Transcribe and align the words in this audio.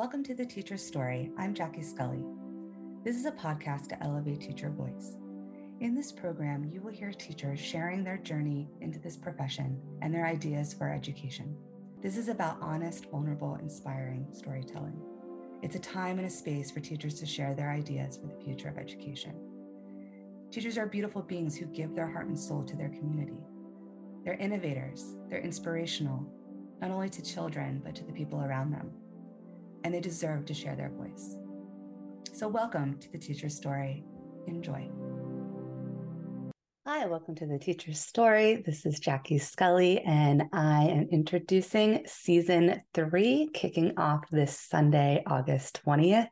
Welcome 0.00 0.24
to 0.24 0.34
The 0.34 0.46
Teacher's 0.46 0.82
Story. 0.82 1.30
I'm 1.36 1.52
Jackie 1.52 1.82
Scully. 1.82 2.24
This 3.04 3.16
is 3.16 3.26
a 3.26 3.32
podcast 3.32 3.88
to 3.88 4.02
elevate 4.02 4.40
teacher 4.40 4.70
voice. 4.70 5.18
In 5.80 5.94
this 5.94 6.10
program, 6.10 6.64
you 6.64 6.80
will 6.80 6.90
hear 6.90 7.12
teachers 7.12 7.60
sharing 7.60 8.02
their 8.02 8.16
journey 8.16 8.70
into 8.80 8.98
this 8.98 9.18
profession 9.18 9.78
and 10.00 10.14
their 10.14 10.24
ideas 10.24 10.72
for 10.72 10.90
education. 10.90 11.54
This 12.00 12.16
is 12.16 12.28
about 12.28 12.56
honest, 12.62 13.10
vulnerable, 13.10 13.56
inspiring 13.56 14.26
storytelling. 14.32 14.98
It's 15.60 15.76
a 15.76 15.80
time 15.80 16.16
and 16.16 16.26
a 16.26 16.30
space 16.30 16.70
for 16.70 16.80
teachers 16.80 17.20
to 17.20 17.26
share 17.26 17.54
their 17.54 17.70
ideas 17.70 18.16
for 18.16 18.26
the 18.26 18.42
future 18.42 18.70
of 18.70 18.78
education. 18.78 19.34
Teachers 20.50 20.78
are 20.78 20.86
beautiful 20.86 21.20
beings 21.20 21.58
who 21.58 21.66
give 21.66 21.94
their 21.94 22.10
heart 22.10 22.28
and 22.28 22.40
soul 22.40 22.64
to 22.64 22.74
their 22.74 22.88
community. 22.88 23.44
They're 24.24 24.32
innovators, 24.32 25.14
they're 25.28 25.40
inspirational, 25.40 26.26
not 26.80 26.90
only 26.90 27.10
to 27.10 27.22
children, 27.22 27.82
but 27.84 27.94
to 27.96 28.04
the 28.04 28.14
people 28.14 28.40
around 28.40 28.70
them. 28.70 28.92
And 29.84 29.94
they 29.94 30.00
deserve 30.00 30.44
to 30.46 30.54
share 30.54 30.76
their 30.76 30.90
voice. 30.90 31.36
So, 32.32 32.48
welcome 32.48 32.98
to 32.98 33.12
the 33.12 33.18
Teacher's 33.18 33.56
Story. 33.56 34.04
Enjoy. 34.46 34.90
Hi, 36.86 37.06
welcome 37.06 37.34
to 37.36 37.46
the 37.46 37.58
Teacher's 37.58 38.00
Story. 38.00 38.62
This 38.66 38.84
is 38.84 39.00
Jackie 39.00 39.38
Scully, 39.38 40.00
and 40.00 40.44
I 40.52 40.84
am 40.84 41.08
introducing 41.10 42.02
season 42.06 42.82
three, 42.94 43.48
kicking 43.54 43.96
off 43.96 44.24
this 44.30 44.58
Sunday, 44.58 45.22
August 45.26 45.80
20th. 45.86 46.28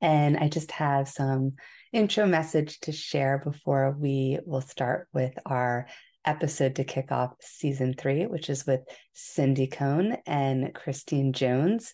And 0.00 0.36
I 0.36 0.48
just 0.48 0.70
have 0.72 1.08
some 1.08 1.54
intro 1.92 2.26
message 2.26 2.78
to 2.80 2.92
share 2.92 3.40
before 3.44 3.96
we 3.98 4.38
will 4.44 4.60
start 4.60 5.08
with 5.12 5.32
our 5.46 5.88
episode 6.24 6.76
to 6.76 6.84
kick 6.84 7.10
off 7.10 7.32
season 7.40 7.94
three, 7.94 8.26
which 8.26 8.50
is 8.50 8.66
with 8.66 8.80
Cindi 9.16 9.70
Cohn 9.70 10.18
and 10.26 10.74
Christine 10.74 11.32
Jones, 11.32 11.92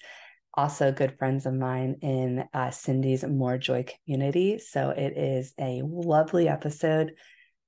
also 0.57 0.93
good 0.93 1.19
friends 1.19 1.47
of 1.47 1.55
mine 1.55 1.97
in 2.03 2.45
uh, 2.55 2.71
Cindi's 2.71 3.25
More 3.25 3.59
Joy 3.59 3.85
community. 3.85 4.59
So 4.59 4.91
it 4.91 5.17
is 5.17 5.53
a 5.59 5.83
lovely 5.85 6.49
episode 6.49 7.13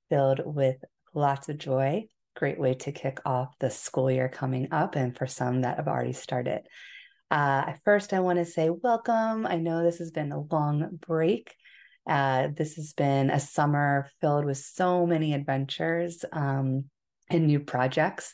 filled 0.09 0.41
with 0.45 0.77
lots 1.15 1.49
of 1.49 1.59
joy. 1.59 2.07
Great 2.37 2.59
way 2.61 2.75
to 2.75 2.93
kick 2.93 3.21
off 3.25 3.59
the 3.59 3.71
school 3.71 4.11
year 4.11 4.29
coming 4.29 4.69
up, 4.71 4.95
and 4.95 5.17
for 5.17 5.27
some 5.27 5.63
that 5.63 5.77
have 5.77 5.89
already 5.89 6.13
started. 6.13 6.63
Uh, 7.31 7.73
first, 7.85 8.13
I 8.13 8.21
want 8.21 8.39
to 8.39 8.45
say 8.45 8.71
welcome. 8.71 9.47
I 9.47 9.57
know 9.57 9.83
this 9.83 9.99
has 9.99 10.11
been 10.11 10.33
a 10.33 10.41
long 10.41 10.99
break. 11.07 11.55
Uh, 12.07 12.49
this 12.55 12.77
has 12.77 12.93
been 12.93 13.31
a 13.31 13.41
summer 13.41 14.09
filled 14.21 14.45
with 14.45 14.59
so 14.59 15.07
many 15.07 15.35
adventures 15.35 16.25
um, 16.33 16.85
and 17.29 17.47
new 17.47 17.59
projects. 17.59 18.33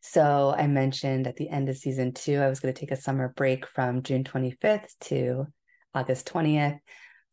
So, 0.00 0.54
I 0.56 0.66
mentioned 0.66 1.26
at 1.26 1.36
the 1.36 1.48
end 1.48 1.68
of 1.68 1.76
season 1.76 2.12
two, 2.12 2.40
I 2.40 2.48
was 2.48 2.60
going 2.60 2.72
to 2.72 2.80
take 2.80 2.92
a 2.92 3.00
summer 3.00 3.32
break 3.36 3.66
from 3.66 4.02
June 4.02 4.24
25th 4.24 4.96
to 5.02 5.46
August 5.94 6.26
20th 6.32 6.78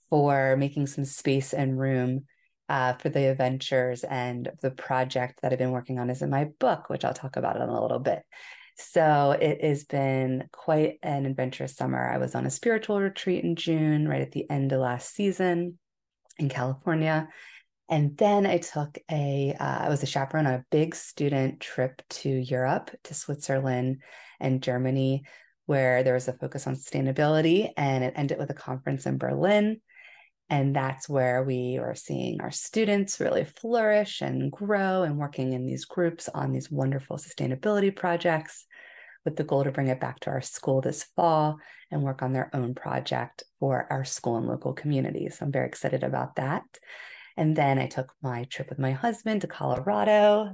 for 0.10 0.56
making 0.58 0.88
some 0.88 1.06
space 1.06 1.54
and 1.54 1.80
room 1.80 2.26
uh, 2.70 2.94
for 2.94 3.10
the 3.10 3.30
adventures 3.30 4.04
and 4.04 4.50
the 4.62 4.72
project 4.72 5.42
that 5.42 5.52
I've 5.52 5.60
been 5.60 5.72
working 5.72 6.00
on 6.00 6.10
is 6.10 6.22
in 6.22 6.30
my 6.30 6.46
book, 6.60 6.90
which 6.90 7.06
I'll 7.06 7.14
talk 7.14 7.36
about 7.36 7.58
in 7.58 7.62
a 7.62 7.82
little 7.82 8.00
bit. 8.00 8.24
So 8.78 9.32
it 9.40 9.64
has 9.64 9.86
been 9.86 10.50
quite 10.52 11.00
an 11.02 11.26
adventurous 11.26 11.76
summer. 11.76 12.10
I 12.10 12.18
was 12.18 12.36
on 12.36 12.46
a 12.46 12.52
spiritual 12.52 13.00
retreat 13.00 13.44
in 13.44 13.56
June, 13.56 14.08
right 14.08 14.22
at 14.22 14.32
the 14.32 14.50
end 14.50 14.74
of 14.74 14.82
last 14.82 15.14
season 15.14 15.80
in 16.38 16.50
California. 16.50 17.30
And 17.88 18.18
then 18.18 18.46
I 18.46 18.58
took 18.58 18.98
a, 19.12 19.56
uh, 19.60 19.86
I 19.86 19.90
was 19.90 20.02
a 20.02 20.08
chaperone 20.08 20.48
on 20.48 20.54
a 20.54 20.66
big 20.72 20.96
student 20.96 21.60
trip 21.60 22.02
to 22.10 22.30
Europe, 22.30 22.92
to 23.04 23.14
Switzerland 23.14 24.02
and 24.40 24.64
Germany, 24.64 25.24
where 25.68 26.04
there 26.04 26.16
was 26.16 26.28
a 26.28 26.34
focus 26.34 26.66
on 26.66 26.76
sustainability. 26.76 27.72
And 27.78 28.04
it 28.04 28.14
ended 28.16 28.40
with 28.40 28.50
a 28.50 28.56
conference 28.56 29.06
in 29.06 29.18
Berlin. 29.18 29.82
And 30.50 30.76
that's 30.76 31.10
where 31.10 31.44
we 31.44 31.80
are 31.80 31.96
seeing 31.96 32.42
our 32.42 32.52
students 32.52 33.20
really 33.20 33.46
flourish 33.46 34.22
and 34.22 34.52
grow 34.52 35.04
and 35.04 35.18
working 35.18 35.54
in 35.54 35.66
these 35.66 35.86
groups 35.86 36.30
on 36.30 36.52
these 36.52 36.70
wonderful 36.70 37.18
sustainability 37.18 37.96
projects 37.96 38.66
with 39.24 39.36
the 39.36 39.44
goal 39.44 39.64
to 39.64 39.72
bring 39.72 39.88
it 39.88 40.00
back 40.00 40.20
to 40.22 40.30
our 40.30 40.42
school 40.42 40.82
this 40.82 41.04
fall 41.16 41.58
and 41.90 42.04
work 42.04 42.22
on 42.22 42.32
their 42.32 42.56
own 42.56 42.76
project 42.76 43.44
for 43.60 43.88
our 43.90 44.06
school 44.06 44.38
and 44.38 44.48
local 44.48 44.74
communities. 44.74 45.40
So 45.40 45.46
I'm 45.46 45.52
very 45.52 45.68
excited 45.68 46.04
about 46.04 46.36
that. 46.36 46.64
And 47.38 47.56
then 47.56 47.80
I 47.80 47.88
took 47.88 48.14
my 48.22 48.46
trip 48.46 48.70
with 48.70 48.80
my 48.80 48.92
husband 48.92 49.42
to 49.42 49.48
Colorado. 49.48 50.52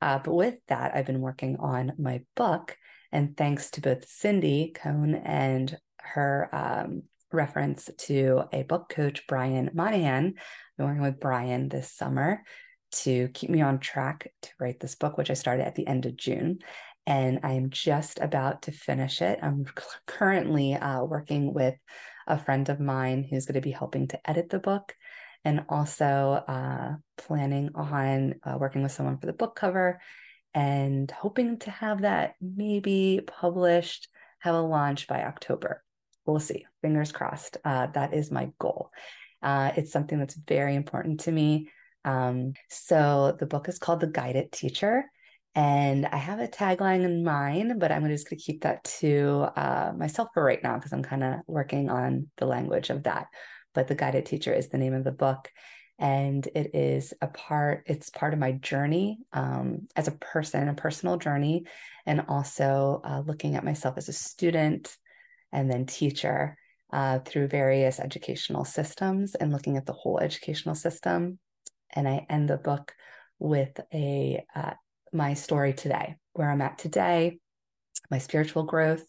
Uh, 0.00 0.18
but 0.18 0.34
with 0.34 0.56
that, 0.68 0.94
I've 0.94 1.06
been 1.06 1.20
working 1.20 1.56
on 1.58 1.92
my 1.98 2.22
book. 2.34 2.76
And 3.12 3.36
thanks 3.36 3.70
to 3.72 3.80
both 3.80 4.08
Cindi 4.08 4.74
Cohn 4.74 5.14
and 5.14 5.76
her 5.98 6.48
um, 6.52 7.02
reference 7.32 7.90
to 7.98 8.44
a 8.52 8.62
book 8.62 8.88
coach, 8.88 9.26
Brian 9.26 9.70
Monahan. 9.74 10.26
I've 10.26 10.76
been 10.78 10.86
working 10.86 11.02
with 11.02 11.20
Brian 11.20 11.68
this 11.68 11.92
summer 11.92 12.42
to 12.92 13.28
keep 13.28 13.50
me 13.50 13.60
on 13.60 13.78
track 13.80 14.30
to 14.42 14.50
write 14.58 14.80
this 14.80 14.94
book, 14.94 15.18
which 15.18 15.30
I 15.30 15.34
started 15.34 15.66
at 15.66 15.74
the 15.74 15.86
end 15.86 16.06
of 16.06 16.16
June. 16.16 16.60
And 17.06 17.40
I 17.42 17.52
am 17.52 17.70
just 17.70 18.18
about 18.20 18.62
to 18.62 18.72
finish 18.72 19.20
it. 19.20 19.38
I'm 19.42 19.66
currently 20.06 20.74
uh, 20.74 21.04
working 21.04 21.52
with 21.52 21.74
a 22.26 22.38
friend 22.38 22.68
of 22.68 22.80
mine 22.80 23.26
who's 23.28 23.44
going 23.44 23.54
to 23.54 23.60
be 23.60 23.70
helping 23.70 24.08
to 24.08 24.30
edit 24.30 24.48
the 24.48 24.58
book 24.58 24.94
and 25.44 25.64
also 25.68 26.42
uh, 26.48 26.94
planning 27.18 27.70
on 27.74 28.36
uh, 28.44 28.56
working 28.58 28.82
with 28.82 28.92
someone 28.92 29.18
for 29.18 29.26
the 29.26 29.32
book 29.32 29.54
cover 29.54 30.00
and 30.54 31.10
hoping 31.10 31.58
to 31.58 31.70
have 31.70 32.02
that 32.02 32.34
maybe 32.40 33.20
published, 33.26 34.08
have 34.38 34.54
a 34.54 34.60
launch 34.60 35.06
by 35.06 35.24
October 35.24 35.82
we'll 36.26 36.40
see. 36.40 36.66
Fingers 36.82 37.12
crossed. 37.12 37.56
Uh, 37.64 37.86
that 37.88 38.14
is 38.14 38.30
my 38.30 38.50
goal. 38.58 38.90
Uh, 39.42 39.72
it's 39.76 39.92
something 39.92 40.18
that's 40.18 40.34
very 40.34 40.74
important 40.74 41.20
to 41.20 41.32
me. 41.32 41.70
Um, 42.04 42.54
so 42.68 43.36
the 43.38 43.46
book 43.46 43.68
is 43.68 43.78
called 43.78 44.00
The 44.00 44.06
Guided 44.06 44.52
Teacher. 44.52 45.04
And 45.56 46.04
I 46.06 46.16
have 46.16 46.40
a 46.40 46.48
tagline 46.48 47.04
in 47.04 47.22
mind, 47.22 47.78
but 47.78 47.92
I'm 47.92 48.06
just 48.08 48.28
going 48.28 48.38
to 48.38 48.44
keep 48.44 48.62
that 48.62 48.82
to 49.00 49.46
uh, 49.54 49.92
myself 49.96 50.30
for 50.34 50.42
right 50.42 50.62
now 50.62 50.74
because 50.74 50.92
I'm 50.92 51.04
kind 51.04 51.22
of 51.22 51.34
working 51.46 51.90
on 51.90 52.28
the 52.38 52.46
language 52.46 52.90
of 52.90 53.04
that. 53.04 53.28
But 53.74 53.88
The 53.88 53.94
Guided 53.94 54.26
Teacher 54.26 54.52
is 54.52 54.68
the 54.68 54.78
name 54.78 54.94
of 54.94 55.04
the 55.04 55.12
book. 55.12 55.50
And 55.98 56.44
it 56.54 56.74
is 56.74 57.14
a 57.22 57.28
part, 57.28 57.84
it's 57.86 58.10
part 58.10 58.32
of 58.32 58.40
my 58.40 58.52
journey 58.52 59.18
um, 59.32 59.86
as 59.94 60.08
a 60.08 60.12
person, 60.12 60.68
a 60.68 60.74
personal 60.74 61.18
journey, 61.18 61.66
and 62.04 62.24
also 62.28 63.00
uh, 63.04 63.22
looking 63.24 63.54
at 63.54 63.64
myself 63.64 63.96
as 63.96 64.08
a 64.08 64.12
student, 64.12 64.96
and 65.52 65.70
then 65.70 65.86
teacher 65.86 66.56
uh, 66.92 67.20
through 67.20 67.46
various 67.46 68.00
educational 68.00 68.64
systems 68.64 69.36
and 69.36 69.52
looking 69.52 69.76
at 69.76 69.86
the 69.86 69.92
whole 69.92 70.18
educational 70.18 70.74
system. 70.74 71.38
And 71.94 72.08
I 72.08 72.26
end 72.28 72.50
the 72.50 72.56
book 72.56 72.92
with 73.38 73.78
a 73.92 74.44
uh, 74.54 74.72
my 75.12 75.34
story 75.34 75.72
today, 75.72 76.16
where 76.32 76.50
I'm 76.50 76.60
at 76.60 76.78
today, 76.78 77.38
my 78.10 78.18
spiritual 78.18 78.64
growth, 78.64 79.04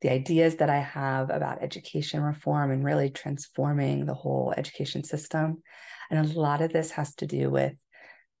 the 0.00 0.10
ideas 0.10 0.56
that 0.56 0.70
I 0.70 0.78
have 0.78 1.30
about 1.30 1.62
education 1.62 2.22
reform 2.22 2.70
and 2.70 2.84
really 2.84 3.10
transforming 3.10 4.04
the 4.04 4.14
whole 4.14 4.52
education 4.56 5.04
system. 5.04 5.62
And 6.10 6.30
a 6.30 6.38
lot 6.38 6.60
of 6.60 6.72
this 6.72 6.90
has 6.92 7.14
to 7.16 7.26
do 7.26 7.50
with 7.50 7.74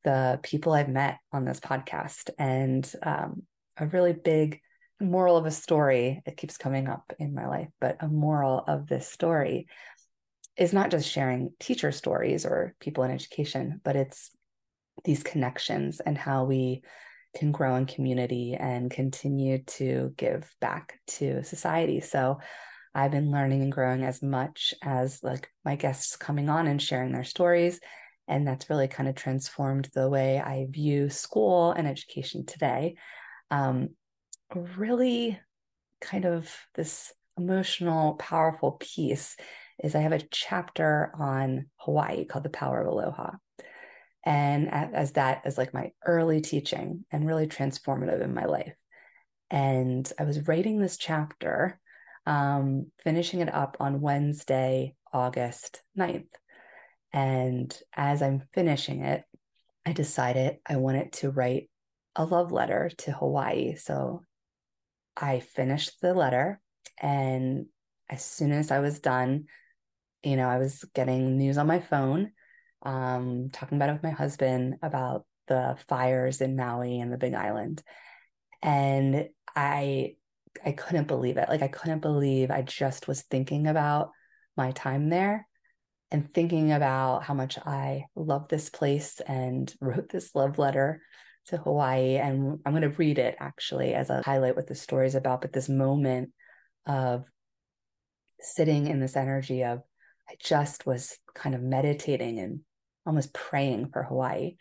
the 0.04 0.38
people 0.42 0.72
I've 0.72 0.88
met 0.88 1.18
on 1.32 1.44
this 1.44 1.60
podcast 1.60 2.30
and 2.38 2.90
um, 3.02 3.42
a 3.76 3.86
really 3.86 4.12
big 4.12 4.60
moral 5.00 5.36
of 5.36 5.46
a 5.46 5.50
story, 5.50 6.22
it 6.24 6.36
keeps 6.36 6.56
coming 6.56 6.88
up 6.88 7.12
in 7.18 7.34
my 7.34 7.46
life, 7.46 7.68
but 7.80 7.96
a 8.00 8.08
moral 8.08 8.64
of 8.66 8.86
this 8.86 9.08
story 9.08 9.66
is 10.56 10.72
not 10.72 10.90
just 10.90 11.10
sharing 11.10 11.52
teacher 11.60 11.92
stories 11.92 12.46
or 12.46 12.74
people 12.80 13.04
in 13.04 13.10
education, 13.10 13.80
but 13.84 13.96
it's 13.96 14.30
these 15.04 15.22
connections 15.22 16.00
and 16.00 16.16
how 16.16 16.44
we 16.44 16.82
can 17.36 17.52
grow 17.52 17.76
in 17.76 17.86
community 17.86 18.54
and 18.58 18.90
continue 18.90 19.62
to 19.64 20.12
give 20.16 20.52
back 20.60 20.98
to 21.06 21.44
society. 21.44 22.00
So 22.00 22.38
I've 22.94 23.10
been 23.10 23.30
learning 23.30 23.62
and 23.62 23.70
growing 23.70 24.04
as 24.04 24.22
much 24.22 24.72
as 24.82 25.22
like 25.22 25.50
my 25.64 25.76
guests 25.76 26.16
coming 26.16 26.48
on 26.48 26.66
and 26.66 26.80
sharing 26.80 27.12
their 27.12 27.24
stories. 27.24 27.78
And 28.26 28.46
that's 28.46 28.70
really 28.70 28.88
kind 28.88 29.08
of 29.08 29.14
transformed 29.14 29.90
the 29.94 30.08
way 30.08 30.40
I 30.40 30.66
view 30.70 31.10
school 31.10 31.72
and 31.72 31.86
education 31.86 32.46
today. 32.46 32.96
Um, 33.50 33.90
really 34.76 35.38
kind 36.00 36.24
of 36.24 36.50
this 36.74 37.12
emotional, 37.36 38.14
powerful 38.14 38.72
piece 38.72 39.36
is 39.82 39.94
I 39.94 40.00
have 40.00 40.12
a 40.12 40.26
chapter 40.30 41.12
on 41.18 41.66
Hawaii 41.76 42.24
called 42.24 42.44
The 42.44 42.50
Power 42.50 42.80
of 42.80 42.88
Aloha. 42.88 43.32
And 44.26 44.68
as 44.70 45.12
that 45.12 45.42
is 45.46 45.56
like 45.56 45.72
my 45.72 45.92
early 46.04 46.40
teaching 46.40 47.04
and 47.12 47.26
really 47.26 47.46
transformative 47.46 48.20
in 48.22 48.34
my 48.34 48.44
life. 48.44 48.74
And 49.50 50.10
I 50.18 50.24
was 50.24 50.48
writing 50.48 50.80
this 50.80 50.96
chapter, 50.96 51.80
um, 52.26 52.90
finishing 53.04 53.40
it 53.40 53.54
up 53.54 53.76
on 53.78 54.00
Wednesday, 54.00 54.96
August 55.12 55.80
9th. 55.96 56.26
And 57.12 57.74
as 57.94 58.20
I'm 58.20 58.42
finishing 58.52 59.04
it, 59.04 59.22
I 59.86 59.92
decided 59.92 60.56
I 60.66 60.76
wanted 60.76 61.12
to 61.14 61.30
write 61.30 61.70
a 62.16 62.24
love 62.24 62.50
letter 62.50 62.90
to 62.98 63.12
Hawaii. 63.12 63.76
So 63.76 64.22
I 65.16 65.38
finished 65.38 66.00
the 66.02 66.12
letter 66.12 66.60
and 66.98 67.66
as 68.08 68.24
soon 68.24 68.52
as 68.52 68.70
I 68.70 68.80
was 68.80 68.98
done, 68.98 69.46
you 70.22 70.36
know, 70.36 70.48
I 70.48 70.58
was 70.58 70.84
getting 70.94 71.36
news 71.36 71.58
on 71.58 71.66
my 71.66 71.80
phone, 71.80 72.32
um, 72.86 73.50
talking 73.52 73.76
about 73.76 73.88
it 73.90 73.94
with 73.94 74.04
my 74.04 74.10
husband 74.10 74.76
about 74.80 75.26
the 75.48 75.76
fires 75.88 76.40
in 76.40 76.56
Maui 76.56 77.00
and 77.00 77.12
the 77.12 77.18
Big 77.18 77.34
Island. 77.34 77.82
And 78.62 79.28
I 79.54 80.14
I 80.64 80.72
couldn't 80.72 81.08
believe 81.08 81.36
it. 81.36 81.48
Like 81.48 81.62
I 81.62 81.68
couldn't 81.68 82.00
believe 82.00 82.50
I 82.50 82.62
just 82.62 83.08
was 83.08 83.22
thinking 83.22 83.66
about 83.66 84.10
my 84.56 84.70
time 84.70 85.10
there 85.10 85.46
and 86.10 86.32
thinking 86.32 86.72
about 86.72 87.24
how 87.24 87.34
much 87.34 87.58
I 87.58 88.04
love 88.14 88.48
this 88.48 88.70
place 88.70 89.20
and 89.26 89.72
wrote 89.80 90.08
this 90.08 90.34
love 90.34 90.58
letter 90.58 91.02
to 91.46 91.56
Hawaii. 91.58 92.16
And 92.16 92.60
I'm 92.64 92.72
going 92.72 92.82
to 92.82 92.96
read 92.96 93.18
it 93.18 93.36
actually 93.40 93.94
as 93.94 94.10
a 94.10 94.22
highlight 94.22 94.56
what 94.56 94.68
the 94.68 94.74
story 94.74 95.08
is 95.08 95.14
about. 95.16 95.42
But 95.42 95.52
this 95.52 95.68
moment 95.68 96.30
of 96.86 97.24
sitting 98.40 98.86
in 98.86 99.00
this 99.00 99.16
energy 99.16 99.64
of, 99.64 99.82
I 100.28 100.34
just 100.40 100.86
was 100.86 101.18
kind 101.34 101.54
of 101.54 101.62
meditating 101.62 102.38
and 102.38 102.60
almost 103.06 103.32
praying 103.32 103.90
for 103.92 104.02
Hawaii 104.02 104.56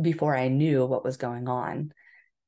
before 0.00 0.36
I 0.36 0.48
knew 0.48 0.84
what 0.84 1.04
was 1.04 1.16
going 1.16 1.48
on. 1.48 1.92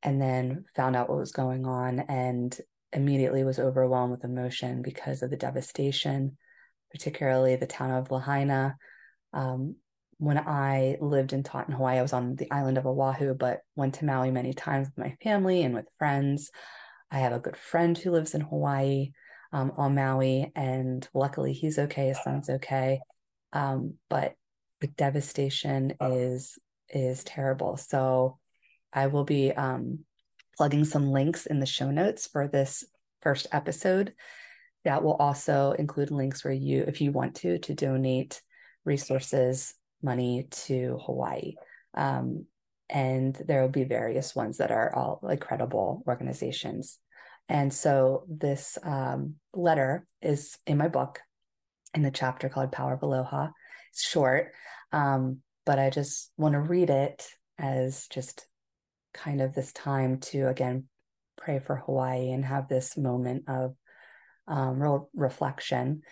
And 0.02 0.20
then 0.20 0.64
found 0.74 0.94
out 0.96 1.08
what 1.08 1.18
was 1.18 1.32
going 1.32 1.64
on 1.66 2.00
and 2.00 2.56
immediately 2.92 3.44
was 3.44 3.58
overwhelmed 3.58 4.12
with 4.12 4.24
emotion 4.24 4.82
because 4.82 5.22
of 5.22 5.30
the 5.30 5.36
devastation, 5.36 6.36
particularly 6.90 7.56
the 7.56 7.66
town 7.66 7.90
of 7.90 8.10
Lahaina. 8.10 8.76
Um, 9.32 9.76
when 10.18 10.38
I 10.38 10.96
lived 11.00 11.32
and 11.32 11.44
taught 11.44 11.68
in 11.68 11.74
Hawaii, 11.74 11.98
I 11.98 12.02
was 12.02 12.12
on 12.12 12.36
the 12.36 12.50
island 12.50 12.78
of 12.78 12.86
Oahu, 12.86 13.34
but 13.34 13.60
went 13.74 13.94
to 13.96 14.04
Maui 14.04 14.30
many 14.30 14.54
times 14.54 14.88
with 14.88 15.04
my 15.04 15.16
family 15.22 15.62
and 15.62 15.74
with 15.74 15.86
friends. 15.98 16.50
I 17.10 17.18
have 17.18 17.32
a 17.32 17.38
good 17.38 17.56
friend 17.56 17.96
who 17.96 18.12
lives 18.12 18.34
in 18.34 18.40
Hawaii 18.40 19.12
um, 19.52 19.72
on 19.76 19.94
Maui, 19.94 20.52
and 20.56 21.06
luckily 21.14 21.52
he's 21.52 21.78
okay. 21.78 22.08
His 22.08 22.22
son's 22.22 22.48
okay, 22.48 23.00
um, 23.52 23.94
but 24.08 24.34
the 24.80 24.88
devastation 24.88 25.94
is 26.00 26.58
is 26.88 27.24
terrible. 27.24 27.76
So 27.76 28.38
I 28.92 29.08
will 29.08 29.24
be 29.24 29.52
um, 29.52 30.00
plugging 30.56 30.84
some 30.84 31.10
links 31.10 31.46
in 31.46 31.60
the 31.60 31.66
show 31.66 31.90
notes 31.90 32.26
for 32.26 32.48
this 32.48 32.84
first 33.22 33.46
episode. 33.52 34.14
That 34.84 35.02
will 35.02 35.14
also 35.14 35.72
include 35.72 36.10
links 36.10 36.44
where 36.44 36.54
you, 36.54 36.84
if 36.86 37.00
you 37.00 37.10
want 37.10 37.36
to, 37.36 37.58
to 37.58 37.74
donate 37.74 38.40
resources, 38.84 39.74
money 40.02 40.46
to 40.50 40.98
Hawaii. 41.04 41.54
Um, 41.94 42.46
and 42.88 43.34
there 43.34 43.62
will 43.62 43.68
be 43.68 43.84
various 43.84 44.36
ones 44.36 44.58
that 44.58 44.70
are 44.70 44.94
all 44.94 45.18
like 45.22 45.40
credible 45.40 46.04
organizations. 46.06 46.98
And 47.48 47.72
so 47.72 48.24
this 48.28 48.78
um, 48.82 49.34
letter 49.52 50.06
is 50.22 50.56
in 50.66 50.78
my 50.78 50.88
book 50.88 51.20
in 51.94 52.02
the 52.02 52.10
chapter 52.10 52.48
called 52.48 52.72
Power 52.72 52.94
of 52.94 53.02
Aloha. 53.02 53.48
Short, 54.02 54.52
um, 54.92 55.38
but 55.64 55.78
I 55.78 55.90
just 55.90 56.30
want 56.36 56.54
to 56.54 56.60
read 56.60 56.90
it 56.90 57.26
as 57.58 58.06
just 58.08 58.46
kind 59.14 59.40
of 59.40 59.54
this 59.54 59.72
time 59.72 60.18
to 60.20 60.48
again 60.48 60.84
pray 61.36 61.58
for 61.58 61.76
Hawaii 61.76 62.30
and 62.30 62.44
have 62.44 62.68
this 62.68 62.96
moment 62.96 63.44
of 63.48 63.74
um, 64.48 64.80
real 64.82 65.10
reflection 65.14 66.02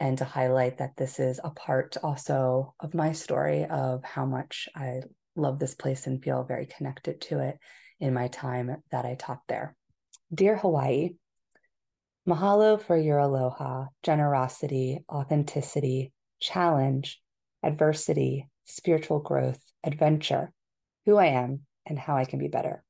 and 0.00 0.18
to 0.18 0.24
highlight 0.24 0.78
that 0.78 0.96
this 0.96 1.20
is 1.20 1.40
a 1.42 1.50
part 1.50 1.96
also 2.02 2.74
of 2.80 2.94
my 2.94 3.12
story 3.12 3.64
of 3.64 4.02
how 4.02 4.26
much 4.26 4.68
I 4.74 5.02
love 5.36 5.58
this 5.58 5.74
place 5.74 6.06
and 6.06 6.22
feel 6.22 6.42
very 6.44 6.66
connected 6.66 7.20
to 7.22 7.40
it 7.40 7.58
in 8.00 8.12
my 8.12 8.28
time 8.28 8.82
that 8.90 9.04
I 9.04 9.14
taught 9.14 9.42
there. 9.48 9.76
Dear 10.34 10.56
Hawaii, 10.56 11.10
mahalo 12.28 12.82
for 12.82 12.96
your 12.96 13.18
aloha, 13.18 13.86
generosity, 14.02 15.04
authenticity, 15.08 16.12
challenge, 16.40 17.21
adversity, 17.62 18.48
spiritual 18.64 19.20
growth, 19.20 19.60
adventure, 19.84 20.52
who 21.06 21.16
I 21.16 21.26
am, 21.26 21.60
and 21.86 21.98
how 21.98 22.16
I 22.16 22.24
can 22.24 22.38
be 22.38 22.48
better. 22.48 22.84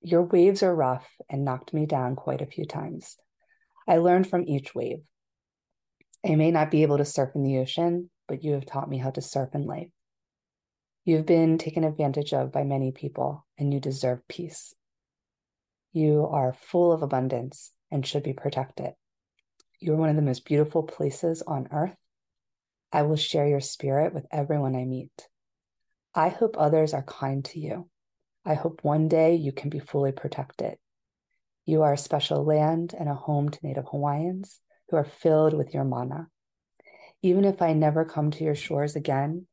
Your 0.00 0.22
waves 0.22 0.62
are 0.62 0.74
rough 0.74 1.08
and 1.28 1.44
knocked 1.44 1.72
me 1.72 1.86
down 1.86 2.16
quite 2.16 2.42
a 2.42 2.46
few 2.46 2.64
times. 2.64 3.16
I 3.88 3.98
learned 3.98 4.28
from 4.28 4.44
each 4.46 4.74
wave. 4.74 5.02
I 6.26 6.34
may 6.36 6.50
not 6.50 6.70
be 6.70 6.82
able 6.82 6.98
to 6.98 7.04
surf 7.04 7.30
in 7.34 7.42
the 7.42 7.58
ocean, 7.58 8.10
but 8.28 8.42
you 8.42 8.52
have 8.52 8.66
taught 8.66 8.88
me 8.88 8.98
how 8.98 9.10
to 9.10 9.20
surf 9.20 9.50
in 9.54 9.62
life. 9.62 9.88
You've 11.04 11.26
been 11.26 11.58
taken 11.58 11.84
advantage 11.84 12.32
of 12.32 12.50
by 12.50 12.64
many 12.64 12.92
people, 12.92 13.46
and 13.58 13.72
you 13.74 13.80
deserve 13.80 14.26
peace. 14.26 14.74
You 15.92 16.26
are 16.26 16.54
full 16.54 16.92
of 16.92 17.02
abundance 17.02 17.72
and 17.90 18.06
should 18.06 18.22
be 18.22 18.32
protected. 18.32 18.92
You 19.80 19.92
are 19.92 19.96
one 19.96 20.08
of 20.08 20.16
the 20.16 20.22
most 20.22 20.46
beautiful 20.46 20.82
places 20.82 21.42
on 21.42 21.68
earth. 21.70 21.96
I 22.94 23.02
will 23.02 23.16
share 23.16 23.48
your 23.48 23.60
spirit 23.60 24.14
with 24.14 24.24
everyone 24.30 24.76
I 24.76 24.84
meet. 24.84 25.28
I 26.14 26.28
hope 26.28 26.54
others 26.56 26.94
are 26.94 27.02
kind 27.02 27.44
to 27.46 27.58
you. 27.58 27.88
I 28.46 28.54
hope 28.54 28.84
one 28.84 29.08
day 29.08 29.34
you 29.34 29.50
can 29.50 29.68
be 29.68 29.80
fully 29.80 30.12
protected. 30.12 30.76
You 31.66 31.82
are 31.82 31.94
a 31.94 31.98
special 31.98 32.44
land 32.44 32.94
and 32.96 33.08
a 33.08 33.14
home 33.14 33.48
to 33.48 33.58
Native 33.64 33.86
Hawaiians 33.90 34.60
who 34.88 34.96
are 34.96 35.04
filled 35.04 35.54
with 35.54 35.74
your 35.74 35.82
mana. 35.82 36.28
Even 37.20 37.44
if 37.44 37.60
I 37.60 37.72
never 37.72 38.04
come 38.04 38.30
to 38.30 38.44
your 38.44 38.54
shores 38.54 38.94
again, 38.94 39.48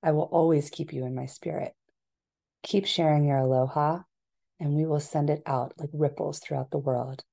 I 0.00 0.12
will 0.12 0.28
always 0.30 0.70
keep 0.70 0.92
you 0.92 1.04
in 1.04 1.14
my 1.16 1.26
spirit. 1.26 1.72
Keep 2.62 2.86
sharing 2.86 3.24
your 3.24 3.38
aloha, 3.38 4.02
and 4.60 4.76
we 4.76 4.86
will 4.86 5.00
send 5.00 5.28
it 5.28 5.42
out 5.44 5.72
like 5.76 5.90
ripples 5.92 6.38
throughout 6.38 6.70
the 6.70 6.78
world. 6.78 7.24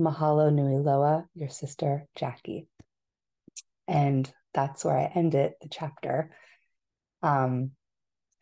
Mahalo 0.00 0.50
nui 0.50 0.78
loa, 0.78 1.26
your 1.34 1.50
sister 1.50 2.06
Jackie. 2.16 2.66
And 3.86 4.32
that's 4.56 4.84
where 4.84 4.96
I 4.96 5.12
ended 5.14 5.52
the 5.60 5.68
chapter. 5.70 6.32
Um, 7.22 7.72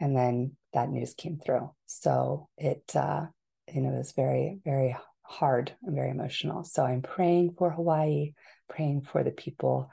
and 0.01 0.17
then 0.17 0.53
that 0.73 0.89
news 0.89 1.15
came 1.15 1.39
through. 1.45 1.73
So 1.87 2.49
it, 2.57 2.85
uh, 2.95 3.27
you 3.73 3.81
know, 3.81 3.91
was 3.91 4.13
very, 4.13 4.61
very 4.65 4.97
hard 5.23 5.75
and 5.83 5.95
very 5.95 6.11
emotional. 6.11 6.63
So 6.65 6.85
I'm 6.85 7.03
praying 7.03 7.57
for 7.59 7.71
Hawaii, 7.71 8.33
praying 8.69 9.03
for 9.11 9.25
the 9.25 9.33
people 9.33 9.91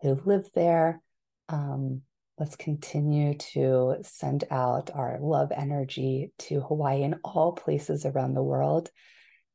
who 0.00 0.20
live 0.24 0.48
there. 0.54 1.00
Um, 1.48 2.02
let's 2.38 2.56
continue 2.56 3.34
to 3.52 3.96
send 4.02 4.44
out 4.50 4.90
our 4.94 5.18
love 5.20 5.50
energy 5.52 6.32
to 6.38 6.60
Hawaii 6.60 7.02
and 7.02 7.16
all 7.24 7.52
places 7.52 8.06
around 8.06 8.34
the 8.34 8.42
world 8.42 8.90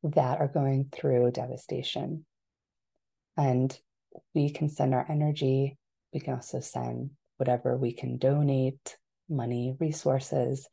that 0.03 0.39
are 0.39 0.47
going 0.47 0.89
through 0.91 1.31
devastation. 1.31 2.25
And 3.37 3.77
we 4.33 4.49
can 4.49 4.69
send 4.69 4.93
our 4.93 5.05
energy. 5.09 5.77
We 6.13 6.19
can 6.19 6.35
also 6.35 6.59
send 6.59 7.11
whatever 7.37 7.77
we 7.77 7.93
can 7.93 8.17
donate 8.17 8.97
money, 9.29 9.75
resources. 9.79 10.67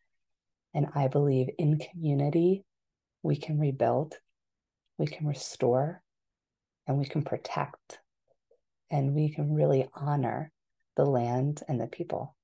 And 0.74 0.88
I 0.94 1.08
believe 1.08 1.48
in 1.58 1.78
community, 1.78 2.64
we 3.22 3.36
can 3.36 3.58
rebuild, 3.58 4.14
we 4.98 5.06
can 5.06 5.26
restore, 5.26 6.02
and 6.86 6.98
we 6.98 7.06
can 7.06 7.22
protect, 7.22 7.98
and 8.90 9.14
we 9.14 9.30
can 9.30 9.52
really 9.52 9.88
honor 9.94 10.52
the 10.96 11.04
land 11.04 11.62
and 11.68 11.80
the 11.80 11.86
people. 11.86 12.36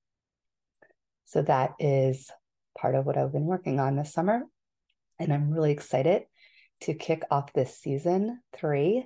So 1.25 1.41
that 1.43 1.71
is 1.79 2.29
part 2.77 2.95
of 2.95 3.05
what 3.05 3.17
I've 3.17 3.31
been 3.31 3.45
working 3.45 3.79
on 3.79 3.95
this 3.95 4.13
summer. 4.13 4.43
And 5.19 5.33
I'm 5.33 5.51
really 5.51 5.71
excited 5.71 6.23
to 6.81 6.93
kick 6.93 7.23
off 7.31 7.53
this 7.53 7.77
season 7.77 8.41
three 8.55 9.05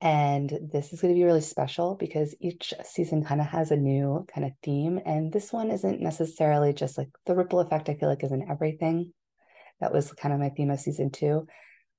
and 0.00 0.50
this 0.72 0.92
is 0.92 1.00
going 1.00 1.14
to 1.14 1.18
be 1.18 1.24
really 1.24 1.40
special 1.40 1.94
because 1.94 2.34
each 2.40 2.74
season 2.84 3.24
kind 3.24 3.40
of 3.40 3.46
has 3.46 3.70
a 3.70 3.76
new 3.76 4.26
kind 4.32 4.46
of 4.46 4.52
theme. 4.62 5.00
And 5.06 5.32
this 5.32 5.52
one 5.52 5.70
isn't 5.70 6.02
necessarily 6.02 6.74
just 6.74 6.98
like 6.98 7.08
the 7.24 7.34
ripple 7.34 7.60
effect, 7.60 7.88
I 7.88 7.94
feel 7.94 8.08
like 8.08 8.22
is 8.22 8.32
in 8.32 8.50
everything. 8.50 9.12
That 9.80 9.92
was 9.92 10.12
kind 10.12 10.34
of 10.34 10.40
my 10.40 10.50
theme 10.50 10.70
of 10.70 10.80
season 10.80 11.10
two. 11.10 11.46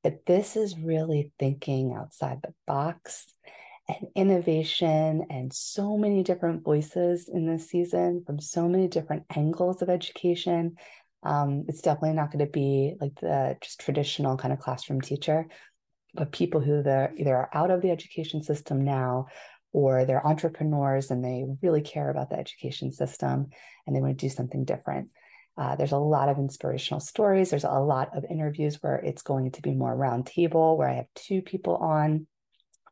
But 0.03 0.25
this 0.27 0.55
is 0.55 0.77
really 0.77 1.31
thinking 1.39 1.95
outside 1.97 2.39
the 2.43 2.53
box 2.67 3.25
and 3.87 4.07
innovation 4.15 5.25
and 5.31 5.51
so 5.51 5.97
many 5.97 6.21
different 6.21 6.63
voices 6.63 7.27
in 7.27 7.47
this 7.47 7.67
season 7.67 8.23
from 8.25 8.39
so 8.39 8.67
many 8.69 8.87
different 8.87 9.23
angles 9.35 9.81
of 9.81 9.89
education. 9.89 10.75
Um, 11.23 11.65
it's 11.67 11.81
definitely 11.81 12.13
not 12.13 12.31
going 12.31 12.45
to 12.45 12.51
be 12.51 12.93
like 13.01 13.19
the 13.21 13.57
just 13.59 13.79
traditional 13.79 14.37
kind 14.37 14.53
of 14.53 14.59
classroom 14.59 15.01
teacher 15.01 15.47
but 16.17 16.31
people 16.31 16.59
who 16.59 16.81
they're 16.81 17.13
either 17.15 17.35
are 17.35 17.49
out 17.53 17.69
of 17.69 17.81
the 17.81 17.91
education 17.91 18.41
system 18.41 18.83
now 18.83 19.27
or 19.71 20.03
they're 20.03 20.25
entrepreneurs 20.25 21.11
and 21.11 21.23
they 21.23 21.45
really 21.61 21.81
care 21.81 22.09
about 22.09 22.31
the 22.31 22.37
education 22.37 22.91
system 22.91 23.47
and 23.85 23.95
they 23.95 24.01
want 24.01 24.17
to 24.17 24.25
do 24.25 24.33
something 24.33 24.65
different. 24.65 25.09
Uh, 25.55 25.75
there's 25.75 25.91
a 25.91 25.97
lot 25.97 26.27
of 26.27 26.39
inspirational 26.39 26.99
stories. 26.99 27.51
There's 27.51 27.63
a 27.63 27.69
lot 27.69 28.15
of 28.17 28.25
interviews 28.29 28.77
where 28.81 28.95
it's 28.95 29.21
going 29.21 29.51
to 29.51 29.61
be 29.61 29.73
more 29.73 29.95
roundtable, 29.95 30.75
where 30.75 30.89
I 30.89 30.95
have 30.95 31.13
two 31.15 31.41
people 31.41 31.75
on, 31.75 32.25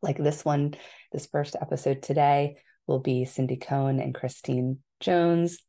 like 0.01 0.17
this 0.17 0.45
one. 0.45 0.75
This 1.11 1.25
first 1.25 1.55
episode 1.59 2.03
today 2.03 2.57
will 2.87 2.99
be 2.99 3.25
Cindi 3.25 3.59
Cohn 3.59 3.99
and 3.99 4.13
Christine 4.13 4.79
Jones 4.99 5.59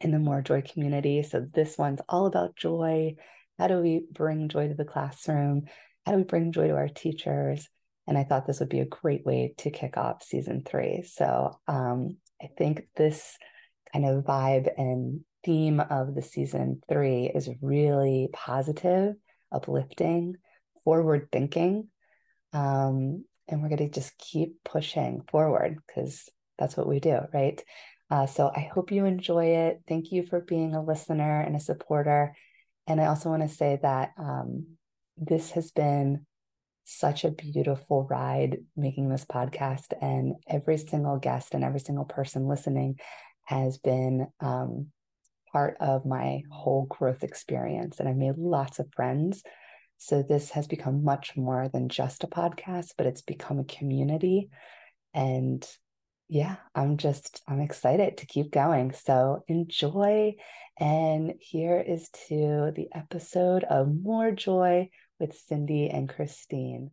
in 0.00 0.10
the 0.10 0.18
More 0.18 0.42
Joy 0.42 0.62
community. 0.62 1.22
So 1.22 1.46
this 1.54 1.78
one's 1.78 2.00
all 2.08 2.26
about 2.26 2.56
joy. 2.56 3.16
How 3.58 3.68
do 3.68 3.78
we 3.78 4.04
bring 4.10 4.48
joy 4.48 4.68
to 4.68 4.74
the 4.74 4.84
classroom? 4.84 5.64
How 6.08 6.12
do 6.12 6.18
we 6.20 6.24
bring 6.24 6.52
joy 6.52 6.68
to 6.68 6.74
our 6.74 6.88
teachers 6.88 7.68
And 8.06 8.16
I 8.16 8.24
thought 8.24 8.46
this 8.46 8.60
would 8.60 8.70
be 8.70 8.80
a 8.80 8.86
great 8.86 9.26
way 9.26 9.52
to 9.58 9.70
kick 9.70 9.98
off 9.98 10.22
season 10.22 10.62
three. 10.64 11.02
So 11.02 11.60
um, 11.68 12.16
I 12.40 12.48
think 12.56 12.88
this 12.96 13.36
kind 13.92 14.06
of 14.06 14.24
vibe 14.24 14.70
and 14.78 15.20
theme 15.44 15.80
of 15.80 16.14
the 16.14 16.22
season 16.22 16.80
three 16.88 17.26
is 17.26 17.50
really 17.60 18.30
positive, 18.32 19.16
uplifting, 19.52 20.36
forward 20.82 21.28
thinking. 21.30 21.88
Um, 22.54 23.26
and 23.46 23.60
we're 23.60 23.68
going 23.68 23.90
to 23.90 23.90
just 23.90 24.16
keep 24.16 24.64
pushing 24.64 25.20
forward 25.30 25.76
because 25.86 26.26
that's 26.58 26.74
what 26.74 26.88
we 26.88 27.00
do, 27.00 27.18
right? 27.34 27.62
Uh, 28.10 28.24
so 28.24 28.50
I 28.56 28.60
hope 28.60 28.92
you 28.92 29.04
enjoy 29.04 29.48
it. 29.68 29.82
Thank 29.86 30.12
you 30.12 30.24
for 30.24 30.40
being 30.40 30.74
a 30.74 30.82
listener 30.82 31.42
and 31.42 31.54
a 31.54 31.60
supporter. 31.60 32.34
And 32.86 32.98
I 32.98 33.08
also 33.08 33.28
want 33.28 33.42
to 33.42 33.54
say 33.54 33.78
that 33.82 34.12
um, 34.16 34.77
this 35.20 35.52
has 35.52 35.70
been 35.70 36.26
such 36.84 37.24
a 37.24 37.30
beautiful 37.30 38.06
ride 38.08 38.58
making 38.76 39.08
this 39.08 39.24
podcast, 39.24 39.92
and 40.00 40.34
every 40.46 40.78
single 40.78 41.18
guest 41.18 41.54
and 41.54 41.62
every 41.62 41.80
single 41.80 42.06
person 42.06 42.48
listening 42.48 42.98
has 43.44 43.78
been 43.78 44.26
um, 44.40 44.86
part 45.52 45.76
of 45.80 46.06
my 46.06 46.42
whole 46.50 46.86
growth 46.86 47.24
experience. 47.24 48.00
And 48.00 48.08
I 48.08 48.12
made 48.12 48.38
lots 48.38 48.78
of 48.78 48.88
friends. 48.94 49.42
So 49.98 50.22
this 50.22 50.50
has 50.50 50.66
become 50.66 51.04
much 51.04 51.36
more 51.36 51.68
than 51.68 51.88
just 51.88 52.24
a 52.24 52.28
podcast, 52.28 52.92
but 52.96 53.06
it's 53.06 53.22
become 53.22 53.58
a 53.58 53.64
community. 53.64 54.48
And 55.12 55.66
yeah, 56.28 56.56
I'm 56.74 56.98
just, 56.98 57.42
I'm 57.48 57.60
excited 57.60 58.18
to 58.18 58.26
keep 58.26 58.50
going. 58.50 58.92
So 58.92 59.44
enjoy. 59.48 60.36
And 60.78 61.34
here 61.40 61.80
is 61.80 62.08
to 62.28 62.72
the 62.76 62.88
episode 62.94 63.64
of 63.64 63.88
More 63.92 64.30
Joy 64.30 64.90
with 65.18 65.38
Cindi 65.48 65.92
and 65.94 66.08
Christine. 66.08 66.90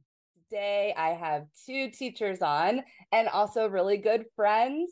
Today, 0.50 0.94
I 0.96 1.10
have 1.10 1.46
two 1.65 1.89
teachers 1.89 2.41
on 2.41 2.82
and 3.12 3.27
also 3.27 3.67
really 3.67 3.98
good 3.98 4.25
friends. 4.36 4.91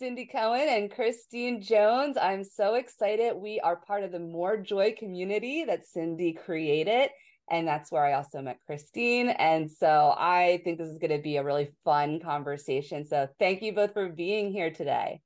Cindi 0.00 0.30
Cohn 0.30 0.68
and 0.68 0.90
Christine 0.90 1.60
Jones. 1.60 2.16
I'm 2.20 2.44
so 2.44 2.74
excited. 2.74 3.34
We 3.34 3.58
are 3.60 3.76
part 3.76 4.04
of 4.04 4.12
the 4.12 4.20
More 4.20 4.56
Joy 4.56 4.94
community 4.96 5.64
that 5.64 5.84
Cindi 5.84 6.36
created. 6.36 7.10
And 7.50 7.66
that's 7.66 7.90
where 7.90 8.04
I 8.04 8.12
also 8.12 8.42
met 8.42 8.58
Christine. 8.66 9.30
And 9.30 9.70
so 9.70 10.14
I 10.16 10.60
think 10.64 10.78
this 10.78 10.88
is 10.88 10.98
going 10.98 11.16
to 11.16 11.22
be 11.22 11.38
a 11.38 11.44
really 11.44 11.72
fun 11.84 12.20
conversation. 12.20 13.06
So 13.06 13.28
thank 13.38 13.62
you 13.62 13.72
both 13.72 13.94
for 13.94 14.08
being 14.08 14.52
here 14.52 14.70
today. 14.70 15.20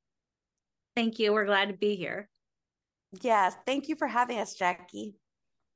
Thank 0.95 1.19
you. 1.19 1.33
We're 1.33 1.47
glad 1.47 1.69
to 1.69 1.75
be 1.75 1.97
here. 1.97 2.29
Yes. 3.21 3.55
Thank 3.67 3.89
you 3.89 3.97
for 3.97 4.07
having 4.07 4.39
us, 4.39 4.55
Jackie. 4.55 5.17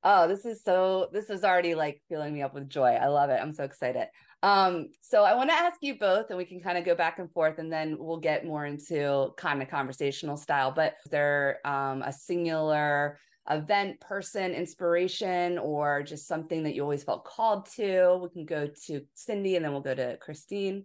Oh, 0.05 0.29
this 0.29 0.45
is 0.45 0.62
so, 0.62 1.09
this 1.12 1.31
is 1.31 1.43
already 1.43 1.75
like 1.75 2.00
filling 2.09 2.33
me 2.33 2.43
up 2.43 2.55
with 2.55 2.69
joy. 2.69 2.91
I 2.91 3.09
love 3.09 3.31
it. 3.31 3.41
I'm 3.43 3.53
so 3.53 3.65
excited. 3.65 4.09
Um, 4.43 4.88
so 5.00 5.25
I 5.25 5.35
want 5.35 5.50
to 5.50 5.57
ask 5.57 5.79
you 5.81 5.99
both, 5.99 6.26
and 6.29 6.38
we 6.38 6.45
can 6.45 6.61
kind 6.61 6.79
of 6.79 6.85
go 6.85 6.95
back 6.95 7.19
and 7.19 7.33
forth, 7.33 7.59
and 7.59 7.73
then 7.73 7.97
we'll 7.99 8.19
get 8.19 8.47
more 8.47 8.65
into 8.67 9.33
kind 9.37 9.62
of 9.62 9.69
conversational 9.69 10.37
style. 10.37 10.71
But 10.71 10.95
is 11.05 11.11
there 11.11 11.59
um, 11.65 12.03
a 12.03 12.12
singular 12.12 13.19
event, 13.50 13.99
person, 14.00 14.53
inspiration, 14.53 15.59
or 15.59 16.03
just 16.03 16.29
something 16.29 16.62
that 16.65 16.75
you 16.75 16.83
always 16.83 17.03
felt 17.03 17.25
called 17.25 17.67
to? 17.76 18.21
We 18.23 18.29
can 18.29 18.45
go 18.45 18.69
to 18.87 19.00
Cindi, 19.17 19.57
and 19.57 19.65
then 19.65 19.73
we'll 19.73 19.81
go 19.81 19.95
to 19.95 20.17
Christine. 20.19 20.85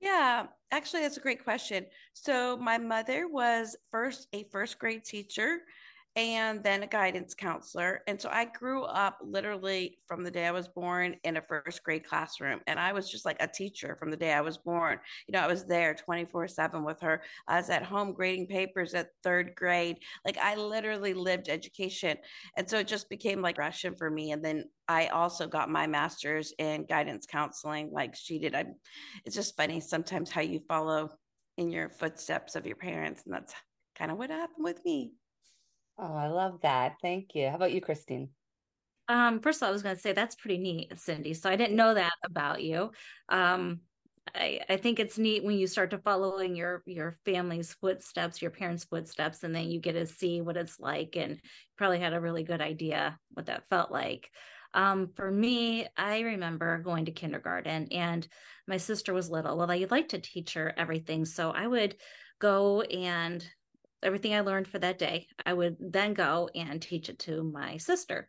Yeah, 0.00 0.46
actually, 0.72 1.02
that's 1.02 1.16
a 1.16 1.20
great 1.20 1.44
question. 1.44 1.86
So 2.12 2.56
my 2.56 2.78
mother 2.78 3.28
was 3.28 3.76
first 3.90 4.28
a 4.32 4.44
first 4.50 4.78
grade 4.78 5.04
teacher 5.04 5.60
and 6.16 6.64
then 6.64 6.82
a 6.82 6.86
guidance 6.86 7.34
counselor. 7.34 8.00
And 8.06 8.18
so 8.18 8.30
I 8.32 8.46
grew 8.46 8.84
up 8.84 9.18
literally 9.22 9.98
from 10.08 10.24
the 10.24 10.30
day 10.30 10.46
I 10.46 10.50
was 10.50 10.66
born 10.66 11.16
in 11.24 11.36
a 11.36 11.42
first 11.42 11.82
grade 11.82 12.06
classroom. 12.06 12.60
And 12.66 12.80
I 12.80 12.94
was 12.94 13.10
just 13.10 13.26
like 13.26 13.36
a 13.38 13.46
teacher 13.46 13.96
from 13.98 14.10
the 14.10 14.16
day 14.16 14.32
I 14.32 14.40
was 14.40 14.56
born. 14.56 14.98
You 15.28 15.32
know, 15.32 15.40
I 15.40 15.46
was 15.46 15.66
there 15.66 15.94
24 15.94 16.48
7 16.48 16.84
with 16.84 16.98
her. 17.02 17.22
I 17.46 17.58
was 17.58 17.68
at 17.68 17.82
home 17.82 18.14
grading 18.14 18.46
papers 18.46 18.94
at 18.94 19.10
third 19.22 19.54
grade. 19.54 19.98
Like 20.24 20.38
I 20.38 20.54
literally 20.54 21.12
lived 21.12 21.50
education. 21.50 22.16
And 22.56 22.68
so 22.68 22.78
it 22.78 22.88
just 22.88 23.10
became 23.10 23.42
like 23.42 23.58
Russian 23.58 23.94
for 23.94 24.10
me. 24.10 24.32
And 24.32 24.42
then 24.42 24.64
I 24.88 25.08
also 25.08 25.46
got 25.46 25.68
my 25.68 25.86
master's 25.86 26.54
in 26.58 26.86
guidance 26.86 27.26
counseling, 27.26 27.90
like 27.92 28.16
she 28.16 28.38
did. 28.38 28.54
I, 28.54 28.64
it's 29.26 29.36
just 29.36 29.56
funny 29.56 29.80
sometimes 29.80 30.30
how 30.30 30.40
you 30.40 30.60
follow 30.66 31.10
in 31.58 31.70
your 31.70 31.90
footsteps 31.90 32.56
of 32.56 32.66
your 32.66 32.76
parents. 32.76 33.24
And 33.26 33.34
that's 33.34 33.52
kind 33.98 34.10
of 34.10 34.16
what 34.16 34.30
happened 34.30 34.64
with 34.64 34.82
me. 34.82 35.12
Oh, 35.98 36.14
I 36.14 36.28
love 36.28 36.60
that. 36.62 36.96
Thank 37.00 37.34
you. 37.34 37.48
How 37.48 37.56
about 37.56 37.72
you, 37.72 37.80
Christine? 37.80 38.28
Um, 39.08 39.40
first 39.40 39.58
of 39.58 39.64
all, 39.64 39.68
I 39.70 39.72
was 39.72 39.82
going 39.82 39.94
to 39.94 40.00
say 40.00 40.12
that's 40.12 40.34
pretty 40.34 40.58
neat, 40.58 40.92
Cindi. 40.96 41.34
So 41.34 41.48
I 41.48 41.56
didn't 41.56 41.76
know 41.76 41.94
that 41.94 42.12
about 42.24 42.62
you. 42.62 42.90
Um, 43.28 43.80
I, 44.34 44.60
I 44.68 44.76
think 44.76 44.98
it's 44.98 45.18
neat 45.18 45.44
when 45.44 45.56
you 45.56 45.66
start 45.66 45.90
to 45.90 45.98
follow 45.98 46.38
in 46.38 46.56
your 46.56 46.82
your 46.86 47.16
family's 47.24 47.74
footsteps, 47.74 48.42
your 48.42 48.50
parents' 48.50 48.84
footsteps, 48.84 49.44
and 49.44 49.54
then 49.54 49.70
you 49.70 49.80
get 49.80 49.92
to 49.92 50.06
see 50.06 50.40
what 50.40 50.56
it's 50.56 50.80
like, 50.80 51.16
and 51.16 51.40
probably 51.78 52.00
had 52.00 52.12
a 52.12 52.20
really 52.20 52.42
good 52.42 52.60
idea 52.60 53.18
what 53.34 53.46
that 53.46 53.68
felt 53.70 53.92
like. 53.92 54.30
Um, 54.74 55.10
for 55.14 55.30
me, 55.30 55.86
I 55.96 56.20
remember 56.20 56.78
going 56.78 57.04
to 57.04 57.12
kindergarten, 57.12 57.88
and 57.92 58.26
my 58.66 58.76
sister 58.78 59.14
was 59.14 59.30
little. 59.30 59.56
Well, 59.56 59.70
I'd 59.70 59.92
like 59.92 60.08
to 60.08 60.18
teach 60.18 60.54
her 60.54 60.74
everything, 60.76 61.24
so 61.24 61.52
I 61.52 61.66
would 61.66 61.96
go 62.40 62.82
and 62.82 63.46
everything 64.02 64.34
I 64.34 64.40
learned 64.40 64.68
for 64.68 64.78
that 64.78 64.98
day, 64.98 65.26
I 65.44 65.52
would 65.52 65.76
then 65.80 66.14
go 66.14 66.48
and 66.54 66.80
teach 66.80 67.08
it 67.08 67.18
to 67.20 67.42
my 67.42 67.76
sister. 67.76 68.28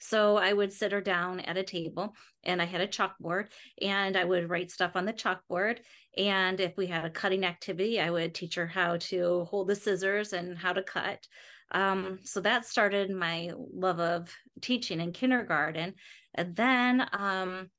So 0.00 0.36
I 0.36 0.52
would 0.52 0.72
sit 0.72 0.92
her 0.92 1.00
down 1.00 1.40
at 1.40 1.56
a 1.56 1.62
table 1.62 2.14
and 2.44 2.62
I 2.62 2.66
had 2.66 2.80
a 2.80 2.86
chalkboard 2.86 3.48
and 3.82 4.16
I 4.16 4.24
would 4.24 4.48
write 4.48 4.70
stuff 4.70 4.92
on 4.94 5.04
the 5.04 5.12
chalkboard. 5.12 5.78
And 6.16 6.60
if 6.60 6.76
we 6.76 6.86
had 6.86 7.04
a 7.04 7.10
cutting 7.10 7.44
activity, 7.44 8.00
I 8.00 8.10
would 8.10 8.34
teach 8.34 8.54
her 8.54 8.66
how 8.66 8.96
to 8.98 9.44
hold 9.50 9.68
the 9.68 9.74
scissors 9.74 10.32
and 10.32 10.56
how 10.56 10.72
to 10.72 10.82
cut. 10.82 11.26
Um, 11.72 12.20
so 12.22 12.40
that 12.40 12.64
started 12.64 13.10
my 13.10 13.50
love 13.56 14.00
of 14.00 14.32
teaching 14.60 15.00
in 15.00 15.12
kindergarten. 15.12 15.94
And 16.34 16.54
then, 16.54 17.06
um, 17.12 17.70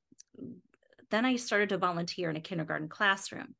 then 1.10 1.24
I 1.24 1.36
started 1.36 1.70
to 1.70 1.78
volunteer 1.78 2.30
in 2.30 2.36
a 2.36 2.40
kindergarten 2.40 2.88
classroom 2.88 3.54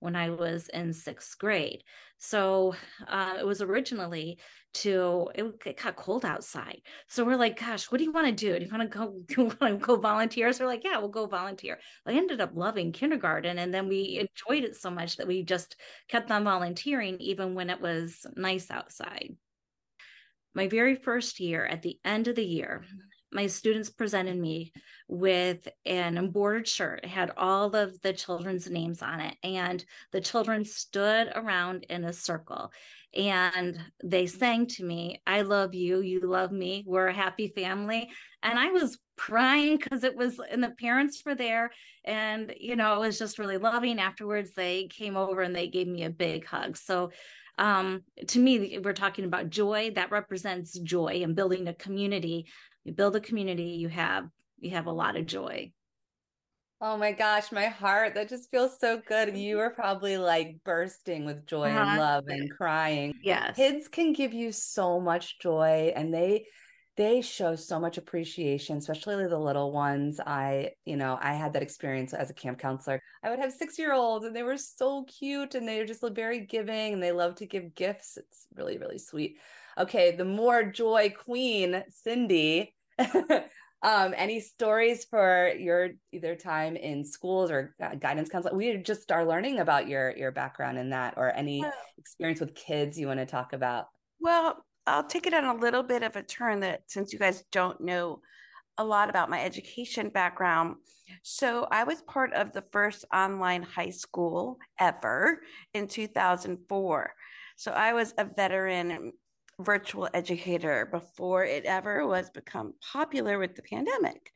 when 0.00 0.16
I 0.16 0.30
was 0.30 0.68
in 0.68 0.92
sixth 0.92 1.38
grade. 1.38 1.82
So 2.18 2.74
uh, 3.06 3.34
it 3.38 3.46
was 3.46 3.62
originally 3.62 4.38
to 4.74 5.30
it, 5.34 5.44
it, 5.66 5.82
got 5.82 5.96
cold 5.96 6.24
outside. 6.24 6.80
So 7.08 7.24
we're 7.24 7.36
like, 7.36 7.58
gosh, 7.58 7.90
what 7.90 7.98
do 7.98 8.04
you 8.04 8.12
want 8.12 8.26
to 8.26 8.32
do? 8.32 8.58
Do 8.58 8.64
you 8.64 8.70
want 8.70 8.90
to 8.90 8.98
go? 8.98 9.14
Do 9.26 9.42
you 9.42 9.44
want 9.60 9.80
to 9.80 9.86
go 9.86 9.96
volunteer? 9.96 10.52
So 10.52 10.64
we're 10.64 10.70
like, 10.70 10.84
yeah, 10.84 10.98
we'll 10.98 11.08
go 11.08 11.26
volunteer. 11.26 11.78
I 12.06 12.12
ended 12.12 12.40
up 12.40 12.50
loving 12.54 12.92
kindergarten, 12.92 13.58
and 13.58 13.72
then 13.72 13.88
we 13.88 14.18
enjoyed 14.18 14.64
it 14.64 14.76
so 14.76 14.90
much 14.90 15.16
that 15.16 15.26
we 15.26 15.42
just 15.42 15.76
kept 16.08 16.30
on 16.30 16.44
volunteering 16.44 17.16
even 17.18 17.54
when 17.54 17.70
it 17.70 17.80
was 17.80 18.26
nice 18.36 18.70
outside. 18.70 19.34
My 20.54 20.68
very 20.68 20.96
first 20.96 21.40
year, 21.40 21.64
at 21.64 21.82
the 21.82 21.98
end 22.04 22.28
of 22.28 22.34
the 22.34 22.44
year, 22.44 22.84
my 23.32 23.46
students 23.46 23.90
presented 23.90 24.38
me 24.38 24.72
with 25.06 25.68
an 25.84 26.16
embroidered 26.16 26.66
shirt. 26.66 27.00
It 27.04 27.10
had 27.10 27.32
all 27.36 27.74
of 27.74 28.00
the 28.00 28.12
children's 28.12 28.70
names 28.70 29.02
on 29.02 29.20
it. 29.20 29.34
And 29.42 29.84
the 30.12 30.20
children 30.20 30.64
stood 30.64 31.30
around 31.34 31.84
in 31.90 32.04
a 32.04 32.12
circle 32.12 32.72
and 33.14 33.78
they 34.04 34.26
sang 34.26 34.66
to 34.66 34.84
me, 34.84 35.22
I 35.26 35.42
love 35.42 35.74
you. 35.74 36.00
You 36.00 36.20
love 36.20 36.52
me. 36.52 36.84
We're 36.86 37.08
a 37.08 37.14
happy 37.14 37.48
family. 37.48 38.10
And 38.42 38.58
I 38.58 38.70
was 38.70 38.98
crying 39.16 39.78
because 39.78 40.04
it 40.04 40.14
was, 40.14 40.38
and 40.50 40.62
the 40.62 40.70
parents 40.70 41.22
were 41.24 41.34
there. 41.34 41.70
And, 42.04 42.54
you 42.58 42.76
know, 42.76 42.96
it 42.96 43.00
was 43.00 43.18
just 43.18 43.38
really 43.38 43.56
loving. 43.56 43.98
Afterwards, 43.98 44.52
they 44.52 44.88
came 44.88 45.16
over 45.16 45.40
and 45.40 45.56
they 45.56 45.68
gave 45.68 45.88
me 45.88 46.04
a 46.04 46.10
big 46.10 46.46
hug. 46.46 46.76
So, 46.76 47.10
um, 47.56 48.02
to 48.28 48.38
me, 48.38 48.78
we're 48.78 48.92
talking 48.92 49.24
about 49.24 49.50
joy 49.50 49.90
that 49.96 50.12
represents 50.12 50.78
joy 50.78 51.22
and 51.24 51.34
building 51.34 51.66
a 51.66 51.74
community 51.74 52.46
you 52.88 52.94
build 52.94 53.14
a 53.14 53.20
community 53.20 53.64
you 53.64 53.88
have 53.88 54.28
you 54.58 54.70
have 54.70 54.86
a 54.86 54.92
lot 54.92 55.14
of 55.16 55.26
joy. 55.26 55.70
Oh 56.80 56.96
my 56.96 57.12
gosh 57.12 57.52
my 57.52 57.66
heart 57.66 58.14
that 58.14 58.28
just 58.28 58.50
feels 58.50 58.78
so 58.80 59.00
good. 59.06 59.36
You 59.36 59.58
were 59.58 59.70
probably 59.70 60.16
like 60.16 60.56
bursting 60.64 61.26
with 61.26 61.46
joy 61.46 61.64
uh-huh. 61.64 61.80
and 61.80 61.98
love 61.98 62.24
and 62.28 62.50
crying. 62.50 63.14
Yes. 63.22 63.56
Kids 63.56 63.88
can 63.88 64.12
give 64.12 64.32
you 64.32 64.52
so 64.52 65.00
much 65.00 65.38
joy 65.38 65.92
and 65.94 66.14
they 66.14 66.46
they 66.96 67.20
show 67.20 67.54
so 67.54 67.78
much 67.78 67.98
appreciation 67.98 68.78
especially 68.78 69.26
the 69.26 69.38
little 69.38 69.70
ones. 69.70 70.18
I 70.18 70.70
you 70.86 70.96
know 70.96 71.18
i 71.20 71.34
had 71.34 71.52
that 71.52 71.62
experience 71.62 72.14
as 72.14 72.30
a 72.30 72.34
camp 72.34 72.58
counselor. 72.58 73.02
I 73.22 73.30
would 73.30 73.38
have 73.38 73.52
six 73.52 73.78
year 73.78 73.92
olds 73.92 74.24
and 74.24 74.34
they 74.34 74.44
were 74.44 74.56
so 74.56 75.04
cute 75.04 75.54
and 75.54 75.68
they 75.68 75.78
were 75.78 75.84
just 75.84 76.02
very 76.12 76.40
giving 76.46 76.94
and 76.94 77.02
they 77.02 77.12
love 77.12 77.34
to 77.36 77.46
give 77.46 77.74
gifts. 77.74 78.16
It's 78.16 78.46
really 78.54 78.78
really 78.78 78.98
sweet. 78.98 79.36
Okay 79.76 80.16
the 80.16 80.24
more 80.24 80.62
joy 80.64 81.12
queen 81.24 81.82
cindi 81.90 82.72
um, 83.82 84.14
any 84.16 84.40
stories 84.40 85.04
for 85.04 85.52
your 85.58 85.90
either 86.12 86.34
time 86.34 86.76
in 86.76 87.04
schools 87.04 87.50
or 87.50 87.74
guidance 88.00 88.28
counselor? 88.28 88.56
We 88.56 88.76
just 88.78 89.10
are 89.12 89.26
learning 89.26 89.60
about 89.60 89.88
your 89.88 90.16
your 90.16 90.32
background 90.32 90.78
in 90.78 90.90
that, 90.90 91.14
or 91.16 91.34
any 91.34 91.64
experience 91.98 92.40
with 92.40 92.54
kids 92.54 92.98
you 92.98 93.06
want 93.06 93.20
to 93.20 93.26
talk 93.26 93.52
about. 93.52 93.86
Well, 94.20 94.64
I'll 94.86 95.04
take 95.04 95.26
it 95.26 95.34
on 95.34 95.44
a 95.44 95.60
little 95.60 95.82
bit 95.82 96.02
of 96.02 96.16
a 96.16 96.22
turn 96.22 96.60
that 96.60 96.82
since 96.86 97.12
you 97.12 97.18
guys 97.18 97.44
don't 97.52 97.80
know 97.80 98.20
a 98.78 98.84
lot 98.84 99.10
about 99.10 99.28
my 99.28 99.42
education 99.42 100.08
background. 100.08 100.76
So 101.22 101.66
I 101.70 101.84
was 101.84 102.00
part 102.02 102.32
of 102.32 102.52
the 102.52 102.64
first 102.72 103.04
online 103.12 103.62
high 103.62 103.90
school 103.90 104.58
ever 104.78 105.40
in 105.74 105.88
2004. 105.88 107.10
So 107.56 107.72
I 107.72 107.92
was 107.92 108.14
a 108.16 108.24
veteran 108.24 109.12
virtual 109.60 110.08
educator 110.14 110.86
before 110.90 111.44
it 111.44 111.64
ever 111.64 112.06
was 112.06 112.30
become 112.30 112.74
popular 112.92 113.38
with 113.38 113.56
the 113.56 113.62
pandemic. 113.62 114.30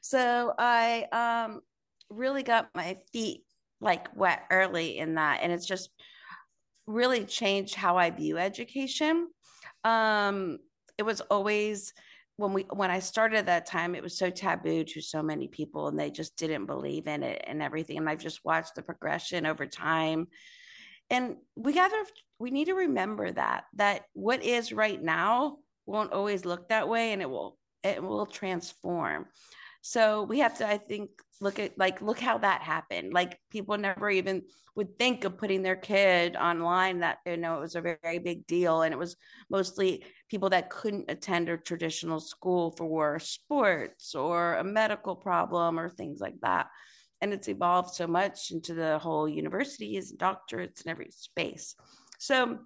So 0.00 0.54
I 0.58 1.06
um, 1.12 1.60
really 2.08 2.42
got 2.42 2.68
my 2.74 2.98
feet 3.12 3.44
like 3.80 4.08
wet 4.16 4.44
early 4.50 4.98
in 4.98 5.16
that, 5.16 5.40
and 5.42 5.52
it's 5.52 5.66
just 5.66 5.90
really 6.86 7.24
changed 7.24 7.74
how 7.74 7.96
I 7.96 8.10
view 8.10 8.38
education. 8.38 9.28
Um, 9.84 10.58
it 10.98 11.02
was 11.02 11.20
always 11.22 11.92
when 12.36 12.52
we 12.52 12.62
when 12.72 12.90
I 12.90 12.98
started 13.00 13.38
at 13.38 13.46
that 13.46 13.66
time, 13.66 13.94
it 13.94 14.02
was 14.02 14.16
so 14.16 14.30
taboo 14.30 14.84
to 14.84 15.00
so 15.00 15.22
many 15.22 15.48
people, 15.48 15.88
and 15.88 15.98
they 15.98 16.10
just 16.10 16.36
didn't 16.36 16.66
believe 16.66 17.06
in 17.06 17.22
it 17.22 17.44
and 17.46 17.62
everything. 17.62 17.98
And 17.98 18.08
I've 18.08 18.18
just 18.18 18.44
watched 18.44 18.74
the 18.74 18.82
progression 18.82 19.46
over 19.46 19.66
time. 19.66 20.28
And 21.10 21.36
we 21.56 21.74
gotta 21.74 22.04
we 22.42 22.50
need 22.50 22.64
to 22.64 22.74
remember 22.74 23.30
that 23.30 23.64
that 23.74 24.02
what 24.14 24.42
is 24.42 24.72
right 24.72 25.00
now 25.00 25.58
won't 25.86 26.12
always 26.12 26.44
look 26.44 26.68
that 26.68 26.88
way, 26.88 27.12
and 27.12 27.22
it 27.22 27.30
will 27.30 27.56
it 27.84 28.02
will 28.02 28.26
transform. 28.26 29.26
So 29.80 30.24
we 30.24 30.40
have 30.40 30.58
to, 30.58 30.68
I 30.68 30.78
think, 30.78 31.10
look 31.40 31.60
at 31.60 31.78
like 31.78 32.02
look 32.02 32.18
how 32.18 32.38
that 32.38 32.62
happened. 32.62 33.12
Like 33.12 33.38
people 33.50 33.78
never 33.78 34.10
even 34.10 34.42
would 34.74 34.98
think 34.98 35.24
of 35.24 35.38
putting 35.38 35.62
their 35.62 35.76
kid 35.76 36.34
online. 36.34 36.98
That 37.00 37.18
you 37.26 37.36
know 37.36 37.58
it 37.58 37.60
was 37.60 37.76
a 37.76 37.80
very, 37.80 37.98
very 38.02 38.18
big 38.18 38.44
deal, 38.48 38.82
and 38.82 38.92
it 38.92 38.98
was 38.98 39.16
mostly 39.48 40.04
people 40.28 40.50
that 40.50 40.68
couldn't 40.68 41.10
attend 41.10 41.48
a 41.48 41.56
traditional 41.56 42.18
school 42.18 42.72
for 42.72 43.20
sports 43.20 44.16
or 44.16 44.54
a 44.54 44.64
medical 44.64 45.14
problem 45.14 45.78
or 45.78 45.88
things 45.88 46.20
like 46.20 46.40
that. 46.42 46.66
And 47.20 47.32
it's 47.32 47.48
evolved 47.48 47.94
so 47.94 48.08
much 48.08 48.50
into 48.50 48.74
the 48.74 48.98
whole 48.98 49.28
universities 49.28 50.10
and 50.10 50.18
doctorates 50.18 50.82
and 50.82 50.90
every 50.90 51.10
space. 51.12 51.76
So 52.22 52.56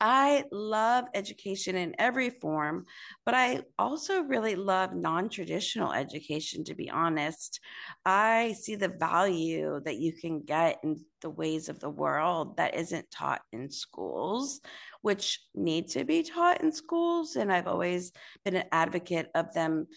I 0.00 0.44
love 0.50 1.04
education 1.12 1.76
in 1.76 1.94
every 1.98 2.30
form, 2.30 2.86
but 3.26 3.34
I 3.34 3.60
also 3.78 4.22
really 4.22 4.56
love 4.56 4.94
non 4.94 5.28
traditional 5.28 5.92
education, 5.92 6.64
to 6.64 6.74
be 6.74 6.88
honest. 6.88 7.60
I 8.06 8.54
see 8.58 8.74
the 8.74 8.88
value 8.88 9.82
that 9.84 9.98
you 9.98 10.14
can 10.14 10.40
get 10.40 10.78
in 10.82 11.04
the 11.20 11.28
ways 11.28 11.68
of 11.68 11.78
the 11.78 11.90
world 11.90 12.56
that 12.56 12.74
isn't 12.74 13.10
taught 13.10 13.42
in 13.52 13.70
schools, 13.70 14.62
which 15.02 15.40
need 15.54 15.88
to 15.88 16.06
be 16.06 16.22
taught 16.22 16.62
in 16.62 16.72
schools. 16.72 17.36
And 17.36 17.52
I've 17.52 17.68
always 17.68 18.12
been 18.46 18.56
an 18.56 18.68
advocate 18.72 19.28
of 19.34 19.52
them 19.52 19.88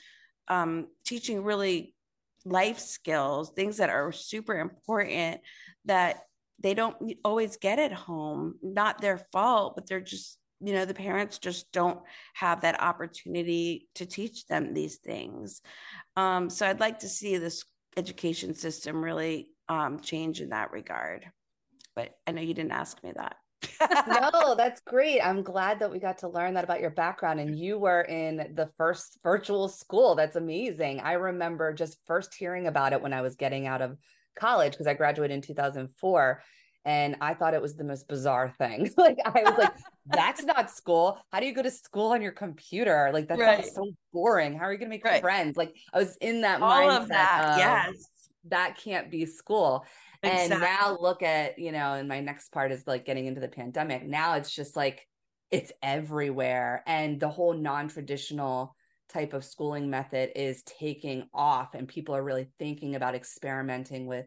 um, 0.49 0.87
teaching 1.05 1.41
really 1.41 1.95
life 2.43 2.79
skills, 2.79 3.51
things 3.51 3.77
that 3.77 3.89
are 3.89 4.11
super 4.11 4.59
important 4.59 5.39
that 5.85 6.23
they 6.61 6.73
don't 6.73 6.95
always 7.23 7.57
get 7.57 7.79
at 7.79 7.91
home 7.91 8.55
not 8.61 9.01
their 9.01 9.17
fault 9.31 9.75
but 9.75 9.87
they're 9.87 10.01
just 10.01 10.37
you 10.59 10.73
know 10.73 10.85
the 10.85 10.93
parents 10.93 11.39
just 11.39 11.71
don't 11.71 11.99
have 12.33 12.61
that 12.61 12.81
opportunity 12.81 13.87
to 13.95 14.05
teach 14.05 14.45
them 14.47 14.73
these 14.73 14.97
things 14.97 15.61
um, 16.15 16.49
so 16.49 16.65
i'd 16.67 16.79
like 16.79 16.99
to 16.99 17.09
see 17.09 17.37
this 17.37 17.63
education 17.97 18.53
system 18.53 19.03
really 19.03 19.49
um, 19.69 19.99
change 19.99 20.41
in 20.41 20.49
that 20.49 20.71
regard 20.71 21.25
but 21.95 22.11
i 22.27 22.31
know 22.31 22.41
you 22.41 22.53
didn't 22.53 22.71
ask 22.71 23.03
me 23.03 23.11
that 23.15 23.35
no, 24.07 24.55
that's 24.57 24.81
great. 24.81 25.21
I'm 25.21 25.43
glad 25.43 25.79
that 25.79 25.91
we 25.91 25.99
got 25.99 26.19
to 26.19 26.27
learn 26.27 26.55
that 26.55 26.63
about 26.63 26.81
your 26.81 26.89
background. 26.89 27.39
And 27.39 27.57
you 27.57 27.77
were 27.77 28.01
in 28.01 28.37
the 28.55 28.69
first 28.77 29.19
virtual 29.23 29.67
school. 29.67 30.15
That's 30.15 30.35
amazing. 30.35 30.99
I 31.01 31.13
remember 31.13 31.73
just 31.73 31.97
first 32.07 32.33
hearing 32.33 32.67
about 32.67 32.93
it 32.93 33.01
when 33.01 33.13
I 33.13 33.21
was 33.21 33.35
getting 33.35 33.67
out 33.67 33.81
of 33.81 33.97
college 34.35 34.73
because 34.73 34.87
I 34.87 34.93
graduated 34.93 35.35
in 35.35 35.41
2004 35.41 36.43
and 36.83 37.15
I 37.21 37.33
thought 37.33 37.53
it 37.53 37.61
was 37.61 37.75
the 37.75 37.83
most 37.83 38.07
bizarre 38.07 38.49
thing. 38.49 38.89
like 38.97 39.17
I 39.23 39.43
was 39.43 39.57
like, 39.57 39.73
that's 40.07 40.43
not 40.43 40.71
school. 40.71 41.19
How 41.31 41.39
do 41.39 41.45
you 41.45 41.53
go 41.53 41.61
to 41.61 41.71
school 41.71 42.11
on 42.11 42.21
your 42.21 42.31
computer? 42.31 43.11
Like 43.13 43.27
that 43.27 43.39
right. 43.39 43.65
so 43.65 43.91
boring. 44.11 44.57
How 44.57 44.65
are 44.65 44.73
you 44.73 44.79
gonna 44.79 44.89
make 44.89 45.05
right. 45.05 45.21
friends? 45.21 45.57
Like 45.57 45.75
I 45.93 45.99
was 45.99 46.15
in 46.17 46.41
that 46.41 46.61
all 46.61 46.71
mindset 46.71 47.01
of 47.01 47.07
that. 47.09 47.49
Of, 47.51 47.57
yes, 47.57 48.09
that 48.49 48.77
can't 48.77 49.11
be 49.11 49.25
school. 49.25 49.85
Exactly. 50.23 50.53
And 50.53 50.61
now 50.61 50.97
look 50.99 51.23
at 51.23 51.59
you 51.59 51.71
know, 51.71 51.93
and 51.93 52.07
my 52.07 52.19
next 52.19 52.51
part 52.51 52.71
is 52.71 52.85
like 52.87 53.05
getting 53.05 53.27
into 53.27 53.41
the 53.41 53.47
pandemic. 53.47 54.07
Now 54.07 54.35
it's 54.35 54.53
just 54.53 54.75
like 54.75 55.07
it's 55.51 55.71
everywhere, 55.83 56.83
and 56.87 57.19
the 57.19 57.29
whole 57.29 57.53
non-traditional 57.53 58.75
type 59.11 59.33
of 59.33 59.43
schooling 59.43 59.89
method 59.89 60.31
is 60.35 60.63
taking 60.63 61.27
off 61.33 61.73
and 61.73 61.87
people 61.87 62.15
are 62.15 62.23
really 62.23 62.47
thinking 62.59 62.95
about 62.95 63.15
experimenting 63.15 64.07
with 64.07 64.25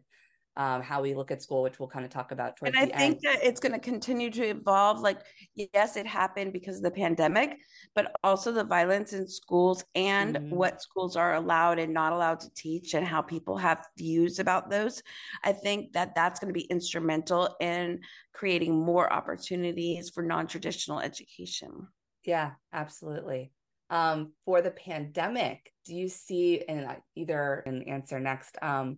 um, 0.57 0.81
how 0.81 1.01
we 1.01 1.13
look 1.13 1.31
at 1.31 1.41
school, 1.41 1.63
which 1.63 1.79
we'll 1.79 1.89
kind 1.89 2.05
of 2.05 2.11
talk 2.11 2.31
about. 2.31 2.57
and 2.63 2.75
I 2.77 2.85
think 2.85 3.15
end. 3.15 3.19
that 3.23 3.43
it's 3.43 3.59
going 3.59 3.73
to 3.73 3.79
continue 3.79 4.29
to 4.31 4.43
evolve. 4.43 5.01
Like, 5.01 5.19
yes, 5.55 5.97
it 5.97 6.07
happened 6.07 6.53
because 6.53 6.77
of 6.77 6.83
the 6.83 6.91
pandemic, 6.91 7.57
but 7.93 8.15
also 8.23 8.51
the 8.51 8.63
violence 8.63 9.11
in 9.11 9.27
schools 9.27 9.83
and 9.95 10.35
mm-hmm. 10.35 10.55
what 10.55 10.81
schools 10.81 11.17
are 11.17 11.35
allowed 11.35 11.77
and 11.77 11.93
not 11.93 12.13
allowed 12.13 12.39
to 12.39 12.53
teach, 12.55 12.93
and 12.93 13.05
how 13.05 13.21
people 13.21 13.57
have 13.57 13.85
views 13.97 14.39
about 14.39 14.69
those. 14.69 15.03
I 15.43 15.51
think 15.51 15.91
that 15.91 16.15
that's 16.15 16.39
going 16.39 16.53
to 16.53 16.57
be 16.57 16.67
instrumental 16.67 17.57
in 17.59 17.99
creating 18.33 18.77
more 18.79 19.11
opportunities 19.11 20.09
for 20.09 20.23
non 20.23 20.47
traditional 20.47 21.01
education. 21.01 21.87
Yeah, 22.23 22.51
absolutely 22.71 23.51
um, 23.89 24.31
for 24.45 24.61
the 24.61 24.71
pandemic 24.71 25.71
do 25.85 25.95
you 25.95 26.09
see 26.09 26.61
and 26.67 26.87
either 27.15 27.63
an 27.65 27.83
answer 27.83 28.19
next 28.19 28.57
um, 28.61 28.97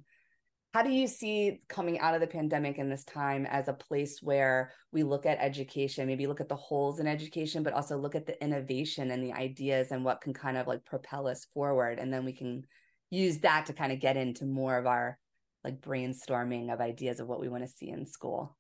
how 0.74 0.84
do 0.84 0.92
you 0.92 1.08
see 1.08 1.62
coming 1.68 2.00
out 2.00 2.14
of 2.14 2.22
the 2.22 2.28
pandemic 2.28 2.78
in 2.78 2.90
this 2.90 3.04
time 3.04 3.46
as 3.48 3.68
a 3.68 3.74
place 3.74 4.22
where 4.22 4.72
we 4.92 5.02
look 5.02 5.26
at 5.26 5.40
education 5.40 6.06
maybe 6.06 6.28
look 6.28 6.42
at 6.42 6.50
the 6.50 6.56
holes 6.56 7.00
in 7.00 7.08
education 7.08 7.64
but 7.64 7.74
also 7.74 7.98
look 7.98 8.16
at 8.16 8.26
the 8.28 8.42
innovation 8.44 9.10
and 9.12 9.24
the 9.24 9.34
ideas 9.34 9.92
and 9.92 10.06
what 10.06 10.22
can 10.22 10.34
kind 10.34 10.56
of 10.58 10.68
like 10.68 10.86
propel 10.86 11.28
us 11.28 11.48
forward? 11.54 12.00
And 12.00 12.14
then 12.14 12.26
we 12.26 12.34
can 12.34 12.64
use 13.10 13.40
that 13.40 13.66
to 13.68 13.74
kind 13.74 13.92
of 13.92 14.00
get 14.00 14.18
into 14.18 14.46
more 14.46 14.78
of 14.78 14.86
our 14.86 15.18
like 15.64 15.82
brainstorming 15.82 16.72
of 16.72 16.80
ideas 16.80 17.20
of 17.20 17.28
what 17.28 17.40
we 17.40 17.50
want 17.50 17.64
to 17.64 17.70
see 17.70 17.90
in 17.90 18.06
school. 18.06 18.56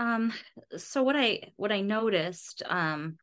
Um 0.00 0.32
so 0.76 1.02
what 1.02 1.16
i 1.16 1.52
what 1.56 1.70
i 1.70 1.80
noticed 1.80 2.62
um 2.66 3.18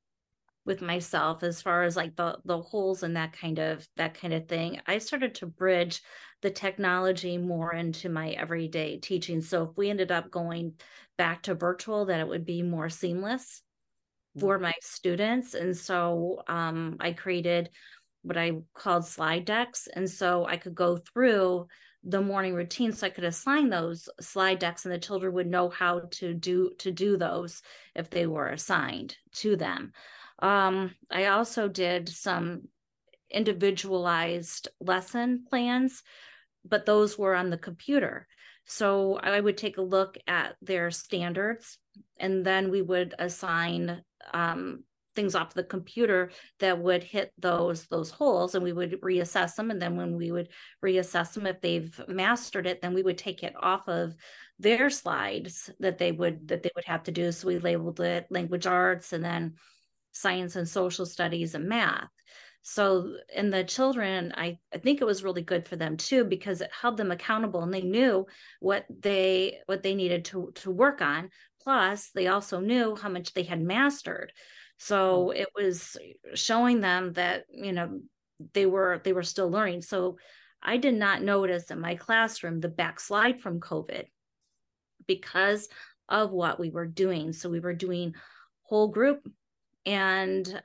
with 0.65 0.81
myself 0.81 1.43
as 1.43 1.61
far 1.61 1.83
as 1.83 1.95
like 1.95 2.15
the 2.15 2.37
the 2.45 2.61
holes 2.61 3.03
and 3.03 3.15
that 3.15 3.33
kind 3.33 3.59
of 3.59 3.87
that 3.97 4.19
kind 4.19 4.33
of 4.33 4.47
thing 4.47 4.79
i 4.87 4.97
started 4.97 5.35
to 5.35 5.45
bridge 5.45 6.01
the 6.45 6.51
technology 6.51 7.39
more 7.39 7.73
into 7.73 8.07
my 8.07 8.29
everyday 8.29 8.97
teaching. 8.97 9.41
So 9.41 9.63
if 9.63 9.77
we 9.77 9.89
ended 9.89 10.11
up 10.11 10.29
going 10.29 10.73
back 11.17 11.41
to 11.43 11.55
virtual 11.55 12.05
that 12.05 12.19
it 12.19 12.27
would 12.27 12.45
be 12.45 12.61
more 12.61 12.87
seamless 12.87 13.63
for 14.39 14.55
mm-hmm. 14.55 14.65
my 14.65 14.73
students. 14.79 15.55
And 15.55 15.75
so 15.75 16.43
um, 16.47 16.97
i 16.99 17.13
created 17.13 17.71
what 18.21 18.37
i 18.37 18.51
called 18.75 19.05
slide 19.05 19.45
decks. 19.45 19.87
And 19.91 20.07
so 20.07 20.45
i 20.45 20.57
could 20.57 20.75
go 20.75 20.97
through 20.97 21.65
the 22.03 22.21
morning 22.21 22.53
routine 22.53 22.91
so 22.91 23.07
i 23.07 23.09
could 23.09 23.23
assign 23.23 23.67
those 23.67 24.07
slide 24.21 24.59
decks 24.59 24.85
and 24.85 24.93
the 24.93 24.99
children 24.99 25.33
would 25.33 25.47
know 25.47 25.69
how 25.69 26.01
to 26.11 26.35
do 26.35 26.69
to 26.77 26.91
do 26.91 27.17
those 27.17 27.63
if 27.95 28.11
they 28.11 28.27
were 28.27 28.49
assigned 28.49 29.17
to 29.33 29.55
them 29.55 29.91
um, 30.45 30.93
I 31.09 31.25
also 31.25 31.67
did 31.67 32.07
some 32.07 32.67
individualized 33.31 34.67
lesson 34.79 35.43
plans, 35.49 36.03
but 36.63 36.85
those 36.85 37.17
were 37.17 37.33
on 37.33 37.49
the 37.49 37.57
computer. 37.57 38.27
So 38.65 39.15
I 39.15 39.39
would 39.39 39.57
take 39.57 39.77
a 39.77 39.81
look 39.81 40.19
at 40.27 40.55
their 40.61 40.91
standards 40.91 41.79
and 42.17 42.45
then 42.45 42.69
we 42.69 42.83
would 42.83 43.15
assign 43.17 44.03
um, 44.35 44.83
things 45.15 45.33
off 45.33 45.55
the 45.55 45.63
computer 45.63 46.29
that 46.59 46.77
would 46.77 47.01
hit 47.01 47.31
those 47.39 47.87
those 47.87 48.11
holes 48.11 48.53
and 48.53 48.63
we 48.63 48.73
would 48.73 49.01
reassess 49.01 49.55
them 49.55 49.71
and 49.71 49.81
then 49.81 49.95
when 49.95 50.15
we 50.15 50.31
would 50.31 50.49
reassess 50.83 51.33
them 51.33 51.47
if 51.47 51.61
they've 51.61 52.01
mastered 52.07 52.67
it 52.67 52.81
then 52.81 52.93
we 52.93 53.01
would 53.01 53.17
take 53.17 53.41
it 53.41 53.53
off 53.57 53.87
of 53.87 54.13
their 54.59 54.89
slides 54.89 55.69
that 55.79 55.97
they 55.97 56.11
would 56.11 56.49
that 56.49 56.63
they 56.63 56.71
would 56.75 56.83
have 56.83 57.03
to 57.03 57.11
do 57.11 57.31
so 57.31 57.47
we 57.47 57.59
labeled 57.59 58.01
it 58.01 58.27
language 58.29 58.67
arts 58.67 59.13
and 59.13 59.23
then 59.23 59.53
science 60.15 60.55
and 60.55 60.67
social 60.67 61.05
studies 61.05 61.55
and 61.55 61.67
math. 61.67 62.09
So 62.63 63.17
and 63.35 63.53
the 63.53 63.63
children 63.63 64.33
I, 64.35 64.57
I 64.73 64.79
think 64.79 64.99
it 64.99 65.05
was 65.05 65.23
really 65.23 65.43
good 65.43 65.67
for 65.67 65.75
them 65.75 65.97
too 65.97 66.23
because 66.23 66.61
it 66.61 66.71
held 66.81 66.97
them 66.97 67.11
accountable 67.11 67.61
and 67.61 67.71
they 67.71 67.81
knew 67.81 68.25
what 68.59 68.85
they 68.89 69.59
what 69.67 69.83
they 69.83 69.93
needed 69.93 70.25
to 70.25 70.51
to 70.55 70.71
work 70.71 71.01
on. 71.01 71.29
Plus 71.61 72.09
they 72.15 72.27
also 72.27 72.59
knew 72.59 72.95
how 72.95 73.09
much 73.09 73.33
they 73.33 73.43
had 73.43 73.61
mastered. 73.61 74.31
So 74.77 75.31
hmm. 75.31 75.37
it 75.37 75.49
was 75.55 75.97
showing 76.33 76.81
them 76.81 77.13
that 77.13 77.45
you 77.51 77.71
know 77.71 77.99
they 78.53 78.65
were 78.65 79.01
they 79.03 79.13
were 79.13 79.23
still 79.23 79.49
learning. 79.49 79.81
So 79.81 80.17
i 80.67 80.77
did 80.77 80.95
not 80.95 81.21
notice 81.21 81.69
in 81.69 81.79
my 81.79 81.93
classroom 81.93 82.59
the 82.59 82.69
backslide 82.69 83.39
from 83.39 83.59
covid 83.59 84.05
because 85.05 85.67
of 86.09 86.31
what 86.31 86.59
we 86.59 86.69
were 86.69 86.85
doing. 86.85 87.33
So 87.33 87.49
we 87.49 87.59
were 87.59 87.73
doing 87.73 88.15
whole 88.63 88.87
group 88.87 89.27
and 89.85 90.61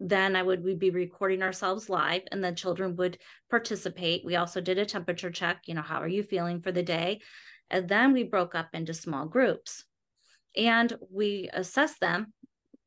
then 0.00 0.36
I 0.36 0.42
would 0.42 0.64
we'd 0.64 0.78
be 0.78 0.90
recording 0.90 1.42
ourselves 1.42 1.88
live 1.88 2.22
and 2.32 2.42
the 2.42 2.52
children 2.52 2.96
would 2.96 3.18
participate. 3.50 4.24
We 4.24 4.36
also 4.36 4.60
did 4.60 4.78
a 4.78 4.84
temperature 4.84 5.30
check, 5.30 5.62
you 5.66 5.74
know, 5.74 5.82
how 5.82 6.00
are 6.00 6.08
you 6.08 6.22
feeling 6.22 6.60
for 6.60 6.72
the 6.72 6.82
day? 6.82 7.20
And 7.70 7.88
then 7.88 8.12
we 8.12 8.24
broke 8.24 8.54
up 8.54 8.68
into 8.72 8.92
small 8.92 9.26
groups 9.26 9.84
and 10.56 10.92
we 11.10 11.48
assessed 11.52 12.00
them, 12.00 12.32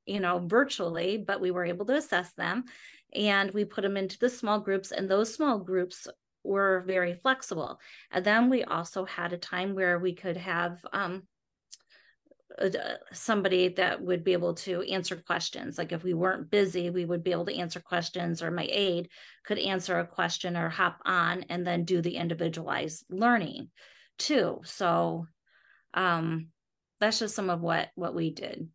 you 0.06 0.20
know, 0.20 0.44
virtually, 0.46 1.18
but 1.18 1.42
we 1.42 1.52
were 1.52 1.66
able 1.66 1.86
to 1.86 1.96
assess 1.96 2.34
them 2.34 2.66
and 3.14 3.52
we 3.52 3.66
put 3.66 3.82
them 3.82 3.98
into 3.98 4.20
the 4.20 4.30
small 4.30 4.60
groups 4.60 4.92
and 4.92 5.10
those 5.10 5.34
small 5.34 5.60
groups 5.60 6.08
were 6.44 6.84
very 6.86 7.14
flexible. 7.14 7.80
And 8.12 8.24
then 8.24 8.50
we 8.50 8.64
also 8.64 9.06
had 9.06 9.34
a 9.34 9.38
time 9.38 9.76
where 9.76 10.00
we 10.00 10.14
could 10.14 10.38
have 10.38 10.78
um, 10.94 11.24
somebody 13.12 13.70
that 13.70 14.02
would 14.02 14.24
be 14.24 14.34
able 14.34 14.56
to 14.56 14.82
answer 14.84 15.16
questions. 15.16 15.78
Like 15.78 15.92
if 15.92 16.04
we 16.04 16.14
weren't 16.14 16.50
busy, 16.50 16.90
we 16.90 17.06
would 17.06 17.24
be 17.24 17.32
able 17.32 17.46
to 17.46 17.56
answer 17.56 17.80
questions, 17.80 18.42
or 18.42 18.52
my 18.52 18.68
aide 18.70 19.10
could 19.46 19.60
answer 19.60 20.00
a 20.00 20.08
question 20.08 20.58
or 20.58 20.70
hop 20.70 21.00
on 21.06 21.46
and 21.50 21.66
then 21.66 21.86
do 21.86 22.02
the 22.02 22.16
individualized 22.16 23.06
learning 23.10 23.70
too. 24.18 24.62
So 24.64 25.28
um, 25.94 26.48
that's 27.00 27.20
just 27.20 27.36
some 27.36 27.50
of 27.50 27.62
what 27.62 27.90
what 27.96 28.16
we 28.16 28.32
did. 28.32 28.70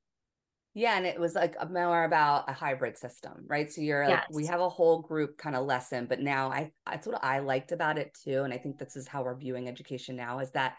Yeah, 0.75 0.97
and 0.97 1.05
it 1.05 1.21
was 1.21 1.35
like 1.35 1.55
more 1.71 2.05
about 2.05 2.49
a 2.49 2.55
hybrid 2.55 2.97
system, 2.97 3.45
right? 3.47 3.71
So 3.71 3.83
you're 3.83 4.09
like, 4.09 4.31
we 4.31 4.47
have 4.47 4.61
a 4.61 4.71
whole 4.71 5.03
group 5.03 5.37
kind 5.37 5.55
of 5.55 5.67
lesson, 5.67 6.07
but 6.07 6.21
now 6.21 6.51
I 6.51 6.73
that's 6.87 7.07
what 7.07 7.23
I 7.23 7.41
liked 7.41 7.73
about 7.73 7.99
it 7.99 8.17
too, 8.25 8.43
and 8.43 8.55
I 8.55 8.59
think 8.59 8.79
this 8.79 8.97
is 8.97 9.07
how 9.07 9.23
we're 9.23 9.37
viewing 9.37 9.69
education 9.69 10.17
now 10.17 10.39
is 10.39 10.51
that 10.53 10.77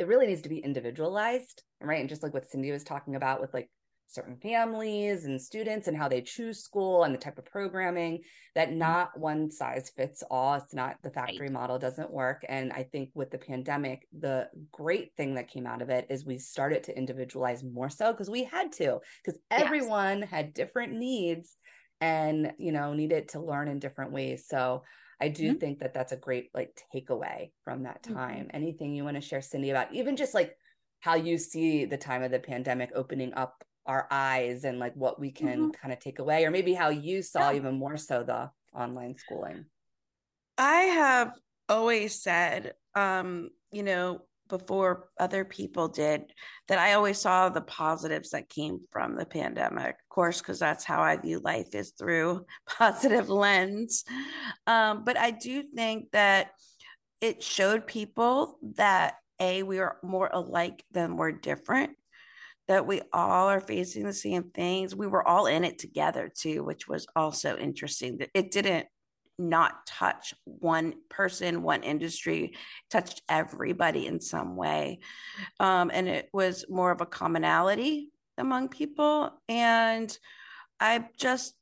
it 0.00 0.06
really 0.06 0.26
needs 0.26 0.40
to 0.42 0.48
be 0.48 0.58
individualized, 0.58 1.62
right? 1.82 2.00
And 2.00 2.08
just 2.08 2.22
like 2.22 2.32
what 2.32 2.50
Cindy 2.50 2.72
was 2.72 2.82
talking 2.82 3.16
about 3.16 3.38
with 3.38 3.52
like 3.52 3.68
certain 4.06 4.38
families 4.38 5.26
and 5.26 5.40
students 5.40 5.86
and 5.86 5.96
how 5.96 6.08
they 6.08 6.22
choose 6.22 6.64
school 6.64 7.04
and 7.04 7.14
the 7.14 7.18
type 7.18 7.38
of 7.38 7.44
programming 7.44 8.20
that 8.54 8.70
mm-hmm. 8.70 8.78
not 8.78 9.10
one 9.16 9.50
size 9.50 9.92
fits 9.96 10.24
all 10.30 10.54
it's 10.54 10.74
not 10.74 10.96
the 11.04 11.10
factory 11.10 11.46
right. 11.46 11.52
model 11.52 11.78
doesn't 11.78 12.12
work 12.12 12.44
and 12.48 12.72
i 12.72 12.82
think 12.82 13.08
with 13.14 13.30
the 13.30 13.38
pandemic 13.38 14.08
the 14.18 14.48
great 14.72 15.12
thing 15.16 15.36
that 15.36 15.48
came 15.48 15.64
out 15.64 15.80
of 15.80 15.90
it 15.90 16.08
is 16.10 16.26
we 16.26 16.38
started 16.38 16.82
to 16.82 16.96
individualize 16.98 17.62
more 17.62 17.88
so 17.88 18.10
because 18.10 18.28
we 18.28 18.42
had 18.42 18.72
to 18.72 18.98
because 19.24 19.40
everyone 19.48 20.20
yes. 20.20 20.30
had 20.30 20.54
different 20.54 20.92
needs 20.92 21.56
and 22.00 22.52
you 22.58 22.72
know 22.72 22.92
needed 22.92 23.28
to 23.28 23.38
learn 23.38 23.68
in 23.68 23.78
different 23.78 24.10
ways 24.10 24.44
so 24.48 24.82
I 25.20 25.28
do 25.28 25.50
mm-hmm. 25.50 25.58
think 25.58 25.78
that 25.80 25.92
that's 25.94 26.12
a 26.12 26.16
great 26.16 26.50
like 26.54 26.80
takeaway 26.94 27.50
from 27.64 27.82
that 27.82 28.02
mm-hmm. 28.02 28.14
time. 28.14 28.46
Mm-hmm. 28.46 28.56
Anything 28.56 28.94
you 28.94 29.04
want 29.04 29.16
to 29.16 29.20
share, 29.20 29.40
Cindi, 29.40 29.70
about 29.70 29.92
even 29.92 30.16
just 30.16 30.34
like 30.34 30.56
how 31.00 31.14
you 31.14 31.38
see 31.38 31.84
the 31.84 31.96
time 31.96 32.22
of 32.22 32.30
the 32.30 32.38
pandemic 32.38 32.90
opening 32.94 33.34
up 33.34 33.64
our 33.86 34.06
eyes 34.10 34.64
and 34.64 34.78
like 34.78 34.94
what 34.94 35.18
we 35.18 35.30
can 35.32 35.58
mm-hmm. 35.58 35.70
kind 35.70 35.92
of 35.92 35.98
take 35.98 36.18
away, 36.18 36.44
or 36.44 36.50
maybe 36.50 36.74
how 36.74 36.90
you 36.90 37.22
saw 37.22 37.50
yeah. 37.50 37.56
even 37.56 37.78
more 37.78 37.96
so 37.96 38.22
the 38.22 38.50
online 38.74 39.16
schooling? 39.16 39.64
I 40.58 40.82
have 40.82 41.32
always 41.68 42.20
said, 42.22 42.74
um, 42.94 43.50
you 43.70 43.82
know, 43.82 44.22
before 44.50 45.08
other 45.18 45.44
people 45.44 45.88
did 45.88 46.24
that 46.68 46.78
I 46.78 46.92
always 46.92 47.18
saw 47.18 47.48
the 47.48 47.62
positives 47.62 48.30
that 48.30 48.50
came 48.50 48.80
from 48.90 49.16
the 49.16 49.24
pandemic. 49.24 49.94
Of 49.94 50.08
course, 50.08 50.40
because 50.40 50.58
that's 50.58 50.84
how 50.84 51.00
I 51.00 51.16
view 51.16 51.40
life 51.40 51.74
is 51.74 51.92
through 51.98 52.44
positive 52.78 53.28
lens. 53.28 54.04
Um, 54.66 55.04
but 55.04 55.16
I 55.16 55.30
do 55.30 55.62
think 55.74 56.10
that 56.12 56.50
it 57.20 57.42
showed 57.42 57.86
people 57.86 58.58
that 58.76 59.14
a 59.40 59.62
we 59.62 59.78
are 59.78 59.96
more 60.02 60.28
alike 60.32 60.84
than 60.92 61.16
we're 61.16 61.32
different. 61.32 61.92
That 62.68 62.86
we 62.86 63.00
all 63.12 63.48
are 63.48 63.60
facing 63.60 64.04
the 64.04 64.12
same 64.12 64.50
things. 64.50 64.94
We 64.94 65.06
were 65.06 65.26
all 65.26 65.46
in 65.46 65.64
it 65.64 65.78
together 65.78 66.30
too, 66.32 66.62
which 66.62 66.86
was 66.86 67.06
also 67.16 67.56
interesting. 67.56 68.20
It 68.34 68.50
didn't 68.52 68.86
not 69.40 69.86
touch 69.86 70.34
one 70.44 70.94
person, 71.08 71.62
one 71.62 71.82
industry, 71.82 72.54
touched 72.90 73.22
everybody 73.28 74.06
in 74.06 74.20
some 74.20 74.54
way. 74.54 75.00
Um, 75.58 75.90
and 75.92 76.08
it 76.08 76.28
was 76.32 76.64
more 76.68 76.90
of 76.90 77.00
a 77.00 77.06
commonality 77.06 78.10
among 78.38 78.68
people. 78.68 79.30
And 79.48 80.16
I 80.78 81.06
just 81.16 81.54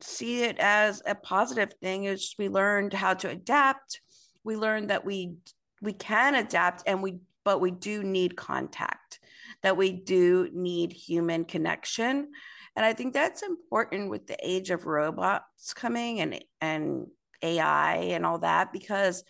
see 0.00 0.42
it 0.42 0.58
as 0.58 1.02
a 1.06 1.14
positive 1.14 1.72
thing. 1.82 2.04
Is 2.04 2.34
we 2.38 2.48
learned 2.48 2.92
how 2.92 3.14
to 3.14 3.30
adapt. 3.30 4.00
We 4.44 4.56
learned 4.56 4.90
that 4.90 5.04
we 5.04 5.34
we 5.82 5.92
can 5.92 6.34
adapt 6.34 6.82
and 6.86 7.02
we 7.02 7.18
but 7.44 7.60
we 7.60 7.70
do 7.70 8.02
need 8.02 8.36
contact, 8.36 9.20
that 9.62 9.76
we 9.76 9.92
do 9.92 10.50
need 10.52 10.92
human 10.92 11.44
connection. 11.46 12.28
And 12.76 12.84
I 12.84 12.92
think 12.92 13.14
that's 13.14 13.42
important 13.42 14.10
with 14.10 14.26
the 14.26 14.36
age 14.42 14.70
of 14.70 14.86
robots 14.86 15.72
coming 15.74 16.20
and 16.20 16.44
and 16.60 17.06
AI 17.42 17.96
and 17.96 18.26
all 18.26 18.38
that 18.38 18.72
because 18.72 19.24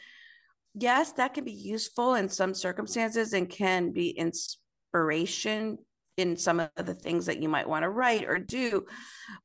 yes, 0.75 1.12
that 1.12 1.35
can 1.35 1.44
be 1.44 1.53
useful 1.53 2.14
in 2.14 2.29
some 2.29 2.55
circumstances 2.55 3.33
and 3.33 3.49
can 3.49 3.92
be 3.92 4.11
inspiration 4.11 5.79
in 6.16 6.37
some 6.37 6.61
of 6.61 6.71
the 6.87 6.94
things 6.94 7.27
that 7.27 7.42
you 7.42 7.49
might 7.49 7.68
want 7.68 7.85
to 7.85 7.90
write 7.90 8.25
or 8.25 8.38
do. 8.38 8.85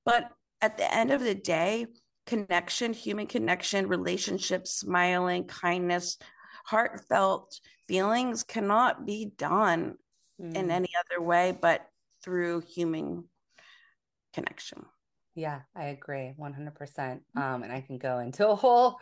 But 0.05 0.29
at 0.61 0.77
the 0.77 0.93
end 0.93 1.11
of 1.11 1.21
the 1.21 1.35
day, 1.35 1.87
connection, 2.25 2.93
human 2.93 3.27
connection, 3.27 3.87
relationships, 3.87 4.71
smiling, 4.71 5.45
kindness, 5.45 6.17
heartfelt 6.65 7.59
feelings 7.87 8.43
cannot 8.43 9.05
be 9.05 9.31
done 9.37 9.95
mm. 10.41 10.55
in 10.55 10.71
any 10.71 10.89
other 10.99 11.21
way 11.21 11.57
but 11.61 11.85
through 12.23 12.61
human 12.61 13.25
connection. 14.33 14.85
Yeah, 15.35 15.61
I 15.75 15.85
agree 15.85 16.33
100%. 16.37 17.21
Mm. 17.37 17.41
Um, 17.41 17.63
and 17.63 17.71
I 17.71 17.81
can 17.81 17.97
go 17.97 18.19
into 18.19 18.47
a 18.47 18.55
whole 18.55 18.97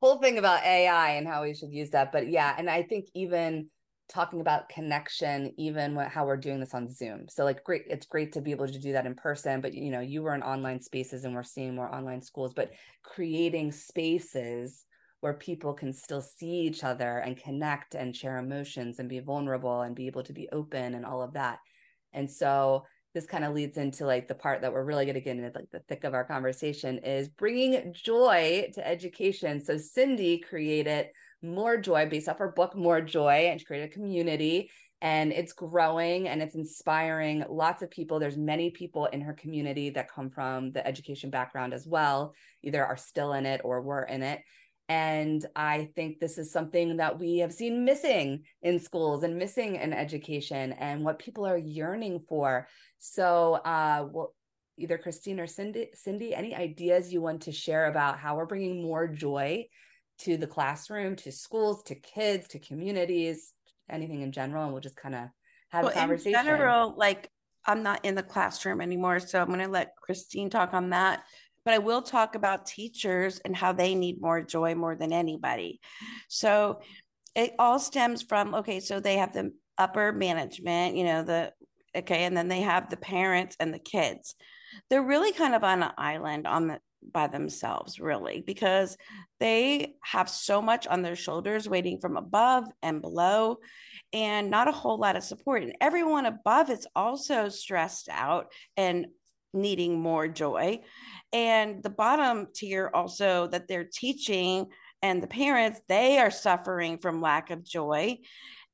whole 0.00 0.18
thing 0.18 0.38
about 0.38 0.64
AI 0.64 1.12
and 1.12 1.26
how 1.26 1.42
we 1.42 1.54
should 1.54 1.72
use 1.72 1.90
that. 1.90 2.10
But 2.12 2.28
yeah, 2.28 2.54
and 2.56 2.70
I 2.70 2.82
think 2.82 3.06
even 3.14 3.68
talking 4.08 4.40
about 4.40 4.68
connection, 4.68 5.52
even 5.56 5.94
what, 5.94 6.08
how 6.08 6.26
we're 6.26 6.36
doing 6.36 6.58
this 6.58 6.74
on 6.74 6.92
Zoom. 6.92 7.26
So 7.28 7.44
like 7.44 7.62
great, 7.62 7.82
it's 7.88 8.06
great 8.06 8.32
to 8.32 8.40
be 8.40 8.50
able 8.50 8.66
to 8.66 8.78
do 8.78 8.92
that 8.92 9.06
in 9.06 9.14
person, 9.14 9.60
but 9.60 9.72
you 9.72 9.90
know, 9.90 10.00
you 10.00 10.22
were 10.22 10.34
in 10.34 10.42
online 10.42 10.80
spaces 10.80 11.24
and 11.24 11.34
we're 11.34 11.42
seeing 11.44 11.74
more 11.76 11.94
online 11.94 12.22
schools, 12.22 12.52
but 12.54 12.72
creating 13.04 13.70
spaces 13.72 14.84
where 15.20 15.34
people 15.34 15.74
can 15.74 15.92
still 15.92 16.22
see 16.22 16.62
each 16.62 16.82
other 16.82 17.18
and 17.18 17.36
connect 17.36 17.94
and 17.94 18.16
share 18.16 18.38
emotions 18.38 18.98
and 18.98 19.08
be 19.08 19.20
vulnerable 19.20 19.82
and 19.82 19.94
be 19.94 20.06
able 20.06 20.24
to 20.24 20.32
be 20.32 20.48
open 20.50 20.94
and 20.94 21.04
all 21.04 21.22
of 21.22 21.34
that. 21.34 21.58
And 22.12 22.28
so 22.28 22.84
this 23.14 23.26
kind 23.26 23.44
of 23.44 23.54
leads 23.54 23.76
into 23.76 24.06
like 24.06 24.28
the 24.28 24.34
part 24.34 24.62
that 24.62 24.72
we're 24.72 24.84
really 24.84 25.04
going 25.04 25.14
to 25.14 25.20
get 25.20 25.36
into 25.36 25.50
like 25.54 25.70
the 25.72 25.80
thick 25.88 26.04
of 26.04 26.14
our 26.14 26.24
conversation 26.24 26.98
is 26.98 27.28
bringing 27.28 27.92
joy 27.92 28.70
to 28.74 28.86
education. 28.86 29.64
So 29.64 29.74
cindi 29.74 30.42
created 30.42 31.08
more 31.42 31.76
joy 31.76 32.08
based 32.08 32.28
off 32.28 32.38
her 32.38 32.52
book 32.52 32.76
more 32.76 33.00
joy 33.00 33.48
and 33.50 33.58
she 33.58 33.66
created 33.66 33.90
a 33.90 33.92
community 33.92 34.70
and 35.02 35.32
it's 35.32 35.54
growing 35.54 36.28
and 36.28 36.42
it's 36.42 36.54
inspiring 36.54 37.44
lots 37.48 37.82
of 37.82 37.90
people. 37.90 38.18
There's 38.18 38.36
many 38.36 38.70
people 38.70 39.06
in 39.06 39.22
her 39.22 39.32
community 39.32 39.90
that 39.90 40.12
come 40.12 40.30
from 40.30 40.72
the 40.72 40.86
education 40.86 41.30
background 41.30 41.72
as 41.72 41.86
well 41.86 42.34
either 42.62 42.84
are 42.84 42.96
still 42.96 43.32
in 43.32 43.46
it 43.46 43.62
or 43.64 43.80
were 43.80 44.02
in 44.02 44.22
it 44.22 44.40
and 44.90 45.46
I 45.54 45.88
think 45.94 46.18
this 46.18 46.36
is 46.36 46.50
something 46.50 46.96
that 46.96 47.16
we 47.16 47.38
have 47.38 47.52
seen 47.52 47.84
missing 47.84 48.42
in 48.60 48.80
schools 48.80 49.22
and 49.22 49.38
missing 49.38 49.76
in 49.76 49.92
education 49.92 50.72
and 50.72 51.04
what 51.04 51.20
people 51.20 51.46
are 51.46 51.56
yearning 51.56 52.24
for. 52.28 52.66
So, 52.98 53.54
uh, 53.64 54.08
well, 54.10 54.34
either 54.76 54.98
Christine 54.98 55.38
or 55.38 55.46
Cindi, 55.46 55.90
Cindi, 55.94 56.36
any 56.36 56.56
ideas 56.56 57.12
you 57.12 57.20
want 57.20 57.42
to 57.42 57.52
share 57.52 57.86
about 57.86 58.18
how 58.18 58.34
we're 58.34 58.46
bringing 58.46 58.82
more 58.82 59.06
joy 59.06 59.64
to 60.22 60.36
the 60.36 60.48
classroom, 60.48 61.14
to 61.16 61.30
schools, 61.30 61.84
to 61.84 61.94
kids, 61.94 62.48
to 62.48 62.58
communities, 62.58 63.52
anything 63.88 64.22
in 64.22 64.32
general, 64.32 64.64
and 64.64 64.72
we'll 64.72 64.82
just 64.82 64.96
kind 64.96 65.14
of 65.14 65.28
have 65.68 65.84
well, 65.84 65.92
a 65.92 65.94
conversation. 65.94 66.36
In 66.36 66.44
general, 66.44 66.94
like 66.96 67.30
I'm 67.64 67.84
not 67.84 68.04
in 68.04 68.16
the 68.16 68.24
classroom 68.24 68.80
anymore, 68.80 69.20
so 69.20 69.40
I'm 69.40 69.46
going 69.46 69.60
to 69.60 69.68
let 69.68 69.94
Christine 70.02 70.50
talk 70.50 70.74
on 70.74 70.90
that 70.90 71.22
but 71.64 71.74
I 71.74 71.78
will 71.78 72.02
talk 72.02 72.34
about 72.34 72.66
teachers 72.66 73.40
and 73.44 73.54
how 73.54 73.72
they 73.72 73.94
need 73.94 74.20
more 74.20 74.42
joy 74.42 74.74
more 74.74 74.96
than 74.96 75.12
anybody. 75.12 75.80
So 76.28 76.80
it 77.34 77.54
all 77.58 77.78
stems 77.78 78.22
from 78.22 78.54
okay, 78.56 78.80
so 78.80 79.00
they 79.00 79.16
have 79.16 79.32
the 79.32 79.52
upper 79.78 80.12
management, 80.12 80.96
you 80.96 81.04
know, 81.04 81.22
the 81.22 81.52
okay, 81.96 82.24
and 82.24 82.36
then 82.36 82.48
they 82.48 82.60
have 82.60 82.90
the 82.90 82.96
parents 82.96 83.56
and 83.60 83.72
the 83.72 83.78
kids. 83.78 84.34
They're 84.88 85.02
really 85.02 85.32
kind 85.32 85.54
of 85.54 85.64
on 85.64 85.82
an 85.82 85.92
island 85.98 86.46
on 86.46 86.68
the 86.68 86.80
by 87.12 87.26
themselves, 87.26 87.98
really, 87.98 88.42
because 88.46 88.96
they 89.38 89.94
have 90.02 90.28
so 90.28 90.60
much 90.60 90.86
on 90.86 91.02
their 91.02 91.16
shoulders 91.16 91.68
waiting 91.68 91.98
from 91.98 92.16
above 92.16 92.66
and 92.82 93.00
below, 93.00 93.56
and 94.12 94.50
not 94.50 94.68
a 94.68 94.72
whole 94.72 94.98
lot 94.98 95.16
of 95.16 95.22
support. 95.22 95.62
And 95.62 95.76
everyone 95.80 96.26
above 96.26 96.70
is 96.70 96.86
also 96.94 97.48
stressed 97.48 98.08
out 98.10 98.52
and 98.76 99.06
needing 99.52 100.00
more 100.00 100.28
joy. 100.28 100.80
And 101.32 101.82
the 101.82 101.90
bottom 101.90 102.48
tier 102.54 102.90
also 102.92 103.46
that 103.48 103.68
they're 103.68 103.88
teaching 103.92 104.66
and 105.02 105.22
the 105.22 105.26
parents, 105.26 105.80
they 105.88 106.18
are 106.18 106.30
suffering 106.30 106.98
from 106.98 107.22
lack 107.22 107.50
of 107.50 107.64
joy. 107.64 108.18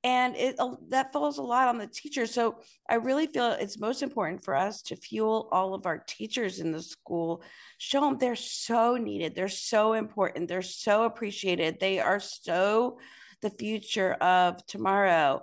and 0.04 0.36
it 0.36 0.56
that 0.90 1.12
falls 1.12 1.38
a 1.38 1.42
lot 1.42 1.68
on 1.68 1.78
the 1.78 1.86
teacher. 1.86 2.26
So 2.26 2.56
i 2.88 2.94
really 2.94 3.26
feel 3.26 3.50
it's 3.52 3.78
most 3.80 4.02
important 4.02 4.44
for 4.44 4.54
us 4.54 4.82
to 4.82 4.96
fuel 4.96 5.48
all 5.50 5.74
of 5.74 5.86
our 5.86 5.98
teachers 5.98 6.60
in 6.60 6.70
the 6.72 6.82
school. 6.82 7.42
Show 7.78 8.02
them 8.02 8.18
they're 8.18 8.36
so 8.36 8.96
needed. 8.96 9.34
They're 9.34 9.48
so 9.48 9.94
important. 9.94 10.48
They're 10.48 10.62
so 10.62 11.04
appreciated. 11.04 11.80
They 11.80 11.98
are 11.98 12.20
so 12.20 12.98
the 13.42 13.50
future 13.50 14.12
of 14.14 14.64
tomorrow 14.66 15.42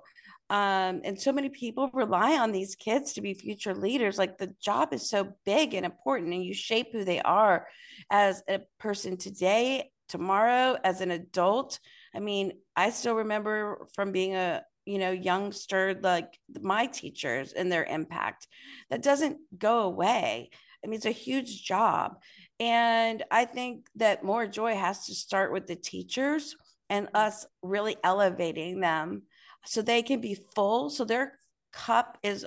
um, 0.54 1.02
and 1.04 1.20
so 1.20 1.32
many 1.32 1.50
people 1.50 1.90
rely 1.94 2.38
on 2.38 2.52
these 2.52 2.76
kids 2.76 3.14
to 3.14 3.22
be 3.22 3.34
future 3.34 3.74
leaders. 3.74 4.20
Like 4.20 4.38
the 4.38 4.54
job 4.62 4.94
is 4.94 5.10
so 5.10 5.34
big 5.48 5.74
and 5.74 5.84
important 5.84 6.32
and 6.32 6.46
you 6.46 6.54
shape 6.54 6.90
who 6.92 7.04
they 7.04 7.20
are 7.22 7.66
as 8.12 8.44
a 8.48 8.60
person 8.80 9.18
today 9.18 9.90
tomorrow 10.10 10.78
as 10.84 11.02
an 11.02 11.10
adult. 11.10 11.80
I 12.16 12.20
mean 12.20 12.54
i 12.76 12.92
still 12.92 13.16
remember 13.16 13.88
from 13.96 14.12
being 14.12 14.36
a 14.36 14.62
you 14.86 15.00
know 15.00 15.10
youngster 15.10 16.00
like 16.04 16.38
my 16.62 16.86
teachers 16.86 17.54
and 17.54 17.72
their 17.72 17.86
impact. 17.86 18.48
That 18.92 19.02
doesn't 19.02 19.40
go 19.58 19.80
away. 19.80 20.52
I 20.86 20.88
mean 20.88 20.98
it's 20.98 21.08
a 21.08 21.12
huge 21.12 21.64
job. 21.64 22.18
And 22.60 23.24
i 23.32 23.46
think 23.46 23.88
that 23.96 24.24
more 24.24 24.46
joy 24.46 24.76
has 24.76 25.08
to 25.08 25.16
start 25.16 25.52
with 25.52 25.66
the 25.66 25.76
teachers 25.76 26.56
and 26.92 27.08
us 27.16 27.48
really 27.64 27.98
elevating 28.04 28.80
them 28.80 29.24
so 29.66 29.82
they 29.82 30.02
can 30.02 30.22
be 30.22 30.36
full 30.56 30.90
so 30.90 31.06
their 31.06 31.34
cup 31.72 32.18
is 32.24 32.46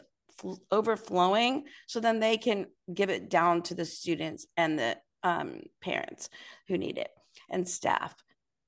overflowing 0.70 1.64
so 1.86 1.98
then 1.98 2.20
they 2.20 2.36
can 2.36 2.66
give 2.92 3.10
it 3.10 3.30
down 3.30 3.62
to 3.62 3.74
the 3.74 3.84
students 3.84 4.46
and 4.56 4.78
the 4.78 4.96
um, 5.22 5.60
parents 5.82 6.28
who 6.68 6.76
need 6.76 6.98
it 6.98 7.10
and 7.50 7.68
staff 7.68 8.14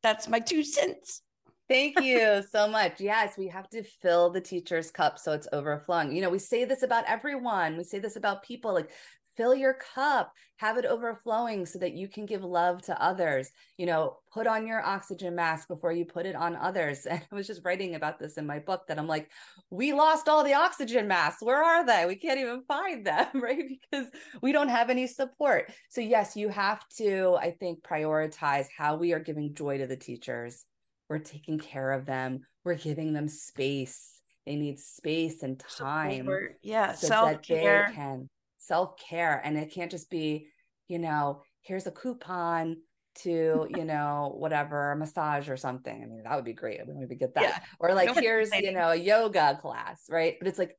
that's 0.03 0.29
my 0.29 0.41
two 0.41 0.65
cents 0.65 1.23
Thank 1.69 2.01
you 2.03 2.43
so 2.51 2.67
much. 2.67 3.01
Yes, 3.01 3.37
we 3.37 3.49
have 3.49 3.69
to 3.71 3.83
fill 3.83 4.31
the 4.31 4.41
teacher's 4.41 4.91
cup 4.91 5.19
so 5.19 5.33
it's 5.33 5.49
overflowing. 5.53 6.13
You 6.13 6.23
know, 6.23 6.31
we 6.31 6.39
say 6.39 6.65
this 6.65 6.83
about 6.83 7.05
everyone. 7.07 7.77
We 7.77 7.85
say 7.85 7.99
this 7.99 8.17
about 8.17 8.43
people 8.43 8.73
like 8.73 8.91
fill 9.39 9.55
your 9.55 9.75
cup, 9.95 10.33
have 10.57 10.77
it 10.77 10.85
overflowing 10.85 11.65
so 11.65 11.79
that 11.79 11.95
you 11.95 12.09
can 12.09 12.27
give 12.27 12.43
love 12.43 12.83
to 12.83 13.03
others. 13.03 13.51
You 13.79 13.87
know, 13.87 14.17
put 14.35 14.49
on 14.49 14.67
your 14.67 14.85
oxygen 14.85 15.37
mask 15.37 15.69
before 15.69 15.93
you 15.93 16.05
put 16.05 16.27
it 16.27 16.35
on 16.35 16.57
others. 16.57 17.07
And 17.19 17.23
I 17.33 17.35
was 17.35 17.47
just 17.47 17.65
writing 17.65 17.95
about 17.95 18.19
this 18.19 18.37
in 18.37 18.47
my 18.47 18.59
book 18.59 18.83
that 18.89 18.99
I'm 18.99 19.07
like, 19.07 19.31
we 19.71 19.93
lost 19.93 20.29
all 20.29 20.43
the 20.45 20.55
oxygen 20.55 21.07
masks. 21.07 21.43
Where 21.43 21.63
are 21.63 21.87
they? 21.87 22.05
We 22.07 22.17
can't 22.17 22.41
even 22.41 22.65
find 22.67 23.07
them, 23.07 23.29
right? 23.35 23.65
Because 23.91 24.07
we 24.43 24.53
don't 24.53 24.69
have 24.69 24.91
any 24.91 25.07
support. 25.07 25.71
So, 25.89 26.01
yes, 26.01 26.37
you 26.37 26.49
have 26.49 26.87
to, 26.99 27.39
I 27.41 27.53
think, 27.53 27.83
prioritize 27.83 28.67
how 28.77 28.97
we 28.97 29.13
are 29.13 29.21
giving 29.21 29.55
joy 29.55 29.79
to 29.79 29.87
the 29.87 29.97
teachers. 29.97 30.65
We're 31.09 31.21
taking 31.21 31.59
care 31.59 31.93
of 31.93 32.05
them, 32.05 32.41
we're 32.65 32.75
giving 32.75 33.13
them 33.13 33.29
space. 33.29 34.15
They 34.45 34.57
need 34.57 34.81
space 34.81 35.43
and 35.43 35.59
time. 35.59 36.25
Support. 36.25 36.57
Yeah, 36.63 36.93
so 36.95 37.07
self 37.07 37.43
care. 37.43 37.93
can 37.95 38.29
self 38.69 38.99
care. 38.99 39.41
And 39.43 39.57
it 39.57 39.73
can't 39.73 39.91
just 39.91 40.11
be, 40.11 40.49
you 40.87 40.99
know, 40.99 41.43
here's 41.63 41.87
a 41.87 41.91
coupon 41.91 42.77
to, 43.23 43.67
you 43.77 43.85
know, 43.85 44.35
whatever, 44.37 44.95
massage 44.97 45.49
or 45.49 45.57
something. 45.57 45.95
I 45.95 46.07
mean, 46.07 46.23
that 46.25 46.37
would 46.37 46.45
be 46.45 46.53
great. 46.53 46.81
We 46.87 47.17
get 47.17 47.35
that. 47.35 47.43
Yeah. 47.43 47.59
Or 47.81 47.95
like, 47.95 48.15
here's, 48.15 48.55
you 48.55 48.73
know, 48.73 48.91
a 48.91 48.97
yoga 48.97 49.59
class, 49.61 50.05
right? 50.09 50.37
But 50.39 50.49
it's 50.49 50.59
like, 50.59 50.77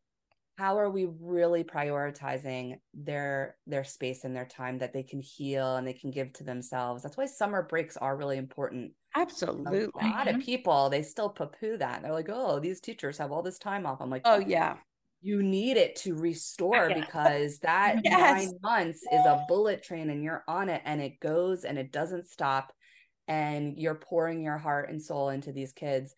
how 0.60 0.78
are 0.78 0.90
we 0.90 1.08
really 1.22 1.64
prioritizing 1.64 2.76
their 2.94 3.56
their 3.66 3.86
space 3.86 4.26
and 4.26 4.36
their 4.36 4.46
time 4.46 4.78
that 4.80 4.92
they 4.92 5.04
can 5.04 5.22
heal 5.22 5.78
and 5.78 5.88
they 5.88 5.94
can 5.94 6.12
give 6.12 6.34
to 6.34 6.44
themselves 6.44 7.02
that's 7.02 7.16
why 7.16 7.26
summer 7.26 7.64
breaks 7.64 7.96
are 7.96 8.18
really 8.18 8.36
important 8.36 8.92
absolutely 9.16 9.88
a 10.02 10.06
lot 10.06 10.28
of 10.28 10.36
mm-hmm. 10.36 10.42
people 10.42 10.90
they 10.90 11.02
still 11.02 11.30
poo-poo 11.30 11.78
that 11.78 12.02
they're 12.02 12.12
like 12.12 12.28
oh 12.30 12.60
these 12.60 12.82
teachers 12.82 13.18
have 13.18 13.32
all 13.32 13.42
this 13.42 13.58
time 13.58 13.86
off 13.86 14.02
i'm 14.02 14.10
like 14.10 14.22
oh 14.26 14.40
yeah 14.40 14.76
you 15.22 15.44
need 15.44 15.78
it 15.78 15.96
to 15.98 16.16
restore 16.16 16.90
because 16.94 17.60
that 17.60 17.98
yes. 18.04 18.46
nine 18.46 18.54
months 18.62 19.02
is 19.12 19.26
a 19.26 19.44
bullet 19.48 19.84
train 19.84 20.10
and 20.10 20.24
you're 20.24 20.44
on 20.48 20.70
it 20.70 20.82
and 20.86 21.02
it 21.02 21.20
goes 21.20 21.66
and 21.66 21.78
it 21.78 21.92
doesn't 21.92 22.30
stop 22.30 22.72
and 23.28 23.78
you're 23.78 23.96
pouring 23.96 24.42
your 24.42 24.58
heart 24.58 24.90
and 24.90 25.02
soul 25.02 25.30
into 25.30 25.52
these 25.52 25.74
kids. 25.74 26.16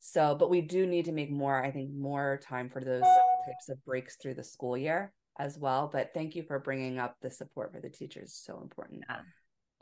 So 0.00 0.36
but 0.38 0.50
we 0.50 0.60
do 0.60 0.86
need 0.86 1.06
to 1.06 1.12
make 1.12 1.30
more 1.30 1.64
i 1.64 1.70
think 1.70 1.90
more 1.90 2.38
time 2.46 2.68
for 2.68 2.84
those 2.84 3.02
types 3.46 3.68
of 3.70 3.82
breaks 3.84 4.16
through 4.16 4.34
the 4.34 4.44
school 4.44 4.76
year 4.76 5.12
as 5.38 5.58
well. 5.58 5.90
But 5.92 6.10
thank 6.14 6.36
you 6.36 6.42
for 6.44 6.58
bringing 6.58 6.98
up 6.98 7.16
the 7.20 7.30
support 7.30 7.72
for 7.72 7.80
the 7.80 7.90
teachers 7.90 8.40
so 8.44 8.60
important. 8.60 9.04
Yeah. 9.08 9.20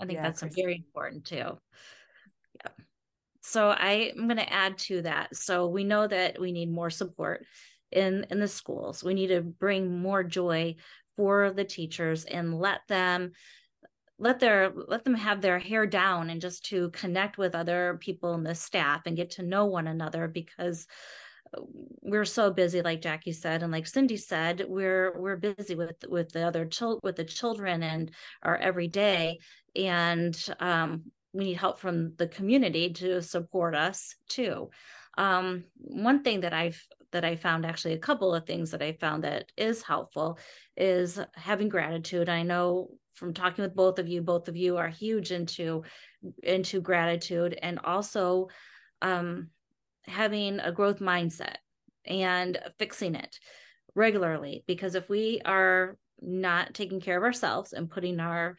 i 0.00 0.06
think 0.06 0.16
yeah, 0.16 0.22
that's 0.22 0.42
very 0.42 0.76
important 0.76 1.24
too. 1.24 1.58
Yeah. 2.64 2.70
So 3.42 3.70
I 3.70 4.12
am 4.16 4.28
going 4.28 4.36
to 4.36 4.52
add 4.52 4.78
to 4.78 5.02
that. 5.02 5.34
So 5.36 5.66
we 5.66 5.82
know 5.82 6.06
that 6.06 6.40
we 6.40 6.52
need 6.52 6.70
more 6.70 6.90
support 6.90 7.44
in 7.92 8.26
in 8.30 8.40
the 8.40 8.48
schools. 8.48 9.04
We 9.04 9.14
need 9.14 9.28
to 9.28 9.42
bring 9.42 10.00
more 10.00 10.22
joy 10.24 10.76
for 11.16 11.50
the 11.50 11.64
teachers 11.64 12.24
and 12.24 12.58
let 12.58 12.80
them 12.88 13.32
let 14.18 14.40
their 14.40 14.72
let 14.88 15.04
them 15.04 15.14
have 15.14 15.40
their 15.40 15.58
hair 15.58 15.86
down 15.86 16.30
and 16.30 16.40
just 16.40 16.64
to 16.66 16.90
connect 16.90 17.38
with 17.38 17.54
other 17.54 17.98
people 18.00 18.34
in 18.34 18.42
the 18.42 18.54
staff 18.54 19.02
and 19.06 19.16
get 19.16 19.30
to 19.32 19.42
know 19.42 19.66
one 19.66 19.86
another 19.86 20.28
because 20.28 20.86
we're 22.00 22.24
so 22.24 22.50
busy 22.50 22.80
like 22.80 23.02
jackie 23.02 23.32
said 23.32 23.62
and 23.62 23.70
like 23.70 23.84
cindi 23.84 24.18
said 24.18 24.64
we're 24.68 25.20
we're 25.20 25.36
busy 25.36 25.74
with 25.74 25.96
with 26.08 26.30
the 26.30 26.42
other 26.46 26.64
chil- 26.64 27.00
with 27.02 27.16
the 27.16 27.24
children 27.24 27.82
and 27.82 28.10
our 28.42 28.56
everyday. 28.56 29.38
And 29.74 30.36
um, 30.60 31.04
we 31.32 31.44
need 31.44 31.56
help 31.56 31.78
from 31.78 32.14
the 32.16 32.28
community 32.28 32.92
to 32.92 33.22
support 33.22 33.74
us 33.74 34.14
too. 34.28 34.68
Um, 35.16 35.64
one 35.76 36.22
thing 36.22 36.40
that 36.40 36.54
i've 36.54 36.82
that 37.12 37.24
I 37.24 37.36
found 37.36 37.64
actually 37.64 37.94
a 37.94 37.98
couple 37.98 38.34
of 38.34 38.46
things 38.46 38.70
that 38.70 38.82
I 38.82 38.92
found 38.92 39.24
that 39.24 39.50
is 39.56 39.82
helpful 39.82 40.38
is 40.76 41.18
having 41.34 41.68
gratitude. 41.68 42.28
I 42.28 42.42
know 42.42 42.88
from 43.14 43.34
talking 43.34 43.62
with 43.62 43.76
both 43.76 43.98
of 43.98 44.08
you, 44.08 44.22
both 44.22 44.48
of 44.48 44.56
you 44.56 44.78
are 44.78 44.88
huge 44.88 45.30
into 45.30 45.84
into 46.42 46.80
gratitude 46.80 47.58
and 47.62 47.78
also 47.84 48.48
um, 49.02 49.50
having 50.06 50.60
a 50.60 50.72
growth 50.72 51.00
mindset 51.00 51.56
and 52.06 52.58
fixing 52.78 53.14
it 53.14 53.38
regularly. 53.94 54.64
Because 54.66 54.94
if 54.94 55.08
we 55.08 55.40
are 55.44 55.96
not 56.20 56.74
taking 56.74 57.00
care 57.00 57.18
of 57.18 57.24
ourselves 57.24 57.72
and 57.72 57.90
putting 57.90 58.20
our 58.20 58.56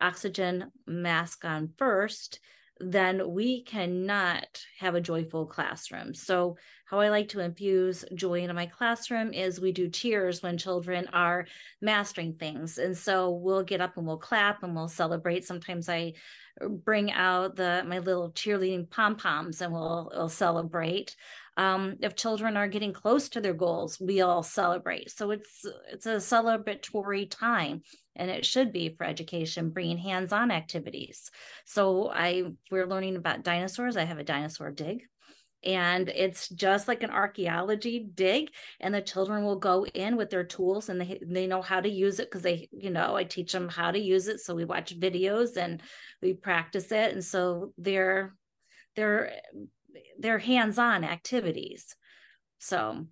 oxygen 0.00 0.70
mask 0.86 1.44
on 1.44 1.70
first, 1.76 2.40
then 2.78 3.30
we 3.32 3.62
cannot 3.62 4.62
have 4.78 4.94
a 4.94 5.00
joyful 5.00 5.46
classroom. 5.46 6.14
So, 6.14 6.56
how 6.84 7.00
I 7.00 7.08
like 7.08 7.30
to 7.30 7.40
infuse 7.40 8.04
joy 8.14 8.42
into 8.42 8.54
my 8.54 8.66
classroom 8.66 9.32
is 9.32 9.60
we 9.60 9.72
do 9.72 9.88
cheers 9.88 10.40
when 10.40 10.56
children 10.56 11.08
are 11.12 11.46
mastering 11.80 12.34
things. 12.34 12.78
And 12.78 12.96
so 12.96 13.30
we'll 13.30 13.64
get 13.64 13.80
up 13.80 13.96
and 13.96 14.06
we'll 14.06 14.18
clap 14.18 14.62
and 14.62 14.72
we'll 14.72 14.86
celebrate. 14.86 15.44
Sometimes 15.44 15.88
I 15.88 16.12
bring 16.60 17.10
out 17.10 17.56
the 17.56 17.84
my 17.86 17.98
little 17.98 18.30
cheerleading 18.30 18.88
pom 18.88 19.16
poms 19.16 19.60
and 19.60 19.72
we'll, 19.72 20.10
we'll 20.14 20.28
celebrate. 20.28 21.16
Um, 21.56 21.96
if 22.00 22.14
children 22.14 22.56
are 22.56 22.68
getting 22.68 22.92
close 22.92 23.30
to 23.30 23.40
their 23.40 23.54
goals, 23.54 23.98
we 24.00 24.20
all 24.20 24.42
celebrate. 24.42 25.10
So 25.10 25.30
it's 25.30 25.66
it's 25.90 26.06
a 26.06 26.16
celebratory 26.16 27.28
time, 27.30 27.82
and 28.16 28.30
it 28.30 28.44
should 28.44 28.72
be 28.72 28.88
for 28.90 29.04
education, 29.04 29.70
bringing 29.70 29.98
hands-on 29.98 30.50
activities. 30.50 31.30
So 31.64 32.10
I 32.10 32.44
we're 32.70 32.86
learning 32.86 33.16
about 33.16 33.44
dinosaurs. 33.44 33.96
I 33.96 34.04
have 34.04 34.18
a 34.18 34.24
dinosaur 34.24 34.70
dig 34.70 35.02
and 35.64 36.08
it's 36.10 36.48
just 36.50 36.86
like 36.86 37.02
an 37.02 37.10
archaeology 37.10 38.06
dig 38.14 38.50
and 38.80 38.94
the 38.94 39.00
children 39.00 39.44
will 39.44 39.58
go 39.58 39.86
in 39.86 40.16
with 40.16 40.30
their 40.30 40.44
tools 40.44 40.88
and 40.88 41.00
they 41.00 41.18
they 41.26 41.46
know 41.46 41.62
how 41.62 41.80
to 41.80 41.88
use 41.88 42.20
it 42.20 42.30
because 42.30 42.42
they 42.42 42.68
you 42.72 42.90
know 42.90 43.16
i 43.16 43.24
teach 43.24 43.52
them 43.52 43.68
how 43.68 43.90
to 43.90 43.98
use 43.98 44.28
it 44.28 44.40
so 44.40 44.54
we 44.54 44.64
watch 44.64 44.98
videos 44.98 45.56
and 45.56 45.82
we 46.22 46.34
practice 46.34 46.92
it 46.92 47.12
and 47.12 47.24
so 47.24 47.72
they're 47.78 48.34
they're 48.96 49.32
they're 50.18 50.38
hands-on 50.38 51.04
activities 51.04 51.94
so 52.58 53.06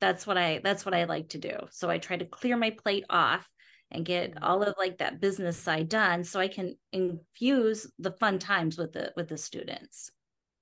that's 0.00 0.26
what 0.26 0.38
i 0.38 0.60
that's 0.64 0.86
what 0.86 0.94
i 0.94 1.04
like 1.04 1.28
to 1.28 1.38
do 1.38 1.56
so 1.70 1.90
i 1.90 1.98
try 1.98 2.16
to 2.16 2.24
clear 2.24 2.56
my 2.56 2.70
plate 2.70 3.04
off 3.10 3.46
and 3.90 4.04
get 4.04 4.34
all 4.42 4.62
of 4.62 4.74
like 4.78 4.98
that 4.98 5.20
business 5.20 5.56
side 5.56 5.88
done 5.88 6.24
so 6.24 6.40
i 6.40 6.48
can 6.48 6.76
infuse 6.92 7.86
the 7.98 8.12
fun 8.12 8.38
times 8.38 8.78
with 8.78 8.92
the 8.92 9.12
with 9.16 9.28
the 9.28 9.36
students 9.36 10.10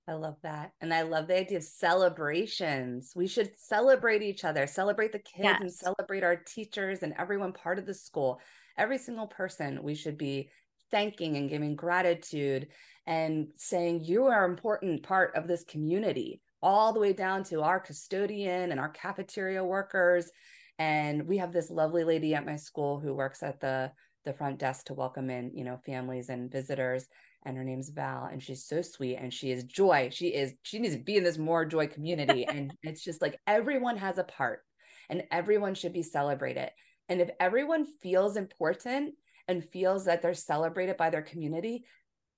I 0.08 0.14
love 0.14 0.36
that. 0.42 0.72
And 0.80 0.94
I 0.94 1.02
love 1.02 1.26
the 1.26 1.38
idea 1.38 1.58
of 1.58 1.64
celebrations. 1.64 3.12
We 3.14 3.26
should 3.26 3.50
celebrate 3.58 4.22
each 4.22 4.42
other, 4.42 4.66
celebrate 4.66 5.12
the 5.12 5.18
kids 5.18 5.44
yes. 5.44 5.60
and 5.60 5.70
celebrate 5.70 6.24
our 6.24 6.36
teachers 6.36 7.02
and 7.02 7.12
everyone 7.18 7.52
part 7.52 7.78
of 7.78 7.84
the 7.84 7.92
school. 7.92 8.40
Every 8.78 8.96
single 8.96 9.26
person 9.26 9.82
we 9.82 9.94
should 9.94 10.16
be 10.16 10.48
thanking 10.90 11.36
and 11.36 11.50
giving 11.50 11.76
gratitude 11.76 12.68
and 13.06 13.48
saying 13.56 14.04
you 14.04 14.24
are 14.26 14.46
an 14.46 14.50
important 14.50 15.02
part 15.02 15.34
of 15.34 15.46
this 15.46 15.64
community 15.64 16.40
all 16.62 16.92
the 16.92 17.00
way 17.00 17.12
down 17.12 17.44
to 17.44 17.62
our 17.62 17.78
custodian 17.78 18.70
and 18.70 18.80
our 18.80 18.88
cafeteria 18.88 19.62
workers 19.62 20.30
and 20.78 21.26
we 21.26 21.38
have 21.38 21.52
this 21.52 21.70
lovely 21.70 22.04
lady 22.04 22.34
at 22.34 22.46
my 22.46 22.56
school 22.56 22.98
who 23.00 23.14
works 23.14 23.42
at 23.42 23.60
the 23.60 23.92
the 24.24 24.32
front 24.32 24.58
desk 24.58 24.86
to 24.86 24.94
welcome 24.94 25.30
in 25.30 25.50
you 25.54 25.64
know 25.64 25.78
families 25.86 26.28
and 26.28 26.50
visitors 26.50 27.06
and 27.44 27.56
her 27.56 27.64
name's 27.64 27.88
Val, 27.90 28.28
and 28.30 28.42
she's 28.42 28.64
so 28.64 28.82
sweet, 28.82 29.16
and 29.16 29.32
she 29.32 29.50
is 29.50 29.64
joy. 29.64 30.10
She 30.12 30.28
is 30.28 30.54
she 30.62 30.78
needs 30.78 30.96
to 30.96 31.02
be 31.02 31.16
in 31.16 31.24
this 31.24 31.38
more 31.38 31.64
joy 31.64 31.86
community, 31.86 32.44
and 32.48 32.74
it's 32.82 33.02
just 33.02 33.22
like 33.22 33.40
everyone 33.46 33.96
has 33.96 34.18
a 34.18 34.24
part, 34.24 34.60
and 35.08 35.24
everyone 35.30 35.74
should 35.74 35.92
be 35.92 36.02
celebrated. 36.02 36.70
And 37.08 37.20
if 37.20 37.30
everyone 37.40 37.86
feels 38.02 38.36
important 38.36 39.14
and 39.46 39.64
feels 39.64 40.04
that 40.04 40.20
they're 40.20 40.34
celebrated 40.34 40.96
by 40.98 41.10
their 41.10 41.22
community, 41.22 41.84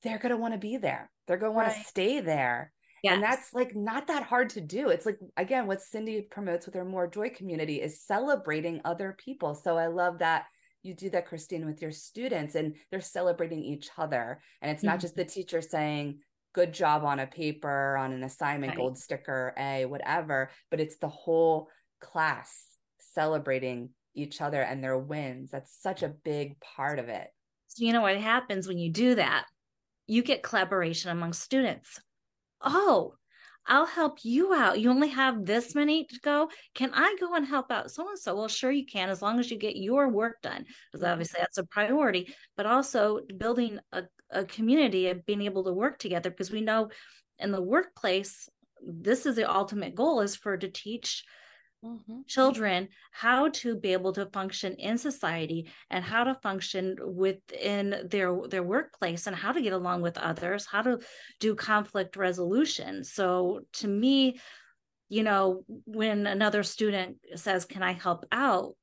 they're 0.03 0.18
going 0.18 0.31
to 0.31 0.37
want 0.37 0.55
to 0.55 0.59
be 0.59 0.76
there. 0.76 1.11
They're 1.26 1.38
going 1.38 1.53
to 1.53 1.57
want 1.57 1.74
to 1.74 1.85
stay 1.85 2.20
there. 2.20 2.72
Yes. 3.02 3.14
And 3.14 3.22
that's 3.22 3.54
like 3.54 3.74
not 3.74 4.06
that 4.08 4.22
hard 4.22 4.50
to 4.50 4.60
do. 4.60 4.88
It's 4.88 5.06
like, 5.06 5.18
again, 5.36 5.66
what 5.66 5.80
Cindi 5.80 6.28
promotes 6.28 6.66
with 6.66 6.74
her 6.74 6.84
More 6.84 7.06
Joy 7.06 7.30
community 7.30 7.80
is 7.80 8.02
celebrating 8.02 8.80
other 8.84 9.16
people. 9.18 9.54
So 9.54 9.78
I 9.78 9.86
love 9.86 10.18
that 10.18 10.44
you 10.82 10.94
do 10.94 11.10
that, 11.10 11.26
Christine, 11.26 11.66
with 11.66 11.82
your 11.82 11.92
students 11.92 12.54
and 12.54 12.74
they're 12.90 13.00
celebrating 13.00 13.62
each 13.62 13.88
other. 13.98 14.40
And 14.62 14.70
it's 14.70 14.82
not 14.82 14.92
mm-hmm. 14.92 15.00
just 15.00 15.16
the 15.16 15.24
teacher 15.24 15.60
saying, 15.60 16.20
good 16.52 16.72
job 16.72 17.04
on 17.04 17.20
a 17.20 17.26
paper, 17.26 17.96
on 17.96 18.12
an 18.12 18.22
assignment, 18.24 18.70
right. 18.70 18.76
gold 18.76 18.98
sticker, 18.98 19.54
A, 19.58 19.84
whatever, 19.84 20.50
but 20.70 20.80
it's 20.80 20.98
the 20.98 21.08
whole 21.08 21.68
class 22.00 22.64
celebrating 22.98 23.90
each 24.14 24.40
other 24.40 24.60
and 24.60 24.82
their 24.82 24.98
wins. 24.98 25.50
That's 25.50 25.80
such 25.80 26.02
a 26.02 26.08
big 26.08 26.58
part 26.60 26.98
of 26.98 27.08
it. 27.08 27.28
So, 27.68 27.84
you 27.84 27.92
know 27.92 28.02
what 28.02 28.16
happens 28.16 28.66
when 28.66 28.78
you 28.78 28.90
do 28.90 29.14
that? 29.14 29.44
You 30.06 30.22
get 30.22 30.42
collaboration 30.42 31.10
among 31.10 31.34
students. 31.34 32.00
Oh, 32.62 33.14
I'll 33.66 33.87
help 33.87 34.18
you 34.25 34.55
out. 34.55 34.81
You 34.81 34.90
only 34.90 35.09
have 35.09 35.44
this 35.44 35.75
many 35.75 36.05
to 36.07 36.20
go. 36.20 36.51
Can 36.75 36.90
I 36.94 37.14
go 37.20 37.35
and 37.35 37.46
help 37.46 37.70
out 37.70 37.90
so 37.90 38.09
and 38.09 38.18
so? 38.18 38.35
Well, 38.35 38.49
sure 38.49 38.70
you 38.70 38.87
can, 38.87 39.09
as 39.09 39.23
long 39.23 39.38
as 39.38 39.51
you 39.51 39.59
get 39.59 39.77
your 39.77 40.09
work 40.09 40.37
done, 40.42 40.64
because 40.90 41.05
mm-hmm. 41.05 41.12
obviously 41.12 41.38
that's 41.40 41.59
a 41.59 41.64
priority. 41.64 42.35
But 42.57 42.66
also 42.66 43.20
building 43.37 43.79
a, 43.92 44.05
a 44.31 44.44
community 44.44 45.09
of 45.09 45.27
being 45.27 45.42
able 45.42 45.64
to 45.64 45.73
work 45.73 45.99
together, 45.99 46.31
because 46.31 46.51
we 46.51 46.62
know 46.62 46.90
in 47.38 47.53
the 47.53 47.62
workplace, 47.62 48.49
this 48.83 49.27
is 49.27 49.37
the 49.37 49.51
ultimate 49.51 49.94
goal 49.94 50.20
is 50.20 50.37
for 50.37 50.57
to 50.57 50.68
teach 50.68 51.25
mm-hmm. 51.84 52.20
children 52.26 52.88
how 53.12 53.48
to 53.48 53.76
be 53.76 53.92
able 53.92 54.12
to 54.12 54.26
function 54.26 54.74
in 54.74 54.98
society 54.98 55.68
and 55.90 56.04
how 56.04 56.24
to 56.24 56.34
function 56.42 56.96
within 57.02 58.06
their 58.08 58.36
their 58.48 58.62
workplace 58.62 59.26
and 59.26 59.36
how 59.36 59.52
to 59.52 59.62
get 59.62 59.72
along 59.72 60.02
with 60.02 60.18
others 60.18 60.66
how 60.66 60.82
to 60.82 60.98
do 61.38 61.54
conflict 61.54 62.16
resolution. 62.16 63.04
So 63.04 63.60
to 63.74 63.88
me 63.88 64.40
you 65.08 65.22
know 65.22 65.64
when 65.86 66.26
another 66.26 66.62
student 66.62 67.16
says 67.34 67.64
can 67.64 67.82
i 67.82 67.92
help 67.92 68.24
out? 68.30 68.74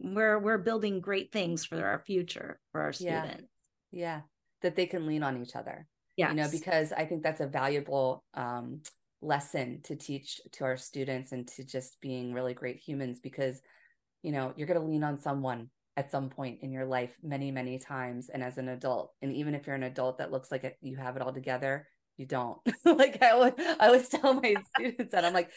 we're 0.00 0.38
we're 0.38 0.58
building 0.58 1.00
great 1.00 1.30
things 1.32 1.64
for 1.64 1.84
our 1.84 1.98
future 1.98 2.58
for 2.72 2.80
our 2.80 2.92
students 2.92 3.44
yeah, 3.90 4.00
yeah. 4.00 4.20
that 4.62 4.76
they 4.76 4.86
can 4.86 5.06
lean 5.06 5.22
on 5.22 5.40
each 5.42 5.54
other 5.54 5.86
yeah 6.16 6.30
you 6.30 6.36
know 6.36 6.48
because 6.50 6.92
i 6.92 7.04
think 7.04 7.22
that's 7.22 7.40
a 7.40 7.46
valuable 7.46 8.24
um 8.34 8.80
lesson 9.22 9.80
to 9.84 9.96
teach 9.96 10.40
to 10.52 10.64
our 10.64 10.76
students 10.76 11.32
and 11.32 11.46
to 11.48 11.64
just 11.64 12.00
being 12.00 12.32
really 12.32 12.54
great 12.54 12.76
humans 12.76 13.20
because 13.20 13.60
you 14.22 14.32
know 14.32 14.52
you're 14.56 14.66
going 14.66 14.80
to 14.80 14.86
lean 14.86 15.04
on 15.04 15.20
someone 15.20 15.68
at 15.96 16.10
some 16.10 16.30
point 16.30 16.60
in 16.62 16.72
your 16.72 16.86
life 16.86 17.14
many 17.22 17.50
many 17.50 17.78
times 17.78 18.28
and 18.28 18.42
as 18.42 18.58
an 18.58 18.68
adult. 18.68 19.12
And 19.22 19.34
even 19.34 19.54
if 19.54 19.66
you're 19.66 19.76
an 19.76 19.82
adult 19.82 20.18
that 20.18 20.30
looks 20.30 20.50
like 20.50 20.76
you 20.80 20.96
have 20.96 21.16
it 21.16 21.22
all 21.22 21.32
together 21.32 21.86
you 22.20 22.26
don't. 22.26 22.58
Like 22.84 23.22
I 23.22 23.30
always, 23.30 23.54
I 23.58 23.86
always 23.86 24.08
tell 24.08 24.34
my 24.34 24.54
students 24.76 25.12
that 25.12 25.24
i'm 25.24 25.32
like 25.32 25.50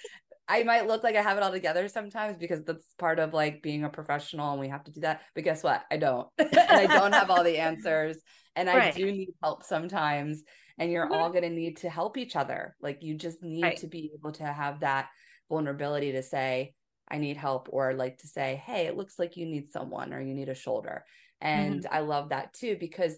i 0.48 0.64
might 0.64 0.88
look 0.88 1.04
like 1.04 1.16
i 1.16 1.22
have 1.22 1.38
it 1.38 1.44
all 1.44 1.52
together 1.52 1.88
sometimes 1.88 2.38
because 2.38 2.64
that's 2.64 2.86
part 2.98 3.20
of 3.20 3.34
like 3.34 3.62
being 3.62 3.84
a 3.84 3.90
professional 3.90 4.52
and 4.52 4.60
we 4.62 4.70
have 4.70 4.84
to 4.86 4.92
do 4.92 5.02
that. 5.02 5.22
But 5.36 5.44
guess 5.44 5.64
what? 5.64 5.84
I 5.92 5.98
don't. 5.98 6.28
And 6.40 6.72
i 6.72 6.86
don't 6.86 7.14
have 7.14 7.30
all 7.30 7.44
the 7.44 7.58
answers 7.58 8.18
and 8.56 8.70
i 8.70 8.92
do 8.92 9.06
need 9.12 9.34
help 9.42 9.64
sometimes 9.64 10.44
and 10.78 10.92
you're 10.92 11.06
mm-hmm. 11.06 11.14
all 11.14 11.30
going 11.30 11.44
to 11.44 11.50
need 11.50 11.78
to 11.78 11.90
help 11.90 12.18
each 12.18 12.36
other 12.36 12.76
like 12.82 13.04
you 13.04 13.16
just 13.16 13.44
need 13.44 13.64
right. 13.64 13.78
to 13.78 13.88
be 13.88 14.12
able 14.14 14.32
to 14.32 14.44
have 14.44 14.80
that 14.80 15.10
vulnerability 15.50 16.12
to 16.12 16.24
say 16.24 16.74
i 17.10 17.18
need 17.18 17.38
help 17.38 17.70
or 17.72 17.94
like 17.94 18.18
to 18.18 18.28
say 18.28 18.62
hey 18.66 18.88
it 18.88 18.98
looks 18.98 19.20
like 19.20 19.38
you 19.38 19.46
need 19.46 19.72
someone 19.72 20.14
or 20.14 20.22
you 20.22 20.34
need 20.34 20.50
a 20.50 20.56
shoulder 20.56 21.04
and 21.42 21.84
mm-hmm. 21.84 21.96
i 21.96 22.00
love 22.00 22.30
that 22.30 22.54
too 22.54 22.78
because 22.80 23.18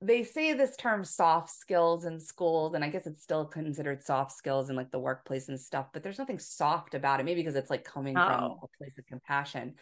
they 0.00 0.24
say 0.24 0.52
this 0.52 0.76
term 0.76 1.04
soft 1.04 1.50
skills 1.50 2.04
in 2.04 2.18
schools 2.18 2.74
and 2.74 2.84
i 2.84 2.88
guess 2.88 3.06
it's 3.06 3.22
still 3.22 3.44
considered 3.44 4.02
soft 4.02 4.32
skills 4.32 4.68
in 4.68 4.76
like 4.76 4.90
the 4.90 4.98
workplace 4.98 5.48
and 5.48 5.60
stuff 5.60 5.86
but 5.92 6.02
there's 6.02 6.18
nothing 6.18 6.38
soft 6.38 6.94
about 6.94 7.20
it 7.20 7.24
maybe 7.24 7.40
because 7.40 7.56
it's 7.56 7.70
like 7.70 7.84
coming 7.84 8.18
oh. 8.18 8.26
from 8.26 8.44
a 8.44 8.78
place 8.78 8.98
of 8.98 9.06
compassion 9.06 9.74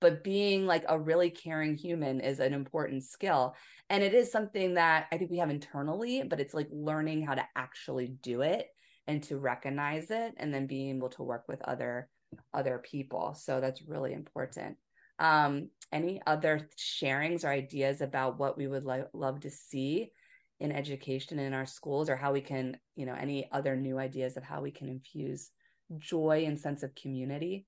but 0.00 0.22
being 0.22 0.66
like 0.66 0.84
a 0.88 0.98
really 0.98 1.30
caring 1.30 1.76
human 1.76 2.20
is 2.20 2.40
an 2.40 2.54
important 2.54 3.04
skill 3.04 3.54
and 3.90 4.02
it 4.02 4.14
is 4.14 4.30
something 4.30 4.74
that 4.74 5.06
i 5.12 5.18
think 5.18 5.30
we 5.30 5.38
have 5.38 5.50
internally 5.50 6.22
but 6.22 6.40
it's 6.40 6.54
like 6.54 6.68
learning 6.70 7.24
how 7.24 7.34
to 7.34 7.44
actually 7.56 8.08
do 8.22 8.42
it 8.42 8.68
and 9.08 9.22
to 9.22 9.38
recognize 9.38 10.10
it 10.10 10.34
and 10.36 10.54
then 10.54 10.66
being 10.66 10.96
able 10.96 11.08
to 11.08 11.22
work 11.24 11.44
with 11.48 11.60
other 11.62 12.08
other 12.52 12.78
people 12.78 13.34
so 13.34 13.60
that's 13.60 13.82
really 13.82 14.12
important. 14.12 14.76
Um 15.18 15.70
any 15.90 16.20
other 16.26 16.68
sharings 16.76 17.44
or 17.44 17.48
ideas 17.48 18.02
about 18.02 18.38
what 18.38 18.56
we 18.58 18.68
would 18.68 18.84
lo- 18.84 19.08
love 19.14 19.40
to 19.40 19.50
see 19.50 20.12
in 20.60 20.70
education 20.70 21.38
in 21.38 21.54
our 21.54 21.66
schools 21.66 22.10
or 22.10 22.16
how 22.16 22.32
we 22.32 22.42
can 22.42 22.76
you 22.94 23.06
know 23.06 23.14
any 23.14 23.48
other 23.50 23.74
new 23.74 23.98
ideas 23.98 24.36
of 24.36 24.44
how 24.44 24.60
we 24.60 24.70
can 24.70 24.88
infuse 24.88 25.50
joy 25.96 26.44
and 26.46 26.60
sense 26.60 26.82
of 26.82 26.94
community 26.94 27.66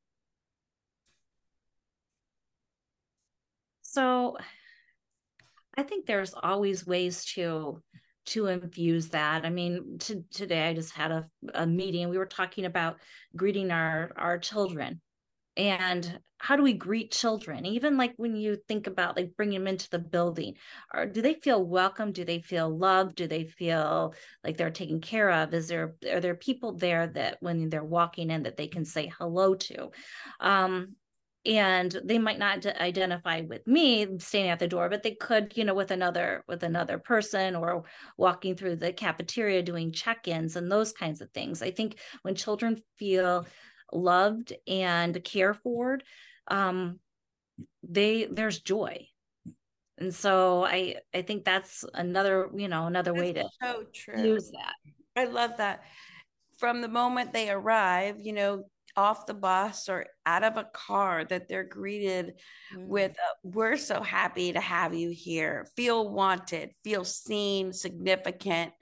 So 3.90 4.37
I 5.76 5.83
think 5.83 6.07
there's 6.07 6.33
always 6.33 6.87
ways 6.87 7.24
to 7.35 7.83
to 8.26 8.46
infuse 8.46 9.09
that. 9.09 9.44
I 9.44 9.50
mean, 9.50 9.96
to, 10.00 10.22
today 10.31 10.68
I 10.68 10.74
just 10.74 10.94
had 10.94 11.11
a, 11.11 11.26
a 11.55 11.66
meeting. 11.66 12.09
We 12.09 12.18
were 12.18 12.26
talking 12.26 12.66
about 12.66 13.00
greeting 13.35 13.72
our 13.72 14.12
our 14.14 14.38
children. 14.38 15.00
And 15.57 16.20
how 16.38 16.55
do 16.55 16.62
we 16.62 16.72
greet 16.72 17.11
children? 17.11 17.66
Even 17.66 17.96
like 17.96 18.14
when 18.16 18.37
you 18.37 18.59
think 18.68 18.87
about 18.87 19.16
like 19.16 19.35
bringing 19.37 19.59
them 19.59 19.66
into 19.66 19.90
the 19.90 19.98
building 19.98 20.55
or 20.94 21.07
do 21.07 21.20
they 21.20 21.35
feel 21.35 21.62
welcome? 21.62 22.12
Do 22.12 22.24
they 22.24 22.40
feel 22.40 22.70
loved? 22.70 23.16
Do 23.16 23.26
they 23.26 23.44
feel 23.44 24.14
like 24.44 24.57
they're 24.57 24.70
taken 24.70 25.00
care 25.00 25.31
of? 25.31 25.53
Is 25.53 25.66
there 25.66 25.96
are 26.09 26.20
there 26.20 26.37
people 26.37 26.74
there 26.76 27.09
that 27.09 27.38
when 27.40 27.68
they're 27.68 27.83
walking 27.83 28.31
in 28.31 28.44
that 28.44 28.57
they 28.57 28.68
can 28.68 28.85
say 28.85 29.11
hello 29.18 29.57
to? 29.57 29.90
Um 30.38 30.94
and 31.46 31.98
they 32.05 32.18
might 32.18 32.38
not 32.38 32.66
identify 32.66 33.40
with 33.40 33.66
me 33.66 34.18
standing 34.18 34.50
at 34.50 34.59
the 34.59 34.68
door 34.68 34.90
but 34.90 35.03
they 35.03 35.14
could 35.14 35.57
you 35.57 35.64
know 35.64 35.72
with 35.72 35.90
another 35.90 36.44
with 36.46 36.62
another 36.62 36.98
person 36.98 37.57
or 37.57 37.85
walking 38.18 38.55
through 38.55 38.76
the 38.76 38.92
cafeteria 38.92 39.62
doing 39.62 39.90
check-ins 39.90 40.57
and 40.57 40.70
those 40.70 40.92
kinds 40.92 41.22
of 41.22 41.31
things. 41.31 41.62
I 41.62 41.70
think 41.70 41.98
when 42.22 42.35
children 42.35 42.83
feel 42.98 43.46
loved 43.92 44.53
and 44.68 45.22
cared 45.24 45.57
for 45.62 45.98
um 46.48 46.98
they 47.83 48.26
there's 48.26 48.61
joy. 48.61 49.07
And 49.98 50.14
so 50.14 50.64
i 50.64 50.96
i 51.14 51.22
think 51.22 51.44
that's 51.44 51.85
another 51.94 52.50
you 52.55 52.68
know 52.68 52.87
another 52.87 53.12
that's 53.12 53.20
way 53.20 53.33
to 53.33 53.48
so 53.62 53.85
use 54.16 54.50
that. 54.50 54.74
I 55.16 55.24
love 55.24 55.57
that. 55.57 55.83
From 56.59 56.83
the 56.83 56.88
moment 56.88 57.33
they 57.33 57.48
arrive 57.50 58.16
you 58.20 58.35
know 58.35 58.64
off 58.96 59.26
the 59.26 59.35
bus 59.35 59.88
or 59.88 60.07
out 60.26 60.44
of 60.44 60.57
a 60.57 60.68
car 60.72 61.24
that 61.24 61.48
they're 61.48 61.64
greeted 61.64 62.35
mm. 62.74 62.87
with 62.87 63.12
a, 63.12 63.48
we're 63.48 63.76
so 63.76 64.03
happy 64.03 64.53
to 64.53 64.61
have 64.61 64.94
you 64.94 65.11
here 65.11 65.66
feel 65.76 66.09
wanted 66.09 66.70
feel 66.83 67.05
seen 67.05 67.72
significant 67.72 68.72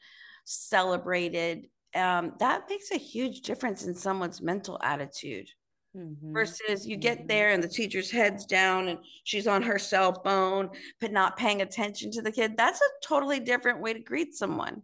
celebrated 0.44 1.66
um, 1.94 2.32
that 2.38 2.64
makes 2.68 2.90
a 2.90 2.98
huge 2.98 3.42
difference 3.42 3.84
in 3.84 3.94
someone's 3.94 4.40
mental 4.40 4.78
attitude 4.82 5.50
mm-hmm. 5.96 6.32
versus 6.32 6.86
you 6.86 6.96
get 6.96 7.18
mm-hmm. 7.18 7.26
there 7.26 7.50
and 7.50 7.62
the 7.62 7.68
teacher's 7.68 8.10
head's 8.10 8.46
down 8.46 8.88
and 8.88 8.98
she's 9.24 9.46
on 9.46 9.62
her 9.62 9.78
cell 9.78 10.22
phone 10.22 10.70
but 11.00 11.12
not 11.12 11.36
paying 11.36 11.62
attention 11.62 12.10
to 12.10 12.22
the 12.22 12.32
kid 12.32 12.56
that's 12.56 12.80
a 12.80 13.06
totally 13.06 13.40
different 13.40 13.80
way 13.80 13.92
to 13.92 14.00
greet 14.00 14.34
someone 14.34 14.82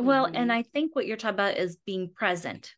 well 0.00 0.26
mm-hmm. 0.26 0.36
and 0.36 0.52
i 0.52 0.62
think 0.62 0.94
what 0.94 1.06
you're 1.06 1.16
talking 1.16 1.34
about 1.34 1.56
is 1.56 1.76
being 1.86 2.10
present 2.14 2.74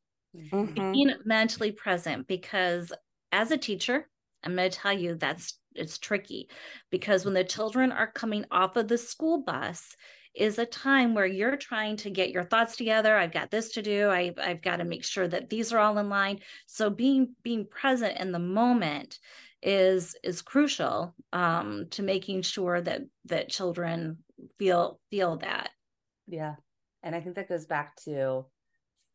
mm-hmm. 0.51 0.93
being 0.93 1.15
mentally 1.25 1.73
present 1.73 2.27
because 2.27 2.93
as 3.33 3.51
a 3.51 3.59
teacher 3.59 4.09
i'm 4.45 4.55
going 4.55 4.71
to 4.71 4.77
tell 4.77 4.93
you 4.93 5.15
that's 5.15 5.59
it's 5.75 5.99
tricky 5.99 6.49
because 6.91 7.25
when 7.25 7.35
the 7.35 7.45
children 7.45 7.93
are 7.93 8.11
coming 8.11 8.45
off 8.51 8.77
of 8.77 8.89
the 8.89 8.99
school 8.99 9.43
bus 9.43 9.95
is 10.35 10.59
a 10.59 10.67
time 10.67 11.15
where 11.15 11.27
you're 11.27 11.57
trying 11.57 11.97
to 11.97 12.11
get 12.11 12.31
your 12.31 12.45
thoughts 12.45 12.77
together. 12.77 13.17
I've 13.17 13.33
got 13.33 13.51
this 13.51 13.73
to 13.73 13.83
do. 13.83 14.09
I, 14.09 14.33
i've 14.41 14.63
got 14.63 14.77
to 14.77 14.85
make 14.85 15.05
sure 15.05 15.27
that 15.27 15.51
these 15.51 15.73
are 15.73 15.79
all 15.79 15.99
in 15.99 16.09
line. 16.09 16.41
So 16.67 16.91
being 16.91 17.35
being 17.43 17.67
present 17.67 18.19
in 18.19 18.33
the 18.33 18.39
moment 18.39 19.19
is 19.63 20.15
is 20.23 20.43
crucial 20.43 21.15
um, 21.33 21.87
to 21.91 22.03
making 22.03 22.43
sure 22.43 22.81
that 22.81 23.03
that 23.25 23.49
children 23.49 24.19
feel 24.59 25.01
feel 25.11 25.37
that. 25.39 25.71
Yeah. 26.27 26.55
And 27.03 27.15
i 27.15 27.21
think 27.21 27.37
that 27.37 27.49
goes 27.49 27.67
back 27.67 27.97
to 28.05 28.45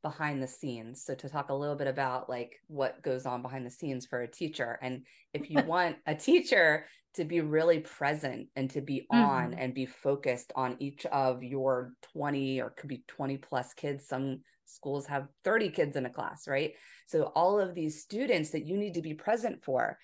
behind 0.04 0.44
the 0.44 0.48
scenes. 0.48 1.04
So 1.04 1.16
to 1.16 1.30
talk 1.30 1.50
a 1.50 1.56
little 1.56 1.76
bit 1.76 1.88
about 1.88 2.30
like 2.30 2.60
what 2.68 3.02
goes 3.02 3.26
on 3.26 3.42
behind 3.42 3.66
the 3.66 3.72
scenes 3.72 4.06
for 4.06 4.22
a 4.22 4.32
teacher 4.32 4.78
and 4.82 5.04
if 5.34 5.50
you 5.50 5.64
want 5.66 5.96
a 6.06 6.14
teacher 6.14 6.86
to 7.16 7.26
be 7.26 7.42
really 7.42 7.80
present 7.80 8.48
and 8.56 8.70
to 8.72 8.82
be 8.82 9.06
on 9.12 9.52
mm-hmm. 9.52 9.60
and 9.60 9.74
be 9.74 9.86
focused 9.86 10.52
on 10.56 10.76
each 10.80 11.06
of 11.08 11.44
your 11.44 11.94
20 12.14 12.62
or 12.62 12.72
could 12.72 12.90
be 12.90 13.04
20 13.08 13.38
plus 13.38 13.74
kids 13.74 14.08
some 14.08 14.42
schools 14.66 15.06
have 15.06 15.28
30 15.44 15.70
kids 15.70 15.96
in 15.96 16.06
a 16.06 16.10
class 16.10 16.48
right 16.48 16.74
so 17.08 17.32
all 17.36 17.60
of 17.60 17.76
these 17.76 18.02
students 18.02 18.52
that 18.52 18.66
you 18.66 18.78
need 18.78 18.96
to 18.96 19.02
be 19.02 19.14
present 19.14 19.64
for 19.64 19.98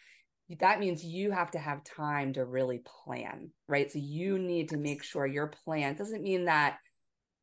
that 0.60 0.80
means 0.80 1.04
you 1.04 1.32
have 1.32 1.52
to 1.52 1.60
have 1.60 1.84
time 1.84 2.34
to 2.34 2.46
really 2.46 2.82
plan 2.86 3.50
right 3.68 3.92
so 3.92 4.00
you 4.00 4.38
need 4.38 4.70
to 4.70 4.78
make 4.78 5.04
sure 5.04 5.26
your 5.26 5.48
plan 5.48 5.96
doesn't 5.96 6.24
mean 6.24 6.46
that 6.46 6.78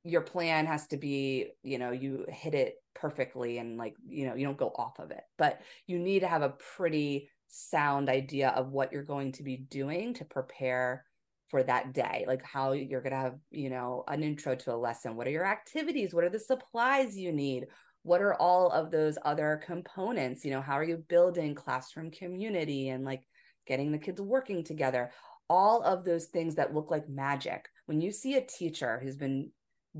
your 0.07 0.22
plan 0.22 0.66
has 0.66 0.86
to 0.86 0.96
be 0.96 1.48
you 1.62 1.78
know 1.78 1.90
you 1.90 2.24
hit 2.28 2.54
it 2.54 2.74
perfectly 2.94 3.59
and 3.59 3.76
like 3.76 3.94
you 4.09 4.26
know 4.26 4.34
you 4.34 4.46
don't 4.46 4.57
go 4.57 4.72
off 4.76 4.98
of 4.98 5.11
it 5.11 5.22
but 5.36 5.61
you 5.86 5.98
need 5.98 6.20
to 6.20 6.28
have 6.28 6.42
a 6.42 6.54
pretty 6.76 7.28
sound 7.48 8.09
idea 8.09 8.48
of 8.50 8.70
what 8.70 8.92
you're 8.92 9.02
going 9.02 9.32
to 9.32 9.42
be 9.42 9.57
doing 9.57 10.14
to 10.14 10.24
prepare 10.24 11.04
for 11.48 11.62
that 11.62 11.92
day 11.92 12.24
like 12.26 12.44
how 12.44 12.72
you're 12.72 13.00
going 13.00 13.12
to 13.12 13.18
have 13.18 13.36
you 13.50 13.70
know 13.70 14.04
an 14.09 14.22
intro 14.22 14.54
to 14.54 14.74
a 14.74 14.76
lesson. 14.76 15.16
What 15.16 15.26
are 15.26 15.32
your 15.32 15.46
activities? 15.46 16.12
What 16.12 16.24
are 16.24 16.30
the 16.30 16.38
supplies 16.38 17.16
you 17.16 17.32
need? 17.32 17.66
What 18.02 18.20
are 18.20 18.34
all 18.34 18.70
of 18.70 18.90
those 18.90 19.18
other 19.24 19.61
components? 19.64 20.44
You 20.44 20.52
know 20.52 20.61
how 20.61 20.74
are 20.74 20.84
you 20.84 21.04
building 21.09 21.54
classroom 21.54 22.11
community 22.11 22.88
and 22.88 23.04
like 23.04 23.22
getting 23.66 23.92
the 23.92 23.98
kids 23.98 24.20
working 24.20 24.64
together? 24.64 25.12
All 25.48 25.82
of 25.82 26.04
those 26.04 26.26
things 26.26 26.57
that 26.57 26.74
look 26.74 26.90
like 26.90 27.09
magic. 27.09 27.68
When 27.86 28.00
you 28.00 28.11
see 28.11 28.34
a 28.34 28.44
teacher 28.44 28.98
who's 29.00 29.16
been 29.16 29.50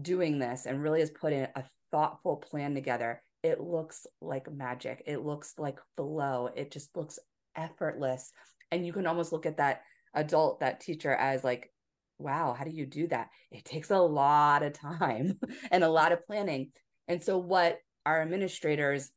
doing 0.01 0.38
this 0.38 0.66
and 0.66 0.82
really 0.82 1.01
has 1.01 1.11
put 1.11 1.32
in 1.32 1.49
a 1.55 1.64
thoughtful 1.90 2.36
plan 2.36 2.74
together, 2.74 3.22
it 3.42 3.61
looks 3.61 4.07
like 4.20 4.53
magic. 4.53 5.03
It 5.07 5.24
looks 5.24 5.55
like 5.59 5.78
flow. 5.97 6.49
It 6.55 6.70
just 6.70 6.97
looks 6.97 7.18
effortless. 7.55 8.32
And 8.70 8.84
you 8.84 8.92
can 8.92 9.07
almost 9.07 9.32
look 9.32 9.47
at 9.47 9.59
that 9.59 9.82
adult, 10.14 10.61
that 10.61 10.80
teacher, 10.80 11.14
as 11.14 11.44
like, 11.44 11.72
wow, 12.18 12.55
how 12.59 12.64
do 12.64 12.70
you 12.70 12.86
do 12.86 13.07
that? 13.09 13.28
It 13.51 13.64
takes 13.64 13.90
a 13.90 13.99
lot 13.99 14.62
of 14.62 14.72
time 14.72 15.38
and 15.70 15.84
a 15.84 15.88
lot 15.88 16.12
of 16.12 16.26
planning. 16.26 16.72
And 17.09 17.22
so, 17.22 17.38
what 17.38 17.78
our 18.05 18.20
administrators 18.22 19.11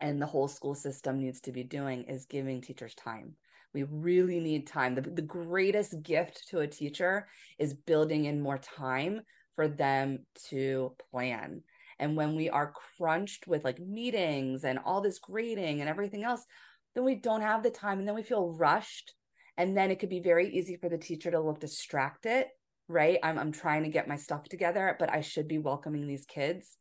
and 0.00 0.20
the 0.20 0.26
whole 0.26 0.48
school 0.48 0.74
system 0.74 1.18
needs 1.18 1.40
to 1.42 1.52
be 1.52 1.64
doing 1.64 2.04
is 2.04 2.26
giving 2.26 2.60
teachers 2.60 2.94
time. 2.94 3.34
We 3.72 3.84
really 3.84 4.38
need 4.38 4.66
time. 4.66 4.94
The, 4.94 5.02
the 5.02 5.22
greatest 5.22 6.02
gift 6.02 6.48
to 6.50 6.60
a 6.60 6.66
teacher 6.66 7.26
is 7.58 7.74
building 7.74 8.26
in 8.26 8.40
more 8.40 8.58
time 8.58 9.22
for 9.54 9.68
them 9.68 10.26
to 10.50 10.94
plan. 11.10 11.62
And 11.98 12.16
when 12.16 12.34
we 12.34 12.50
are 12.50 12.74
crunched 12.96 13.46
with 13.46 13.64
like 13.64 13.78
meetings 13.78 14.64
and 14.64 14.78
all 14.84 15.00
this 15.00 15.18
grading 15.18 15.80
and 15.80 15.88
everything 15.88 16.24
else, 16.24 16.44
then 16.94 17.04
we 17.04 17.14
don't 17.14 17.42
have 17.42 17.62
the 17.62 17.70
time 17.70 17.98
and 17.98 18.08
then 18.08 18.14
we 18.14 18.22
feel 18.22 18.52
rushed. 18.52 19.12
And 19.56 19.76
then 19.76 19.90
it 19.90 20.00
could 20.00 20.08
be 20.08 20.20
very 20.20 20.48
easy 20.48 20.76
for 20.76 20.88
the 20.88 20.98
teacher 20.98 21.30
to 21.30 21.40
look 21.40 21.60
distracted, 21.60 22.46
right? 22.88 23.18
I'm, 23.22 23.38
I'm 23.38 23.52
trying 23.52 23.84
to 23.84 23.88
get 23.88 24.08
my 24.08 24.16
stuff 24.16 24.44
together, 24.44 24.96
but 24.98 25.12
I 25.12 25.20
should 25.20 25.46
be 25.46 25.58
welcoming 25.58 26.06
these 26.06 26.26
kids. 26.26 26.76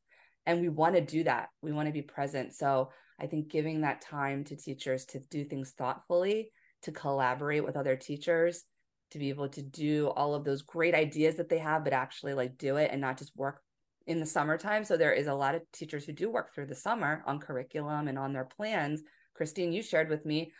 And 0.46 0.60
we 0.60 0.70
want 0.70 0.96
to 0.96 1.02
do 1.02 1.24
that. 1.24 1.50
We 1.62 1.72
want 1.72 1.88
to 1.88 1.94
be 1.94 2.02
present. 2.02 2.54
So 2.56 2.90
I 3.20 3.28
think 3.28 3.50
giving 3.50 3.82
that 3.82 4.02
time 4.02 4.44
to 4.46 4.56
teachers 4.56 5.06
to 5.08 5.20
do 5.20 5.46
things 5.46 5.72
thoughtfully, 5.78 6.50
to 6.82 6.92
collaborate 6.92 7.64
with 7.64 7.78
other 7.78 7.96
teachers, 7.96 8.64
to 9.14 9.20
be 9.20 9.30
able 9.30 9.48
to 9.50 9.62
do 9.62 10.10
all 10.10 10.36
of 10.36 10.44
those 10.44 10.62
great 10.62 10.94
ideas 10.94 11.36
that 11.36 11.50
they 11.50 11.60
have, 11.60 11.84
but 11.84 11.94
actually 11.94 12.34
like 12.34 12.58
do 12.58 12.76
it 12.78 12.90
and 12.92 13.02
not 13.02 13.18
just 13.18 13.36
work 13.36 13.62
in 14.06 14.20
the 14.20 14.26
summertime. 14.26 14.84
So 14.84 14.98
there 14.98 15.14
is 15.14 15.28
a 15.28 15.34
lot 15.34 15.56
of 15.56 15.62
teachers 15.72 16.06
who 16.06 16.12
do 16.12 16.30
work 16.30 16.54
through 16.54 16.68
the 16.68 16.76
summer 16.76 17.24
on 17.26 17.40
curriculum 17.40 18.08
and 18.08 18.20
on 18.20 18.34
their 18.34 18.46
plans. 18.46 19.02
Christine, 19.34 19.72
you 19.72 19.82
shared 19.82 20.10
with 20.10 20.26
me, 20.26 20.52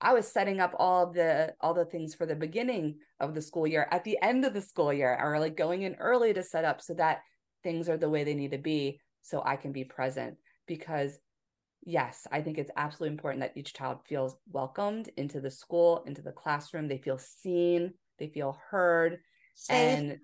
I 0.00 0.14
was 0.14 0.26
setting 0.26 0.60
up 0.60 0.74
all 0.78 1.12
the 1.12 1.54
all 1.60 1.74
the 1.74 1.84
things 1.84 2.14
for 2.14 2.26
the 2.26 2.34
beginning 2.34 2.98
of 3.20 3.34
the 3.34 3.42
school 3.42 3.68
year 3.68 3.86
at 3.92 4.02
the 4.02 4.18
end 4.20 4.44
of 4.44 4.52
the 4.52 4.60
school 4.60 4.92
year, 4.92 5.16
or 5.20 5.38
like 5.38 5.56
going 5.56 5.82
in 5.82 5.94
early 5.94 6.32
to 6.34 6.42
set 6.42 6.64
up 6.64 6.80
so 6.82 6.94
that 6.94 7.20
things 7.62 7.88
are 7.88 7.96
the 7.96 8.10
way 8.10 8.24
they 8.24 8.34
need 8.34 8.50
to 8.50 8.58
be 8.58 8.98
so 9.22 9.42
I 9.44 9.56
can 9.56 9.70
be 9.70 9.84
present. 9.84 10.36
Because 10.66 11.18
yes, 11.84 12.26
I 12.32 12.42
think 12.42 12.58
it's 12.58 12.70
absolutely 12.76 13.12
important 13.12 13.42
that 13.42 13.56
each 13.56 13.74
child 13.74 13.98
feels 14.08 14.36
welcomed 14.50 15.08
into 15.16 15.40
the 15.40 15.50
school, 15.50 16.02
into 16.04 16.22
the 16.22 16.32
classroom. 16.32 16.88
They 16.88 16.98
feel 16.98 17.18
seen, 17.18 17.94
they 18.22 18.28
feel 18.28 18.56
heard 18.70 19.18
safe. 19.56 19.76
and 19.76 20.18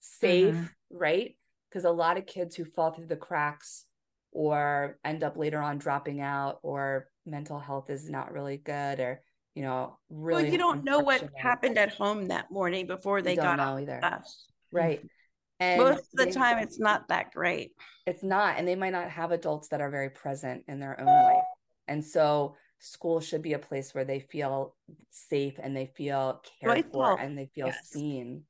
safe, 0.00 0.54
mm-hmm. 0.54 0.64
right? 0.90 1.36
Because 1.68 1.84
a 1.84 1.90
lot 1.90 2.16
of 2.16 2.24
kids 2.24 2.56
who 2.56 2.64
fall 2.64 2.92
through 2.92 3.06
the 3.06 3.16
cracks 3.16 3.84
or 4.32 4.98
end 5.04 5.22
up 5.22 5.36
later 5.36 5.60
on 5.60 5.76
dropping 5.76 6.22
out 6.22 6.58
or 6.62 7.08
mental 7.26 7.58
health 7.58 7.90
is 7.90 8.08
not 8.08 8.32
really 8.32 8.56
good 8.56 8.98
or 8.98 9.20
you 9.54 9.62
know 9.62 9.96
really 10.10 10.42
well 10.42 10.52
you 10.52 10.58
don't 10.58 10.84
know 10.84 10.98
what 10.98 11.28
happened 11.36 11.78
at 11.78 11.94
home 11.94 12.26
that 12.26 12.50
morning 12.50 12.86
before 12.86 13.22
they 13.22 13.36
got 13.36 13.56
know 13.56 13.78
either 13.78 14.04
us. 14.04 14.46
right 14.72 15.00
and 15.60 15.80
most 15.80 16.00
of 16.18 16.26
the 16.26 16.32
time 16.32 16.58
it's 16.58 16.80
not 16.80 17.06
that 17.08 17.30
great 17.32 17.70
it's 18.06 18.24
not 18.24 18.58
and 18.58 18.66
they 18.66 18.74
might 18.74 18.92
not 18.92 19.08
have 19.08 19.30
adults 19.30 19.68
that 19.68 19.80
are 19.80 19.90
very 19.90 20.10
present 20.10 20.64
in 20.66 20.80
their 20.80 21.00
own 21.00 21.06
life 21.06 21.44
and 21.86 22.04
so 22.04 22.56
school 22.84 23.20
should 23.20 23.42
be 23.42 23.54
a 23.54 23.58
place 23.58 23.94
where 23.94 24.04
they 24.04 24.20
feel 24.20 24.74
safe 25.10 25.54
and 25.62 25.76
they 25.76 25.86
feel 25.86 26.42
cared 26.60 26.86
for 26.92 27.18
and 27.18 27.36
they 27.38 27.46
feel 27.54 27.66
yes. 27.66 27.88
seen. 27.88 28.42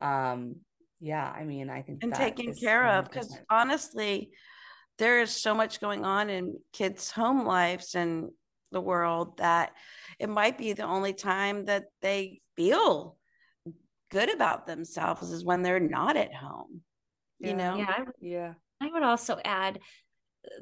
Um 0.00 0.56
yeah 1.00 1.30
i 1.36 1.44
mean 1.44 1.68
i 1.68 1.82
think 1.82 2.02
and 2.02 2.14
taken 2.14 2.54
care 2.54 2.86
of 2.86 3.04
because 3.04 3.38
honestly 3.50 4.30
there 4.98 5.20
is 5.20 5.30
so 5.30 5.54
much 5.54 5.80
going 5.80 6.04
on 6.04 6.30
in 6.30 6.56
kids 6.72 7.10
home 7.10 7.44
lives 7.44 7.94
and 7.94 8.30
the 8.72 8.80
world 8.80 9.36
that 9.38 9.72
it 10.18 10.28
might 10.28 10.56
be 10.56 10.72
the 10.72 10.84
only 10.84 11.12
time 11.12 11.66
that 11.66 11.84
they 12.00 12.40
feel 12.56 13.16
good 14.10 14.32
about 14.34 14.66
themselves 14.66 15.30
is 15.30 15.44
when 15.44 15.62
they're 15.62 15.80
not 15.80 16.16
at 16.16 16.34
home 16.34 16.80
yeah. 17.40 17.48
you 17.50 17.56
know? 17.56 17.76
Yeah 17.76 18.04
yeah. 18.20 18.54
I 18.80 18.90
would 18.90 19.02
also 19.02 19.38
add 19.44 19.78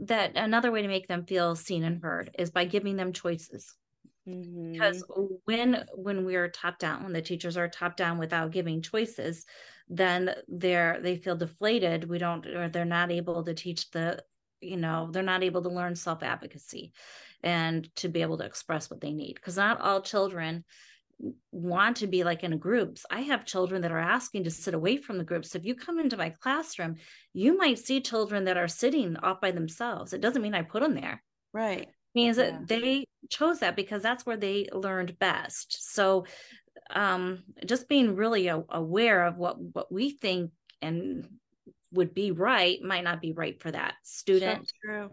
that 0.01 0.37
another 0.37 0.71
way 0.71 0.83
to 0.83 0.89
make 0.89 1.09
them 1.09 1.25
feel 1.25 1.55
seen 1.57 1.85
and 1.85 2.03
heard 2.03 2.31
is 2.39 2.51
by 2.51 2.65
giving 2.65 2.97
them 2.97 3.13
choices. 3.13 3.75
Mm-hmm. 4.27 4.73
because 4.73 5.05
when 5.45 5.85
when 5.93 6.25
we're 6.25 6.49
top 6.49 6.79
down 6.79 7.05
when 7.05 7.13
the 7.13 7.21
teachers 7.21 7.59
are 7.59 7.69
top 7.69 7.95
down 7.95 8.17
without 8.17 8.53
giving 8.53 8.81
choices 8.81 9.45
then 9.89 10.35
they're 10.49 10.99
they 11.03 11.17
feel 11.17 11.37
deflated. 11.37 12.09
We 12.09 12.19
don't 12.19 12.47
or 12.47 12.69
they're 12.69 12.85
not 12.85 13.11
able 13.11 13.43
to 13.45 13.55
teach 13.55 13.91
the 13.91 14.23
you 14.61 14.77
know 14.77 15.11
they're 15.13 15.23
not 15.23 15.43
able 15.43 15.63
to 15.63 15.69
learn 15.69 15.95
self 15.95 16.23
advocacy 16.23 16.93
and 17.43 17.95
to 17.97 18.09
be 18.09 18.23
able 18.23 18.39
to 18.39 18.47
express 18.47 18.91
what 18.91 19.01
they 19.01 19.13
need. 19.13 19.35
Because 19.35 19.57
not 19.57 19.81
all 19.81 20.01
children 20.01 20.65
want 21.53 21.99
to 21.99 22.07
be 22.07 22.25
like 22.25 22.45
in 22.45 22.59
groups. 22.59 23.07
I 23.11 23.21
have 23.21 23.45
children 23.45 23.83
that 23.83 23.93
are 23.93 23.99
asking 23.99 24.45
to 24.45 24.51
sit 24.51 24.75
away 24.75 24.97
from 24.97 25.19
the 25.19 25.25
groups. 25.25 25.51
So 25.51 25.59
if 25.59 25.65
you 25.65 25.75
come 25.75 25.99
into 25.99 26.17
my 26.17 26.31
classroom, 26.31 26.97
you 27.33 27.57
might 27.57 27.79
see 27.79 28.01
children 28.01 28.45
that 28.45 28.57
are 28.57 28.69
sitting 28.69 29.17
off 29.17 29.41
by 29.41 29.51
themselves. 29.51 30.13
It 30.13 30.21
doesn't 30.21 30.43
mean 30.43 30.55
I 30.55 30.63
put 30.63 30.83
them 30.83 30.95
there. 30.95 31.23
Right. 31.53 31.83
It 31.83 31.89
means 32.15 32.39
yeah. 32.39 32.51
that 32.51 32.69
they 32.69 33.07
chose 33.31 33.61
that 33.61 33.77
because 33.77 34.03
that's 34.03 34.27
where 34.27 34.37
they 34.37 34.69
learned 34.73 35.19
best. 35.19 35.93
So 35.93 36.27
um 36.91 37.45
just 37.65 37.89
being 37.89 38.15
really 38.15 38.49
a, 38.49 38.63
aware 38.69 39.25
of 39.25 39.37
what 39.37 39.59
what 39.59 39.91
we 39.91 40.11
think 40.11 40.51
and 40.83 41.27
would 41.93 42.13
be 42.13 42.31
right 42.33 42.83
might 42.83 43.05
not 43.05 43.21
be 43.21 43.33
right 43.33 43.61
for 43.61 43.71
that 43.71 43.95
student. 44.03 44.67
So 44.67 44.73
true. 44.85 45.11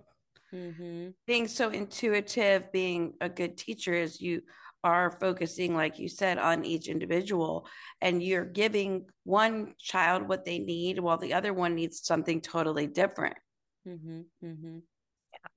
Mm-hmm. 0.54 1.10
Being 1.26 1.48
so 1.48 1.70
intuitive, 1.70 2.72
being 2.72 3.14
a 3.22 3.30
good 3.30 3.58
teacher 3.58 3.94
is 3.94 4.20
you 4.20 4.42
are 4.84 5.12
focusing, 5.12 5.76
like 5.76 6.00
you 6.00 6.10
said, 6.10 6.38
on 6.38 6.66
each 6.66 6.88
individual, 6.88 7.68
and 8.02 8.24
you're 8.24 8.46
giving 8.46 9.06
one 9.24 9.74
child 9.80 10.28
what 10.28 10.46
they 10.46 10.60
need 10.60 11.00
while 11.00 11.18
the 11.18 11.34
other 11.34 11.54
one 11.54 11.76
needs 11.76 12.06
something 12.06 12.42
totally 12.42 12.88
different. 12.88 13.38
Mm-hmm, 13.88 14.22
mm-hmm. 14.44 14.78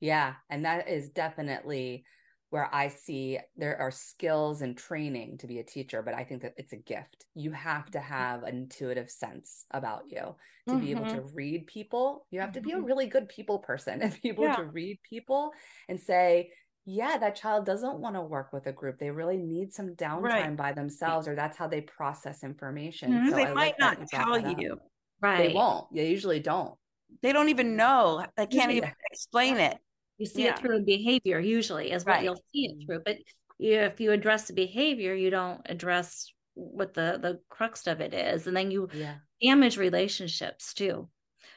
Yeah. 0.00 0.34
And 0.50 0.64
that 0.64 0.88
is 0.88 1.10
definitely 1.10 2.04
where 2.50 2.72
I 2.72 2.86
see 2.86 3.40
there 3.56 3.80
are 3.80 3.90
skills 3.90 4.62
and 4.62 4.78
training 4.78 5.38
to 5.38 5.48
be 5.48 5.58
a 5.58 5.64
teacher, 5.64 6.02
but 6.02 6.14
I 6.14 6.22
think 6.22 6.42
that 6.42 6.54
it's 6.56 6.72
a 6.72 6.76
gift. 6.76 7.26
You 7.34 7.50
have 7.50 7.90
to 7.90 7.98
have 7.98 8.44
an 8.44 8.54
intuitive 8.54 9.10
sense 9.10 9.64
about 9.72 10.04
you 10.08 10.36
to 10.68 10.74
mm-hmm. 10.74 10.80
be 10.80 10.90
able 10.92 11.06
to 11.06 11.16
mm-hmm. 11.16 11.34
read 11.34 11.66
people. 11.66 12.26
You 12.30 12.38
have 12.40 12.52
to 12.52 12.60
be 12.60 12.70
a 12.70 12.76
mm-hmm. 12.76 12.84
really 12.84 13.06
good 13.08 13.28
people 13.28 13.58
person 13.58 14.02
and 14.02 14.16
be 14.22 14.28
able 14.28 14.44
yeah. 14.44 14.54
to 14.54 14.64
read 14.64 15.00
people 15.02 15.50
and 15.88 15.98
say, 15.98 16.50
yeah, 16.86 17.16
that 17.18 17.36
child 17.36 17.64
doesn't 17.64 17.98
want 17.98 18.14
to 18.16 18.20
work 18.20 18.52
with 18.52 18.66
a 18.66 18.72
group. 18.72 18.98
They 18.98 19.10
really 19.10 19.38
need 19.38 19.72
some 19.72 19.94
downtime 19.94 20.22
right. 20.22 20.56
by 20.56 20.72
themselves, 20.72 21.26
or 21.26 21.34
that's 21.34 21.56
how 21.56 21.66
they 21.66 21.80
process 21.80 22.44
information. 22.44 23.12
Mm-hmm. 23.12 23.30
So 23.30 23.36
they 23.36 23.46
I 23.46 23.54
might 23.54 23.80
like 23.80 24.00
not 24.00 24.08
tell 24.08 24.58
you. 24.58 24.78
Right. 25.20 25.48
They 25.48 25.54
won't. 25.54 25.86
They 25.94 26.10
usually 26.10 26.40
don't. 26.40 26.74
They 27.22 27.32
don't 27.32 27.48
even 27.48 27.76
know. 27.76 28.24
They 28.36 28.46
can't 28.46 28.72
even 28.72 28.92
explain 29.10 29.56
it. 29.56 29.78
You 30.16 30.26
see 30.26 30.44
yeah. 30.44 30.50
it 30.50 30.60
through 30.60 30.84
behavior, 30.84 31.40
usually, 31.40 31.90
is 31.90 32.04
what 32.04 32.12
right. 32.12 32.22
you'll 32.22 32.40
see 32.52 32.66
it 32.66 32.86
through. 32.86 33.00
But 33.04 33.16
if 33.58 33.98
you 33.98 34.12
address 34.12 34.46
the 34.46 34.52
behavior, 34.52 35.12
you 35.12 35.28
don't 35.28 35.60
address 35.66 36.32
what 36.54 36.94
the 36.94 37.18
the 37.20 37.40
crux 37.48 37.88
of 37.88 38.00
it 38.00 38.14
is, 38.14 38.46
and 38.46 38.56
then 38.56 38.70
you 38.70 38.88
yeah. 38.94 39.16
damage 39.42 39.76
relationships 39.76 40.72
too. 40.72 41.08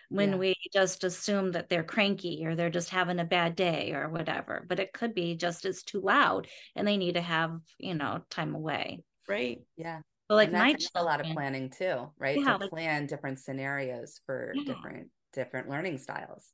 When 0.09 0.31
Yeah. 0.31 0.37
we 0.37 0.55
just 0.73 1.03
assume 1.03 1.51
that 1.51 1.69
they're 1.69 1.83
cranky 1.83 2.45
or 2.45 2.55
they're 2.55 2.69
just 2.69 2.89
having 2.89 3.19
a 3.19 3.25
bad 3.25 3.55
day 3.55 3.93
or 3.93 4.09
whatever. 4.09 4.65
But 4.67 4.79
it 4.79 4.93
could 4.93 5.13
be 5.13 5.35
just 5.35 5.65
it's 5.65 5.83
too 5.83 6.01
loud 6.01 6.47
and 6.75 6.87
they 6.87 6.97
need 6.97 7.13
to 7.15 7.21
have, 7.21 7.59
you 7.77 7.93
know, 7.93 8.23
time 8.29 8.55
away. 8.55 9.03
Right. 9.27 9.59
Yeah. 9.75 10.01
But 10.29 10.35
like 10.35 10.51
my 10.51 10.75
a 10.95 11.03
lot 11.03 11.21
of 11.21 11.27
planning 11.27 11.69
too, 11.69 12.11
right? 12.17 12.37
Yeah, 12.39 12.53
to 12.53 12.57
like- 12.57 12.69
plan 12.69 13.05
different 13.07 13.39
scenarios 13.39 14.21
for 14.25 14.51
Yeah. 14.55 14.73
different 14.73 15.11
different 15.33 15.69
learning 15.69 15.97
styles. 15.99 16.51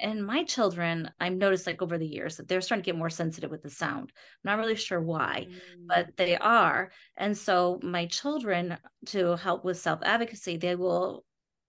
and 0.00 0.24
my 0.24 0.44
children, 0.44 1.10
I've 1.18 1.32
noticed 1.32 1.66
like 1.66 1.82
over 1.82 1.98
the 1.98 2.06
years 2.06 2.36
that 2.36 2.46
they're 2.46 2.60
starting 2.60 2.84
to 2.84 2.86
get 2.86 2.96
more 2.96 3.10
sensitive 3.10 3.50
with 3.50 3.62
the 3.64 3.70
sound. 3.70 4.12
I'm 4.44 4.50
not 4.52 4.58
really 4.58 4.76
sure 4.76 5.00
why, 5.00 5.48
Mm. 5.48 5.86
but 5.88 6.16
they 6.16 6.36
are. 6.38 6.92
And 7.16 7.36
so 7.36 7.80
my 7.82 8.06
children, 8.06 8.78
to 9.06 9.34
help 9.36 9.64
with 9.64 9.76
self 9.80 9.98
advocacy, 10.04 10.56
they 10.56 10.76
will, 10.76 11.24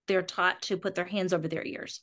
they're 0.09 0.23
taught 0.23 0.63
to 0.63 0.75
put 0.75 0.95
their 0.95 1.05
hands 1.05 1.33
over 1.33 1.47
their 1.47 1.63
ears. 1.63 2.01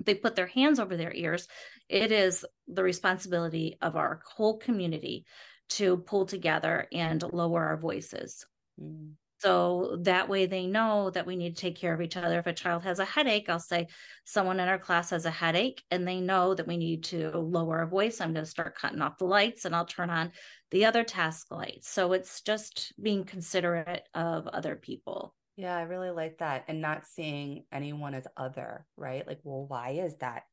If 0.00 0.06
they 0.06 0.14
put 0.14 0.34
their 0.34 0.48
hands 0.48 0.80
over 0.80 0.96
their 0.96 1.14
ears, 1.14 1.46
it 1.88 2.10
is 2.10 2.44
the 2.66 2.82
responsibility 2.82 3.78
of 3.80 3.94
our 3.94 4.20
whole 4.34 4.58
community 4.58 5.24
to 5.70 5.98
pull 5.98 6.26
together 6.26 6.88
and 6.92 7.22
lower 7.32 7.64
our 7.64 7.76
voices. 7.76 8.44
Mm. 8.80 9.12
So 9.38 9.98
that 10.02 10.28
way 10.28 10.46
they 10.46 10.66
know 10.66 11.10
that 11.10 11.26
we 11.26 11.36
need 11.36 11.56
to 11.56 11.60
take 11.60 11.76
care 11.76 11.94
of 11.94 12.00
each 12.00 12.16
other. 12.16 12.40
If 12.40 12.46
a 12.46 12.52
child 12.52 12.82
has 12.82 12.98
a 12.98 13.04
headache, 13.04 13.48
I'll 13.48 13.60
say 13.60 13.86
someone 14.24 14.58
in 14.60 14.68
our 14.68 14.78
class 14.78 15.10
has 15.10 15.26
a 15.26 15.30
headache 15.30 15.82
and 15.90 16.06
they 16.06 16.20
know 16.20 16.54
that 16.54 16.66
we 16.66 16.76
need 16.76 17.04
to 17.04 17.30
lower 17.36 17.78
our 17.78 17.86
voice. 17.86 18.20
I'm 18.20 18.32
going 18.32 18.44
to 18.44 18.50
start 18.50 18.76
cutting 18.76 19.00
off 19.00 19.18
the 19.18 19.24
lights 19.24 19.64
and 19.64 19.74
I'll 19.74 19.86
turn 19.86 20.10
on 20.10 20.32
the 20.70 20.84
other 20.84 21.02
task 21.04 21.50
lights. 21.50 21.88
So 21.88 22.12
it's 22.12 22.40
just 22.42 22.92
being 23.00 23.24
considerate 23.24 24.08
of 24.14 24.46
other 24.48 24.76
people. 24.76 25.34
Yeah, 25.56 25.76
I 25.76 25.82
really 25.82 26.10
like 26.10 26.38
that. 26.38 26.64
And 26.68 26.80
not 26.80 27.06
seeing 27.06 27.64
anyone 27.70 28.14
as 28.14 28.26
other, 28.36 28.86
right? 28.96 29.26
Like, 29.26 29.40
well, 29.44 29.66
why 29.66 29.90
is 29.90 30.16
that 30.16 30.44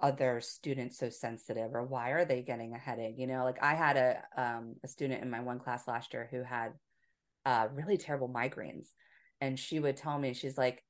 other 0.00 0.40
student 0.40 0.94
so 0.94 1.08
sensitive 1.10 1.74
or 1.74 1.84
why 1.84 2.10
are 2.10 2.24
they 2.24 2.42
getting 2.42 2.74
a 2.74 2.78
headache? 2.78 3.16
You 3.18 3.26
know, 3.26 3.44
like 3.44 3.62
I 3.62 3.74
had 3.74 3.96
a 3.96 4.22
um 4.36 4.76
a 4.84 4.88
student 4.88 5.22
in 5.22 5.30
my 5.30 5.40
one 5.40 5.58
class 5.58 5.86
last 5.88 6.12
year 6.12 6.28
who 6.30 6.42
had 6.42 6.72
uh 7.44 7.68
really 7.72 7.96
terrible 7.96 8.28
migraines. 8.28 8.88
And 9.40 9.58
she 9.58 9.80
would 9.80 9.96
tell 9.96 10.18
me, 10.18 10.34
she's 10.34 10.56
like, 10.56 10.84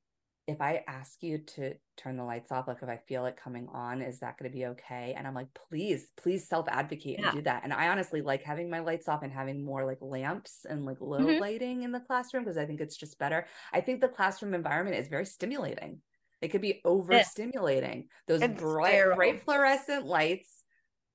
if 0.46 0.60
I 0.60 0.82
ask 0.88 1.22
you 1.22 1.38
to 1.38 1.74
turn 1.96 2.16
the 2.16 2.24
lights 2.24 2.50
off, 2.50 2.66
like 2.66 2.82
if 2.82 2.88
I 2.88 2.96
feel 2.96 3.26
it 3.26 3.36
coming 3.36 3.68
on, 3.68 4.02
is 4.02 4.20
that 4.20 4.38
going 4.38 4.50
to 4.50 4.56
be 4.56 4.66
okay? 4.66 5.14
And 5.16 5.26
I'm 5.26 5.34
like, 5.34 5.54
please, 5.54 6.10
please 6.16 6.48
self 6.48 6.66
advocate 6.68 7.18
Yeah. 7.18 7.20
and 7.20 7.30
do 7.30 7.42
that. 7.42 7.62
And 7.64 7.72
I 7.72 7.88
honestly 7.88 8.22
like 8.22 8.42
having 8.42 8.68
my 8.68 8.80
lights 8.80 9.08
off 9.08 9.22
and 9.22 9.32
having 9.32 9.64
more 9.64 9.84
like 9.84 9.98
lamps 10.00 10.64
and 10.64 10.84
like 10.84 11.00
low 11.00 11.30
Mhm. 11.30 11.38
lighting 11.38 11.82
in 11.84 11.92
the 11.92 12.00
classroom 12.00 12.44
because 12.44 12.58
I 12.58 12.66
think 12.66 12.80
it's 12.80 12.96
just 12.96 13.18
better. 13.18 13.46
I 13.72 13.80
think 13.80 14.00
the 14.00 14.08
classroom 14.08 14.54
environment 14.54 14.96
is 14.96 15.08
very 15.08 15.26
stimulating. 15.26 16.02
It 16.40 16.48
could 16.48 16.60
be 16.62 16.80
overstimulating. 16.84 18.08
Those 18.26 18.42
It's 18.42 18.60
bright, 18.60 19.12
bright 19.12 19.40
fluorescent 19.40 20.06
lights, 20.06 20.61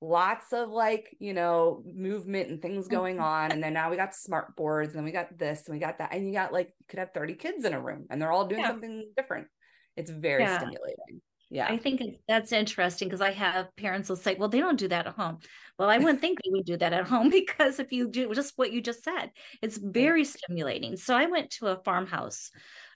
lots 0.00 0.52
of 0.52 0.70
like, 0.70 1.16
you 1.18 1.34
know, 1.34 1.82
movement 1.84 2.50
and 2.50 2.62
things 2.62 2.88
going 2.88 3.18
on. 3.18 3.50
And 3.52 3.62
then 3.62 3.72
now 3.72 3.90
we 3.90 3.96
got 3.96 4.14
smart 4.14 4.54
boards 4.56 4.94
and 4.94 5.04
we 5.04 5.10
got 5.10 5.36
this 5.36 5.66
and 5.66 5.74
we 5.74 5.80
got 5.80 5.98
that. 5.98 6.12
And 6.12 6.26
you 6.26 6.32
got 6.32 6.52
like, 6.52 6.68
you 6.78 6.84
could 6.88 6.98
have 6.98 7.12
30 7.12 7.34
kids 7.34 7.64
in 7.64 7.74
a 7.74 7.80
room 7.80 8.06
and 8.10 8.20
they're 8.20 8.32
all 8.32 8.46
doing 8.46 8.60
Yeah. 8.62 8.68
something 8.68 9.12
different. 9.16 9.48
It's 9.96 10.10
very 10.10 10.42
Yeah. 10.42 10.58
stimulating. 10.58 11.22
Yeah. 11.50 11.66
I 11.68 11.78
think 11.78 12.02
that's 12.28 12.52
interesting 12.52 13.08
because 13.08 13.22
I 13.22 13.32
have 13.32 13.74
parents 13.76 14.08
will 14.08 14.16
say, 14.16 14.34
well, 14.34 14.50
they 14.50 14.60
don't 14.60 14.78
do 14.78 14.88
that 14.88 15.06
at 15.06 15.14
home. 15.14 15.38
Well, 15.78 15.88
I 15.88 15.98
wouldn't 15.98 16.20
think 16.20 16.38
they 16.44 16.50
would 16.50 16.66
do 16.66 16.76
that 16.76 16.92
at 16.92 17.06
home 17.06 17.30
because 17.30 17.78
if 17.78 17.90
you 17.90 18.08
do 18.08 18.32
just 18.34 18.52
what 18.56 18.72
you 18.72 18.80
just 18.80 19.02
said, 19.02 19.30
it's 19.62 19.78
very 19.78 20.24
stimulating. 20.24 20.96
So 20.96 21.16
I 21.16 21.26
went 21.26 21.50
to 21.52 21.68
a 21.68 21.82
farmhouse 21.82 22.50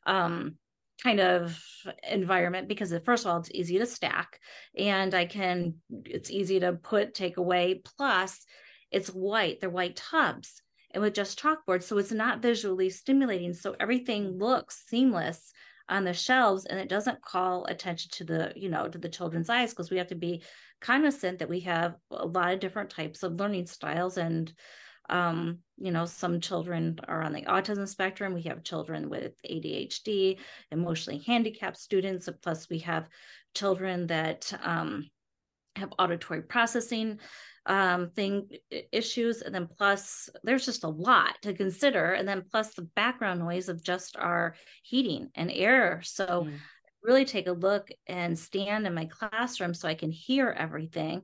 um, 0.06 0.56
kind 1.02 1.20
of 1.20 1.60
environment 2.08 2.68
because 2.68 2.92
uh, 2.92 3.00
first 3.04 3.24
of 3.24 3.30
all, 3.30 3.38
it's 3.38 3.50
easy 3.52 3.78
to 3.78 3.86
stack 3.86 4.38
and 4.76 5.14
I 5.14 5.26
can, 5.26 5.74
it's 6.04 6.30
easy 6.30 6.60
to 6.60 6.74
put, 6.74 7.14
take 7.14 7.36
away. 7.36 7.82
Plus, 7.96 8.44
it's 8.90 9.08
white, 9.08 9.60
they're 9.60 9.70
white 9.70 9.96
tubs 9.96 10.62
and 10.92 11.02
with 11.02 11.14
just 11.14 11.40
chalkboard. 11.40 11.82
So 11.82 11.98
it's 11.98 12.12
not 12.12 12.42
visually 12.42 12.90
stimulating. 12.90 13.54
So 13.54 13.74
everything 13.80 14.38
looks 14.38 14.84
seamless 14.86 15.52
on 15.88 16.04
the 16.04 16.14
shelves 16.14 16.64
and 16.64 16.78
it 16.78 16.88
doesn't 16.88 17.22
call 17.22 17.64
attention 17.66 18.10
to 18.12 18.24
the 18.24 18.52
you 18.56 18.70
know 18.70 18.88
to 18.88 18.98
the 18.98 19.08
children's 19.08 19.50
eyes 19.50 19.70
because 19.70 19.90
we 19.90 19.98
have 19.98 20.06
to 20.06 20.14
be 20.14 20.42
cognizant 20.80 21.38
that 21.38 21.48
we 21.48 21.60
have 21.60 21.96
a 22.10 22.24
lot 22.24 22.52
of 22.52 22.60
different 22.60 22.88
types 22.88 23.22
of 23.22 23.38
learning 23.38 23.66
styles 23.66 24.16
and 24.16 24.52
um 25.10 25.58
you 25.76 25.90
know 25.90 26.04
some 26.06 26.40
children 26.40 26.98
are 27.08 27.22
on 27.22 27.32
the 27.32 27.42
autism 27.42 27.88
spectrum. 27.88 28.34
We 28.34 28.42
have 28.42 28.62
children 28.64 29.08
with 29.08 29.32
adhd 29.42 30.38
emotionally 30.70 31.22
handicapped 31.26 31.76
students. 31.76 32.28
Plus 32.42 32.68
we 32.68 32.78
have 32.80 33.08
children 33.54 34.06
that 34.08 34.52
um 34.62 35.08
have 35.76 35.92
auditory 35.98 36.42
processing 36.42 37.18
um 37.66 38.10
thing 38.10 38.48
issues. 38.92 39.42
And 39.42 39.54
then 39.54 39.68
plus 39.68 40.28
there's 40.42 40.66
just 40.66 40.84
a 40.84 40.88
lot 40.88 41.36
to 41.42 41.54
consider. 41.54 42.12
And 42.12 42.26
then 42.26 42.44
plus 42.50 42.74
the 42.74 42.82
background 42.82 43.40
noise 43.40 43.68
of 43.68 43.82
just 43.82 44.16
our 44.16 44.54
heating 44.82 45.30
and 45.34 45.50
air. 45.50 46.00
So 46.04 46.46
Mm. 46.46 46.58
really 47.02 47.24
take 47.24 47.48
a 47.48 47.52
look 47.52 47.88
and 48.06 48.38
stand 48.38 48.86
in 48.86 48.94
my 48.94 49.06
classroom 49.06 49.74
so 49.74 49.88
i 49.88 49.94
can 49.94 50.10
hear 50.12 50.50
everything 50.50 51.22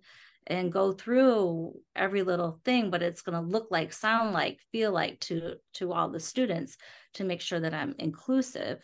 and 0.49 0.72
go 0.72 0.92
through 0.92 1.72
every 1.94 2.22
little 2.22 2.59
thing 2.64 2.90
but 2.90 3.03
it's 3.03 3.22
going 3.22 3.40
to 3.40 3.49
look 3.49 3.68
like 3.70 3.92
sound 3.92 4.32
like 4.32 4.59
feel 4.72 4.90
like 4.90 5.20
to 5.20 5.55
to 5.74 5.92
all 5.92 6.09
the 6.09 6.18
students 6.20 6.76
to 7.14 7.22
make 7.24 7.40
sure 7.40 7.61
that 7.61 7.74
i'm 7.74 7.94
inclusive 7.99 8.80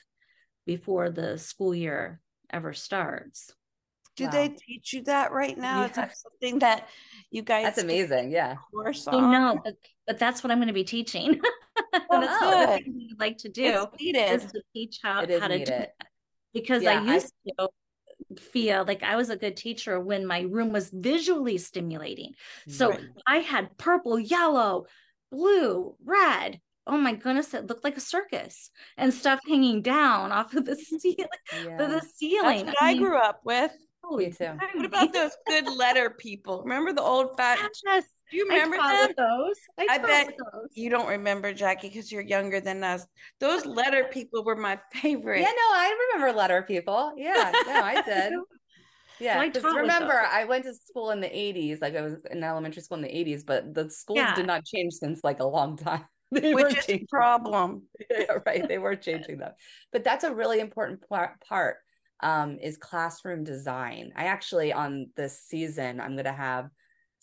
before 0.66 1.10
the 1.10 1.36
school 1.38 1.74
year 1.74 2.20
ever 2.50 2.72
starts 2.72 3.50
Do 4.16 4.24
Wow. 4.26 4.30
they 4.30 4.48
teach 4.50 4.92
you 4.92 5.02
that 5.04 5.32
right 5.32 5.58
now? 5.58 5.84
Is 5.86 5.96
that 5.96 6.14
something 6.16 6.60
that 6.60 6.86
you 7.32 7.42
guys 7.42 7.64
That's 7.64 7.82
amazing. 7.82 8.30
Yeah. 8.30 8.52
a 8.52 8.56
course 8.70 9.08
on? 9.08 9.32
no, 9.32 9.58
but, 9.64 9.74
but 10.06 10.18
that's 10.20 10.44
what 10.44 10.52
I'm 10.52 10.58
going 10.58 10.68
to 10.68 10.80
be 10.82 10.84
teaching. 10.84 11.40
that's 11.92 12.06
Oh, 12.10 12.14
one 12.16 12.22
of 12.22 12.30
the 12.30 12.76
good. 12.76 12.84
things 12.84 13.02
I'd 13.12 13.18
like 13.26 13.38
to 13.38 13.48
do 13.48 13.64
It's 13.92 14.00
needed. 14.00 14.30
is 14.36 14.52
to 14.52 14.60
teach 14.72 15.00
how, 15.02 15.22
It 15.22 15.30
is 15.30 15.40
how 15.42 15.48
to 15.48 15.54
do 15.54 15.58
needed. 15.58 15.80
it. 15.82 15.90
Because 16.52 16.82
Yeah, 16.84 17.00
I 17.00 17.02
I- 17.10 17.14
used 17.14 17.32
to 17.48 17.52
feel 18.38 18.84
like 18.86 19.02
I 19.02 19.16
was 19.16 19.30
a 19.30 19.36
good 19.36 19.56
teacher 19.56 20.00
when 20.00 20.26
my 20.26 20.40
room 20.40 20.72
was 20.72 20.90
visually 20.90 21.58
stimulating. 21.58 22.32
Mm, 22.68 22.72
so 22.72 22.90
Right. 22.90 23.00
I 23.26 23.36
had 23.38 23.76
purple, 23.78 24.18
yellow, 24.18 24.86
blue, 25.30 25.96
red. 26.04 26.60
Oh 26.86 26.98
my 26.98 27.14
goodness, 27.14 27.54
it 27.54 27.66
looked 27.66 27.84
like 27.84 27.96
a 27.96 28.00
circus 28.00 28.70
and 28.96 29.12
stuff 29.14 29.40
hanging 29.48 29.80
down 29.82 30.32
off 30.32 30.54
of 30.54 30.64
the 30.66 30.76
ceiling. 30.76 31.16
yeah. 31.64 31.76
The 31.78 31.86
That's 31.88 32.14
ceiling. 32.18 32.66
what 32.66 32.76
I 32.80 32.92
mean, 32.92 33.02
grew 33.02 33.16
up 33.16 33.40
with. 33.44 33.72
Oh, 34.04 34.18
me 34.18 34.30
too. 34.30 34.50
What 34.74 34.84
about 34.84 35.12
those 35.14 35.32
good 35.46 35.66
letter 35.66 36.10
people? 36.10 36.62
Remember 36.62 36.92
the 36.92 37.00
old 37.00 37.36
fat? 37.38 37.58
Yes, 37.86 38.04
Do 38.35 38.39
you 38.39 38.49
remember 38.49 39.14
those. 39.16 39.57
I, 39.78 39.87
I 39.91 39.99
bet 39.99 40.26
those. 40.26 40.68
You 40.74 40.91
don't 40.91 41.07
remember 41.07 41.53
Jackie 41.53 41.89
because 41.89 42.11
you're 42.11 42.22
younger 42.22 42.61
than 42.61 42.82
us. 42.82 43.07
Those 43.39 43.64
letter 43.80 44.09
people 44.11 44.45
were 44.45 44.57
my 44.57 44.80
favorite. 44.93 45.41
Yeah, 45.41 45.47
no, 45.47 45.53
I 45.53 46.09
remember 46.12 46.37
letter 46.37 46.62
people. 46.62 47.12
Yeah, 47.16 47.53
no, 47.66 47.72
I 47.80 48.03
did. 48.03 48.32
Yeah, 49.20 49.39
I 49.39 49.47
because 49.47 49.62
remember. 49.76 50.12
I 50.12 50.43
went 50.43 50.64
to 50.64 50.74
school 50.74 51.12
in 51.12 51.20
the 51.20 51.28
80s, 51.28 51.80
like 51.80 51.95
I 51.95 52.01
was 52.01 52.16
in 52.32 52.43
elementary 52.43 52.82
school 52.82 52.97
in 52.97 53.03
the 53.03 53.09
80s, 53.09 53.45
but 53.45 53.72
the 53.72 53.89
schools 53.89 54.18
Yeah. 54.18 54.35
did 54.35 54.47
not 54.47 54.64
change 54.64 54.95
since 54.95 55.22
like 55.22 55.39
a 55.39 55.47
long 55.47 55.76
time. 55.76 56.05
They 56.32 56.53
which 56.53 56.74
is 56.74 56.85
a 56.85 56.87
changing. 56.89 57.07
problem. 57.07 57.82
Yeah, 58.11 58.39
right. 58.45 58.66
They 58.66 58.78
were 58.78 58.97
changing 58.97 59.39
them. 59.39 59.53
But 59.93 60.03
that's 60.03 60.24
a 60.24 60.35
really 60.35 60.59
important 60.59 61.09
part, 61.09 61.41
part 61.49 61.76
um, 62.20 62.59
is 62.61 62.76
classroom 62.76 63.45
design. 63.45 64.12
I 64.16 64.24
actually, 64.24 64.72
on 64.72 65.11
this 65.14 65.41
season, 65.41 66.01
I'm 66.01 66.14
going 66.16 66.24
to 66.24 66.32
have 66.32 66.70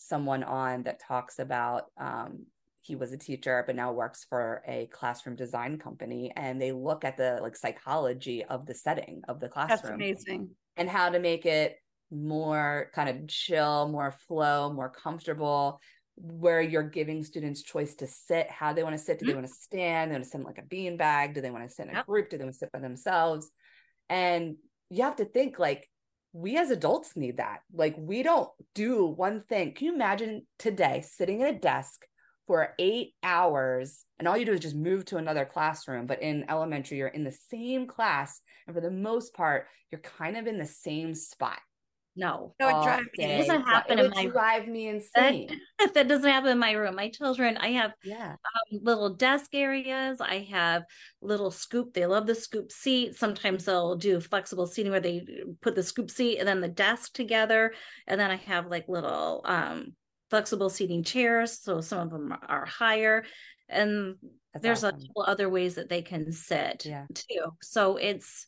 someone 0.08 0.42
on 0.42 0.82
that 0.84 1.00
talks 1.00 1.38
about 1.38 1.84
um, 1.98 2.46
he 2.80 2.96
was 2.96 3.12
a 3.12 3.18
teacher 3.18 3.62
but 3.66 3.76
now 3.76 3.92
works 3.92 4.26
for 4.28 4.62
a 4.66 4.86
classroom 4.86 5.36
design 5.36 5.78
company 5.78 6.32
and 6.36 6.60
they 6.60 6.72
look 6.72 7.04
at 7.04 7.16
the 7.16 7.38
like 7.40 7.56
psychology 7.56 8.44
of 8.44 8.66
the 8.66 8.74
setting 8.74 9.22
of 9.28 9.40
the 9.40 9.48
That's 9.48 9.82
classroom 9.82 10.00
amazing. 10.00 10.50
and 10.76 10.88
how 10.88 11.10
to 11.10 11.18
make 11.18 11.46
it 11.46 11.76
more 12.10 12.90
kind 12.94 13.08
of 13.08 13.28
chill, 13.28 13.88
more 13.88 14.12
flow, 14.26 14.72
more 14.72 14.90
comfortable, 14.90 15.80
where 16.16 16.60
you're 16.60 16.82
giving 16.82 17.24
students 17.24 17.62
choice 17.62 17.94
to 17.96 18.06
sit, 18.06 18.50
how 18.50 18.72
they 18.72 18.82
want 18.82 18.94
to 18.96 19.02
sit. 19.02 19.18
Do 19.18 19.24
they 19.24 19.32
Mhm. 19.32 19.36
want 19.36 19.46
to 19.46 19.54
stand? 19.54 20.10
Do 20.10 20.12
they 20.12 20.16
want 20.18 20.24
to 20.24 20.30
sit 20.30 20.38
in 20.40 20.44
like 20.44 20.58
a 20.58 20.62
bean 20.62 20.96
bag? 20.96 21.34
Do 21.34 21.40
they 21.40 21.50
want 21.50 21.66
to 21.68 21.74
sit 21.74 21.88
in 21.88 21.96
a 21.96 22.04
group? 22.04 22.28
Do 22.28 22.36
they 22.36 22.44
want 22.44 22.54
to 22.54 22.58
sit 22.58 22.72
by 22.72 22.80
themselves? 22.80 23.50
And 24.10 24.56
you 24.90 25.04
have 25.04 25.16
to 25.16 25.24
think 25.24 25.58
like 25.58 25.88
we 26.32 26.56
as 26.56 26.70
adults 26.70 27.16
need 27.16 27.36
that. 27.36 27.60
Like 27.72 27.94
we 27.98 28.22
don't 28.22 28.48
do 28.74 29.06
one 29.06 29.42
thing. 29.42 29.74
Can 29.74 29.86
you 29.86 29.94
imagine 29.94 30.46
today 30.58 31.04
sitting 31.06 31.42
at 31.42 31.54
a 31.54 31.58
desk 31.58 32.06
for 32.46 32.74
eight 32.78 33.14
hours 33.22 34.04
and 34.18 34.26
all 34.26 34.36
you 34.36 34.46
do 34.46 34.52
is 34.52 34.60
just 34.60 34.74
move 34.74 35.04
to 35.06 35.18
another 35.18 35.44
classroom? 35.44 36.06
But 36.06 36.22
in 36.22 36.46
elementary, 36.48 36.98
you're 36.98 37.08
in 37.08 37.24
the 37.24 37.36
same 37.50 37.86
class. 37.86 38.40
And 38.66 38.74
for 38.74 38.80
the 38.80 38.90
most 38.90 39.34
part, 39.34 39.66
you're 39.90 40.00
kind 40.00 40.36
of 40.36 40.46
in 40.46 40.58
the 40.58 40.66
same 40.66 41.14
spot. 41.14 41.58
No. 42.14 42.54
No, 42.60 42.68
it 42.68 42.84
drives 42.84 43.08
me. 43.16 43.24
It 43.24 43.38
doesn't 43.46 43.62
happen 43.62 43.98
It 43.98 44.04
in 44.04 44.10
would 44.10 44.14
my- 44.16 44.26
drive 44.26 44.68
me 44.68 44.88
insane. 44.88 45.48
That, 45.78 45.94
that 45.94 46.08
doesn't 46.08 46.28
happen 46.30 46.50
in 46.50 46.58
my 46.58 46.72
room. 46.72 46.94
My 46.94 47.08
children, 47.08 47.56
I 47.56 47.68
have 47.68 47.92
yeah. 48.04 48.32
um, 48.32 48.80
little 48.82 49.14
desk 49.14 49.54
areas. 49.54 50.20
I 50.20 50.46
have 50.50 50.82
little 51.22 51.50
scoop. 51.50 51.94
They 51.94 52.04
love 52.04 52.26
the 52.26 52.34
scoop 52.34 52.70
seat. 52.70 53.14
Sometimes 53.16 53.64
they'll 53.64 53.96
do 53.96 54.20
flexible 54.20 54.66
seating 54.66 54.92
where 54.92 55.00
they 55.00 55.24
put 55.62 55.74
the 55.74 55.82
scoop 55.82 56.10
seat 56.10 56.38
and 56.38 56.46
then 56.46 56.60
the 56.60 56.68
desk 56.68 57.14
together. 57.14 57.72
And 58.06 58.20
then 58.20 58.30
I 58.30 58.36
have 58.36 58.66
like 58.66 58.88
little 58.88 59.40
um, 59.46 59.94
flexible 60.28 60.68
seating 60.68 61.02
chairs. 61.04 61.60
So 61.62 61.80
some 61.80 61.98
of 62.00 62.10
them 62.10 62.34
are 62.46 62.66
higher. 62.66 63.24
And 63.70 64.16
That's 64.52 64.62
there's 64.62 64.84
awesome. 64.84 64.98
a 64.98 65.06
couple 65.06 65.24
other 65.26 65.48
ways 65.48 65.76
that 65.76 65.88
they 65.88 66.02
can 66.02 66.30
sit 66.30 66.84
Yeah. 66.84 67.06
too. 67.14 67.52
So 67.62 67.96
it's 67.96 68.46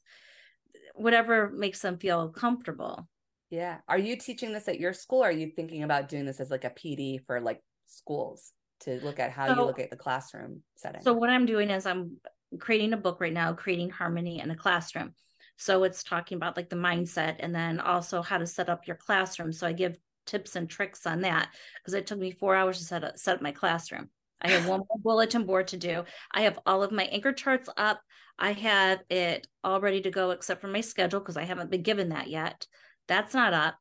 whatever 0.94 1.50
makes 1.50 1.80
them 1.80 1.96
feel 1.98 2.28
comfortable. 2.28 3.08
Yeah. 3.54 3.78
Are 3.88 3.98
you 3.98 4.16
teaching 4.16 4.52
this 4.52 4.66
at 4.66 4.80
your 4.80 4.92
school? 4.92 5.22
Or 5.22 5.28
are 5.28 5.32
you 5.32 5.50
thinking 5.54 5.84
about 5.84 6.08
doing 6.08 6.26
this 6.26 6.40
as 6.40 6.50
like 6.50 6.64
a 6.64 6.70
PD 6.70 7.24
for 7.24 7.40
like 7.40 7.62
schools 7.86 8.52
to 8.80 8.98
look 9.04 9.20
at 9.20 9.30
how 9.30 9.54
you 9.54 9.62
look 9.64 9.78
at 9.78 9.90
the 9.90 9.96
classroom 9.96 10.62
setting? 10.76 11.02
So 11.02 11.12
what 11.12 11.30
I'm 11.30 11.46
doing 11.46 11.70
is 11.70 11.86
I'm 11.86 12.16
creating 12.58 12.92
a 12.92 12.96
book 12.98 13.20
right 13.20 13.32
now, 13.32 13.52
creating 13.52 13.90
harmony 13.90 14.40
in 14.40 14.50
a 14.50 14.56
classroom. 14.56 15.14
So 15.56 15.84
it's 15.84 16.02
talking 16.02 16.34
about 16.34 16.56
like 16.56 16.68
the 16.68 16.76
mindset 16.76 17.36
and 17.38 17.54
then 17.54 17.78
also 17.78 18.22
how 18.22 18.38
to 18.38 18.46
set 18.46 18.68
up 18.68 18.88
your 18.88 18.96
classroom. 18.96 19.52
So 19.52 19.68
I 19.68 19.72
give 19.72 19.96
tips 20.26 20.56
and 20.56 20.68
tricks 20.68 21.06
on 21.06 21.20
that 21.20 21.48
because 21.78 21.94
it 21.94 22.08
took 22.08 22.18
me 22.18 22.32
four 22.32 22.56
hours 22.56 22.78
to 22.78 22.84
set 22.84 23.04
up 23.04 23.18
set 23.18 23.36
up 23.36 23.42
my 23.42 23.52
classroom. 23.52 24.08
I 24.42 24.50
have 24.50 24.66
one 24.66 24.80
more 24.80 24.98
bulletin 24.98 25.46
board 25.46 25.68
to 25.68 25.76
do. 25.76 26.04
I 26.32 26.42
have 26.42 26.58
all 26.66 26.82
of 26.82 26.90
my 26.90 27.04
anchor 27.04 27.32
charts 27.32 27.68
up. 27.76 28.00
I 28.36 28.52
have 28.52 29.00
it 29.08 29.46
all 29.62 29.80
ready 29.80 30.00
to 30.02 30.10
go 30.10 30.30
except 30.30 30.60
for 30.60 30.66
my 30.66 30.80
schedule 30.80 31.20
because 31.20 31.36
I 31.36 31.44
haven't 31.44 31.70
been 31.70 31.82
given 31.82 32.08
that 32.08 32.28
yet. 32.28 32.66
That's 33.08 33.34
not 33.34 33.52
up. 33.52 33.76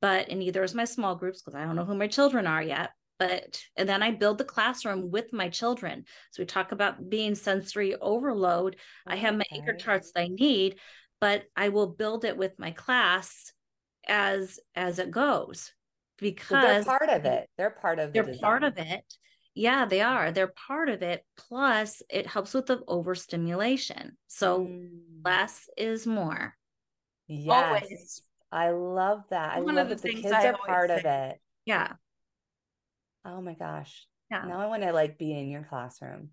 But 0.00 0.28
and 0.28 0.38
neither 0.38 0.62
is 0.62 0.74
my 0.74 0.84
small 0.84 1.16
groups 1.16 1.42
because 1.42 1.54
I 1.56 1.64
don't 1.64 1.76
know 1.76 1.84
who 1.84 1.94
my 1.96 2.06
children 2.06 2.46
are 2.46 2.62
yet. 2.62 2.90
But 3.18 3.60
and 3.76 3.88
then 3.88 4.02
I 4.02 4.12
build 4.12 4.38
the 4.38 4.44
classroom 4.44 5.10
with 5.10 5.32
my 5.32 5.48
children. 5.48 6.04
So 6.30 6.42
we 6.42 6.46
talk 6.46 6.70
about 6.72 7.10
being 7.10 7.34
sensory 7.34 7.96
overload. 7.96 8.76
I 9.06 9.16
have 9.16 9.34
my 9.36 9.44
anchor 9.52 9.74
charts 9.74 10.12
that 10.12 10.20
I 10.20 10.28
need, 10.28 10.78
but 11.20 11.44
I 11.56 11.70
will 11.70 11.88
build 11.88 12.24
it 12.24 12.36
with 12.36 12.58
my 12.58 12.70
class 12.70 13.52
as 14.06 14.60
as 14.74 14.98
it 14.98 15.10
goes 15.10 15.72
So 16.20 16.56
they're 16.56 16.84
part 16.84 17.08
of 17.10 17.24
it. 17.24 17.48
They're 17.56 17.70
part 17.70 17.98
of 17.98 18.12
the 18.12 18.22
they're 18.22 18.36
part 18.38 18.62
of 18.64 18.78
it. 18.78 19.04
Yeah, 19.54 19.86
they 19.86 20.00
are. 20.00 20.30
They're 20.30 20.52
part 20.68 20.88
of 20.88 21.02
it. 21.02 21.24
Plus, 21.36 22.02
it 22.08 22.26
helps 22.26 22.54
with 22.54 22.66
the 22.66 22.80
overstimulation. 22.86 24.16
So 24.28 24.60
Mm. 24.66 25.24
less 25.24 25.68
is 25.76 26.06
more. 26.06 26.56
Yes. 27.26 27.52
Always. 27.52 28.22
I 28.50 28.70
love 28.70 29.24
that. 29.30 29.52
I 29.52 29.60
One 29.60 29.74
love 29.74 29.90
that 29.90 30.02
the 30.02 30.12
kids 30.12 30.32
I 30.32 30.48
are 30.48 30.56
part 30.56 30.90
of 30.90 31.04
it. 31.04 31.40
Yeah. 31.66 31.92
Oh 33.24 33.40
my 33.40 33.54
gosh. 33.54 34.06
Yeah. 34.30 34.44
Now 34.46 34.60
I 34.60 34.66
want 34.66 34.82
to 34.82 34.92
like 34.92 35.18
be 35.18 35.32
in 35.32 35.48
your 35.48 35.64
classroom. 35.64 36.30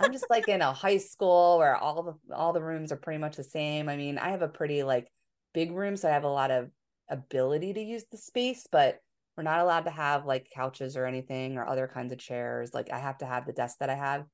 I'm 0.00 0.12
just 0.12 0.26
like 0.28 0.48
in 0.48 0.60
a 0.60 0.72
high 0.72 0.98
school 0.98 1.58
where 1.58 1.76
all 1.76 2.02
the 2.02 2.34
all 2.34 2.52
the 2.52 2.62
rooms 2.62 2.90
are 2.90 2.96
pretty 2.96 3.18
much 3.18 3.36
the 3.36 3.44
same. 3.44 3.88
I 3.88 3.96
mean, 3.96 4.18
I 4.18 4.30
have 4.30 4.42
a 4.42 4.48
pretty 4.48 4.82
like 4.82 5.08
big 5.54 5.72
room, 5.72 5.96
so 5.96 6.08
I 6.08 6.12
have 6.12 6.24
a 6.24 6.28
lot 6.28 6.50
of 6.50 6.70
ability 7.08 7.74
to 7.74 7.80
use 7.80 8.04
the 8.10 8.16
space, 8.16 8.66
but 8.70 8.98
we're 9.36 9.42
not 9.44 9.60
allowed 9.60 9.84
to 9.84 9.90
have 9.90 10.26
like 10.26 10.50
couches 10.54 10.96
or 10.96 11.06
anything 11.06 11.56
or 11.56 11.66
other 11.66 11.88
kinds 11.92 12.12
of 12.12 12.18
chairs. 12.18 12.74
Like 12.74 12.90
I 12.92 12.98
have 12.98 13.18
to 13.18 13.26
have 13.26 13.46
the 13.46 13.52
desk 13.52 13.78
that 13.80 13.90
I 13.90 13.94
have, 13.94 14.24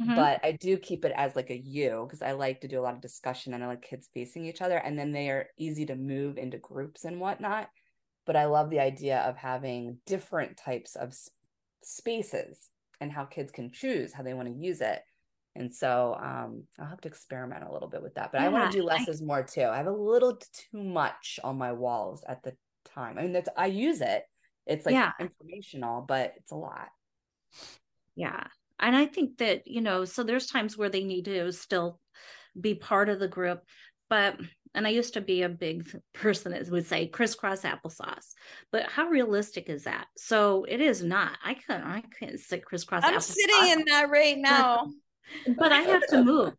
Mhm. 0.00 0.16
but 0.16 0.44
I 0.44 0.52
do 0.52 0.76
keep 0.76 1.04
it 1.04 1.12
as 1.16 1.36
like 1.36 1.50
a 1.50 1.56
U 1.56 2.04
because 2.06 2.20
I 2.22 2.32
like 2.32 2.60
to 2.62 2.68
do 2.68 2.80
a 2.80 2.82
lot 2.82 2.94
of 2.94 3.00
discussion 3.00 3.54
and 3.54 3.62
I 3.62 3.68
like 3.68 3.82
kids 3.82 4.08
facing 4.12 4.44
each 4.44 4.60
other, 4.60 4.76
and 4.78 4.98
then 4.98 5.12
they 5.12 5.30
are 5.30 5.48
easy 5.56 5.86
to 5.86 5.94
move 5.96 6.36
into 6.38 6.58
groups 6.58 7.04
and 7.04 7.20
whatnot. 7.20 7.70
But 8.26 8.36
I 8.36 8.46
love 8.46 8.70
the 8.70 8.80
idea 8.80 9.20
of 9.20 9.36
having 9.36 10.00
different 10.06 10.56
types 10.56 10.96
of 10.96 11.14
spaces 11.82 12.70
and 13.00 13.12
how 13.12 13.24
kids 13.24 13.52
can 13.52 13.70
choose 13.70 14.12
how 14.12 14.22
they 14.22 14.34
want 14.34 14.48
to 14.48 14.54
use 14.54 14.80
it. 14.80 15.02
And 15.54 15.72
so 15.72 16.14
um, 16.14 16.66
I'll 16.78 16.86
have 16.88 17.00
to 17.02 17.08
experiment 17.08 17.62
a 17.64 17.72
little 17.72 17.88
bit 17.88 18.02
with 18.02 18.14
that. 18.14 18.32
But 18.32 18.40
I 18.40 18.48
want 18.48 18.72
to 18.72 18.78
do 18.78 18.82
less 18.84 19.06
I- 19.08 19.10
is 19.12 19.22
more 19.22 19.44
too. 19.44 19.62
I 19.64 19.76
have 19.76 19.86
a 19.86 19.92
little 19.92 20.36
too 20.36 20.82
much 20.82 21.38
on 21.44 21.56
my 21.58 21.72
walls 21.72 22.24
at 22.26 22.42
the 22.42 22.56
time. 22.84 23.18
I 23.18 23.22
mean, 23.22 23.32
that's 23.32 23.48
I 23.56 23.66
use 23.66 24.00
it. 24.00 24.24
It's 24.66 24.86
like 24.86 24.94
Yeah. 24.94 25.12
informational, 25.20 26.02
but 26.02 26.32
it's 26.36 26.50
a 26.50 26.56
lot. 26.56 26.88
Yeah. 28.16 28.44
And 28.84 28.94
I 28.94 29.06
think 29.06 29.38
that, 29.38 29.66
you 29.66 29.80
know, 29.80 30.04
so 30.04 30.22
there's 30.22 30.46
times 30.46 30.76
where 30.76 30.90
they 30.90 31.04
need 31.04 31.24
to 31.24 31.50
still 31.52 31.98
be 32.60 32.74
part 32.74 33.08
of 33.08 33.18
the 33.18 33.28
group. 33.28 33.62
But, 34.10 34.38
and 34.74 34.86
I 34.86 34.90
used 34.90 35.14
to 35.14 35.22
be 35.22 35.40
a 35.40 35.48
big 35.48 35.88
person 36.12 36.52
that 36.52 36.68
would 36.68 36.86
say 36.86 37.06
crisscross 37.06 37.62
applesauce, 37.62 38.34
but 38.70 38.90
how 38.90 39.06
realistic 39.06 39.70
is 39.70 39.84
that? 39.84 40.06
So 40.18 40.64
it 40.68 40.82
is 40.82 41.02
not. 41.02 41.38
I 41.42 41.54
couldn't, 41.54 41.84
I 41.84 42.02
couldn't 42.18 42.40
sit 42.40 42.66
crisscross 42.66 43.04
I'm 43.04 43.14
applesauce. 43.14 43.32
sitting 43.32 43.70
in 43.70 43.84
that 43.88 44.10
right 44.10 44.36
now. 44.36 44.90
but 45.56 45.72
I 45.72 45.80
have 45.80 46.06
to 46.08 46.22
move. 46.22 46.52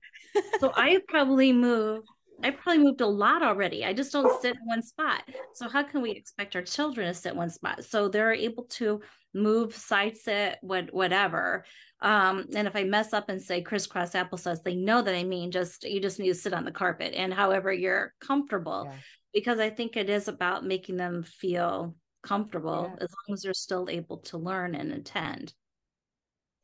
So 0.60 0.72
I 0.76 1.00
probably 1.08 1.54
move. 1.54 2.04
I 2.44 2.52
probably 2.52 2.84
moved 2.84 3.02
a 3.02 3.08
lot 3.08 3.42
already. 3.42 3.86
I 3.86 3.94
just 3.94 4.12
don't 4.12 4.42
sit 4.42 4.56
in 4.56 4.66
one 4.66 4.82
spot. 4.82 5.24
So 5.54 5.68
how 5.70 5.84
can 5.84 6.02
we 6.02 6.12
expect 6.12 6.56
our 6.56 6.62
children 6.62 7.08
to 7.08 7.14
sit 7.14 7.32
in 7.32 7.38
one 7.38 7.50
spot? 7.50 7.84
So 7.84 8.08
they're 8.08 8.34
able 8.34 8.64
to 8.64 9.02
move, 9.34 9.76
side 9.76 10.18
sit, 10.18 10.58
what 10.62 10.94
whatever. 10.94 11.66
Um, 12.02 12.46
and 12.56 12.68
if 12.68 12.76
I 12.76 12.84
mess 12.84 13.14
up 13.14 13.30
and 13.30 13.42
say 13.42 13.62
crisscross 13.62 14.12
applesauce, 14.12 14.64
they 14.64 14.76
know 14.76 15.02
that 15.02 15.16
I 15.16 15.24
mean 15.24 15.52
just 15.52 15.84
you 15.84 16.00
just 16.02 16.20
need 16.20 16.30
to 16.30 16.36
sit 16.36 16.54
on 16.54 16.66
the 16.66 16.72
carpet 16.72 17.14
and 17.16 17.34
however 17.34 17.72
you're 17.72 18.14
comfortable. 18.20 18.86
Yeah. 18.88 18.98
Because 19.34 19.60
I 19.60 19.70
think 19.70 19.98
it 19.98 20.10
is 20.10 20.28
about 20.28 20.66
making 20.66 20.98
them 20.98 21.24
feel 21.24 21.96
comfortable 22.24 22.92
Yeah. 22.92 23.04
as 23.04 23.10
long 23.12 23.34
as 23.34 23.42
they're 23.42 23.54
still 23.54 23.88
able 23.90 24.18
to 24.20 24.38
learn 24.38 24.76
and 24.76 24.92
attend. 24.92 25.54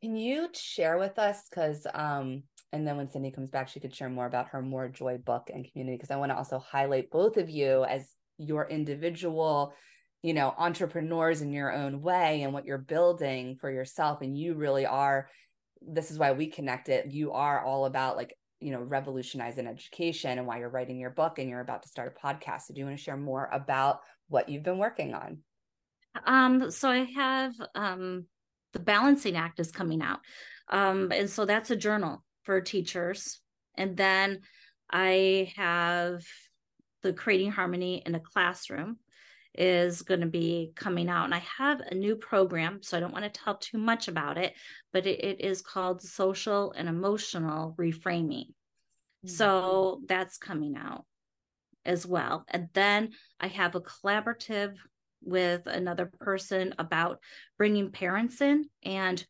Can 0.02 0.16
you 0.16 0.48
share 0.52 0.98
with 0.98 1.18
us? 1.18 1.48
Because, 1.48 1.86
um, 1.94 2.42
and 2.72 2.86
then 2.86 2.96
when 2.96 3.08
Cindi 3.08 3.34
comes 3.34 3.50
back, 3.50 3.68
she 3.68 3.80
could 3.80 3.94
share 3.94 4.08
more 4.08 4.26
about 4.26 4.48
her 4.48 4.62
More 4.62 4.88
Joy 4.88 5.18
book 5.18 5.50
and 5.52 5.70
community. 5.70 5.96
Because 5.96 6.10
I 6.10 6.16
want 6.16 6.32
to 6.32 6.36
also 6.36 6.58
highlight 6.58 7.10
both 7.10 7.36
of 7.36 7.50
you 7.50 7.84
as 7.84 8.08
your 8.38 8.66
individual, 8.68 9.74
you 10.22 10.32
know, 10.32 10.54
entrepreneurs 10.56 11.42
in 11.42 11.52
your 11.52 11.70
own 11.70 12.00
way 12.00 12.42
and 12.42 12.54
what 12.54 12.64
you're 12.64 12.78
building 12.78 13.56
for 13.60 13.70
yourself. 13.70 14.22
And 14.22 14.38
you 14.38 14.54
really 14.54 14.86
are, 14.86 15.28
this 15.82 16.10
is 16.10 16.18
why 16.18 16.32
we 16.32 16.46
connected. 16.46 17.12
You 17.12 17.32
are 17.32 17.62
all 17.62 17.84
about 17.84 18.16
like, 18.16 18.34
you 18.58 18.72
know, 18.72 18.80
revolutionizing 18.80 19.66
education 19.66 20.38
and 20.38 20.46
why 20.46 20.58
you're 20.58 20.70
writing 20.70 20.98
your 20.98 21.10
book 21.10 21.38
and 21.38 21.50
you're 21.50 21.60
about 21.60 21.82
to 21.82 21.88
start 21.88 22.16
a 22.16 22.26
podcast. 22.26 22.62
So 22.62 22.74
do 22.74 22.80
you 22.80 22.86
want 22.86 22.96
to 22.96 23.02
share 23.02 23.18
more 23.18 23.50
about 23.52 24.00
what 24.28 24.48
you've 24.48 24.62
been 24.62 24.78
working 24.78 25.12
on? 25.12 25.40
Um, 26.24 26.70
so 26.70 26.88
I 26.88 27.06
have 27.16 27.54
um 27.74 28.26
the 28.72 28.78
balancing 28.78 29.36
act 29.36 29.60
is 29.60 29.70
coming 29.70 30.00
out. 30.00 30.20
Um, 30.70 31.12
and 31.12 31.28
so 31.28 31.44
that's 31.44 31.70
a 31.70 31.76
journal 31.76 32.22
for 32.44 32.60
teachers. 32.60 33.40
And 33.76 33.96
then 33.96 34.40
I 34.90 35.52
have 35.56 36.22
the 37.02 37.12
creating 37.12 37.50
harmony 37.50 38.02
in 38.04 38.14
a 38.14 38.20
classroom 38.20 38.98
is 39.54 40.02
going 40.02 40.20
to 40.20 40.26
be 40.26 40.72
coming 40.74 41.08
out. 41.08 41.24
And 41.24 41.34
I 41.34 41.42
have 41.58 41.80
a 41.80 41.94
new 41.94 42.16
program, 42.16 42.82
so 42.82 42.96
I 42.96 43.00
don't 43.00 43.12
want 43.12 43.24
to 43.24 43.40
tell 43.40 43.56
too 43.56 43.78
much 43.78 44.08
about 44.08 44.38
it, 44.38 44.54
but 44.92 45.06
it, 45.06 45.22
it 45.22 45.40
is 45.40 45.60
called 45.60 46.00
social 46.00 46.72
and 46.72 46.88
emotional 46.88 47.74
reframing. 47.78 48.46
Hmm. 49.22 49.28
So 49.28 50.00
that's 50.06 50.38
coming 50.38 50.76
out 50.76 51.04
as 51.84 52.06
well. 52.06 52.44
And 52.48 52.68
then 52.72 53.10
I 53.40 53.48
have 53.48 53.74
a 53.74 53.80
collaborative 53.80 54.74
with 55.22 55.66
another 55.66 56.10
person 56.20 56.74
about 56.78 57.18
bringing 57.58 57.90
parents 57.90 58.40
in. 58.40 58.66
And 58.82 59.24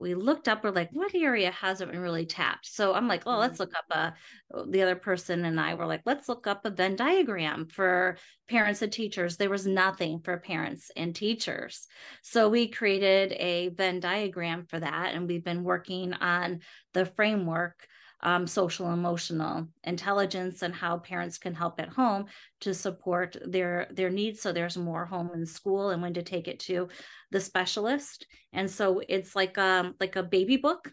we 0.00 0.14
looked 0.14 0.48
up, 0.48 0.64
we're 0.64 0.70
like, 0.70 0.90
what 0.92 1.14
area 1.14 1.50
hasn't 1.50 1.90
been 1.90 2.00
really 2.00 2.26
tapped? 2.26 2.66
So 2.66 2.94
I'm 2.94 3.08
like, 3.08 3.22
oh, 3.26 3.38
let's 3.38 3.56
mm. 3.56 3.60
look 3.60 3.72
up 3.76 3.84
a, 3.90 4.58
uh, 4.58 4.64
the 4.68 4.82
other 4.82 4.96
person 4.96 5.44
and 5.44 5.60
I 5.60 5.74
were 5.74 5.86
like, 5.86 6.02
let's 6.04 6.28
look 6.28 6.46
up 6.46 6.64
a 6.64 6.70
Venn 6.70 6.96
diagram 6.96 7.66
for 7.66 8.18
parents 8.48 8.82
and 8.82 8.92
teachers. 8.92 9.36
There 9.36 9.50
was 9.50 9.66
nothing 9.66 10.20
for 10.20 10.36
parents 10.38 10.90
and 10.96 11.14
teachers. 11.14 11.86
So 12.22 12.48
we 12.48 12.68
created 12.68 13.32
a 13.32 13.68
Venn 13.68 14.00
diagram 14.00 14.66
for 14.66 14.80
that. 14.80 15.14
And 15.14 15.28
we've 15.28 15.44
been 15.44 15.64
working 15.64 16.12
on 16.12 16.60
the 16.92 17.06
framework 17.06 17.86
um, 18.24 18.46
social 18.46 18.92
emotional 18.92 19.68
intelligence 19.84 20.62
and 20.62 20.74
how 20.74 20.98
parents 20.98 21.38
can 21.38 21.54
help 21.54 21.80
at 21.80 21.90
home 21.90 22.26
to 22.60 22.74
support 22.74 23.36
their 23.46 23.88
their 23.92 24.10
needs. 24.10 24.40
So 24.40 24.52
there's 24.52 24.76
more 24.76 25.04
home 25.06 25.30
and 25.32 25.48
school 25.48 25.90
and 25.90 26.02
when 26.02 26.14
to 26.14 26.22
take 26.22 26.48
it 26.48 26.60
to 26.60 26.88
the 27.30 27.40
specialist. 27.40 28.26
And 28.52 28.70
so 28.70 29.00
it's 29.08 29.36
like 29.36 29.58
um 29.58 29.94
like 30.00 30.16
a 30.16 30.22
baby 30.22 30.56
book 30.56 30.92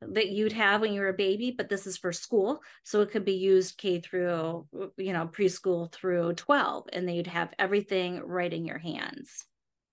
that 0.00 0.30
you'd 0.30 0.52
have 0.52 0.80
when 0.80 0.94
you 0.94 1.00
were 1.02 1.08
a 1.08 1.14
baby 1.14 1.50
but 1.56 1.68
this 1.68 1.86
is 1.86 1.96
for 1.98 2.12
school. 2.12 2.60
So 2.84 3.02
it 3.02 3.10
could 3.10 3.24
be 3.24 3.34
used 3.34 3.78
k 3.78 4.00
through 4.00 4.66
you 4.96 5.12
know 5.12 5.28
preschool 5.28 5.92
through 5.92 6.34
12 6.34 6.88
and 6.92 7.06
then 7.06 7.14
you'd 7.14 7.26
have 7.26 7.52
everything 7.58 8.20
right 8.20 8.52
in 8.52 8.64
your 8.64 8.78
hands. 8.78 9.44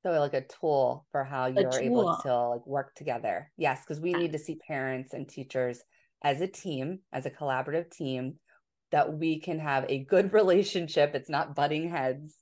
So 0.06 0.12
like 0.20 0.34
a 0.34 0.46
tool 0.46 1.06
for 1.12 1.24
how 1.24 1.48
you're 1.48 1.80
able 1.80 2.08
to 2.22 2.48
like 2.50 2.66
work 2.66 2.96
together. 2.96 3.52
Yes, 3.58 3.82
because 3.82 4.00
we 4.00 4.14
Yeah. 4.14 4.20
need 4.20 4.32
to 4.34 4.40
see 4.40 4.56
parents 4.56 5.14
and 5.14 5.28
teachers 5.28 5.82
as 6.24 6.41
a 6.41 6.47
team, 6.47 6.99
as 7.11 7.26
a 7.26 7.32
collaborative 7.32 7.91
team, 7.91 8.36
that 8.91 9.13
we 9.13 9.39
can 9.39 9.59
have 9.59 9.86
a 9.89 9.99
good 9.99 10.34
relationship. 10.34 11.15
It's 11.15 11.30
not 11.30 11.55
butting 11.55 11.89
heads 11.89 12.38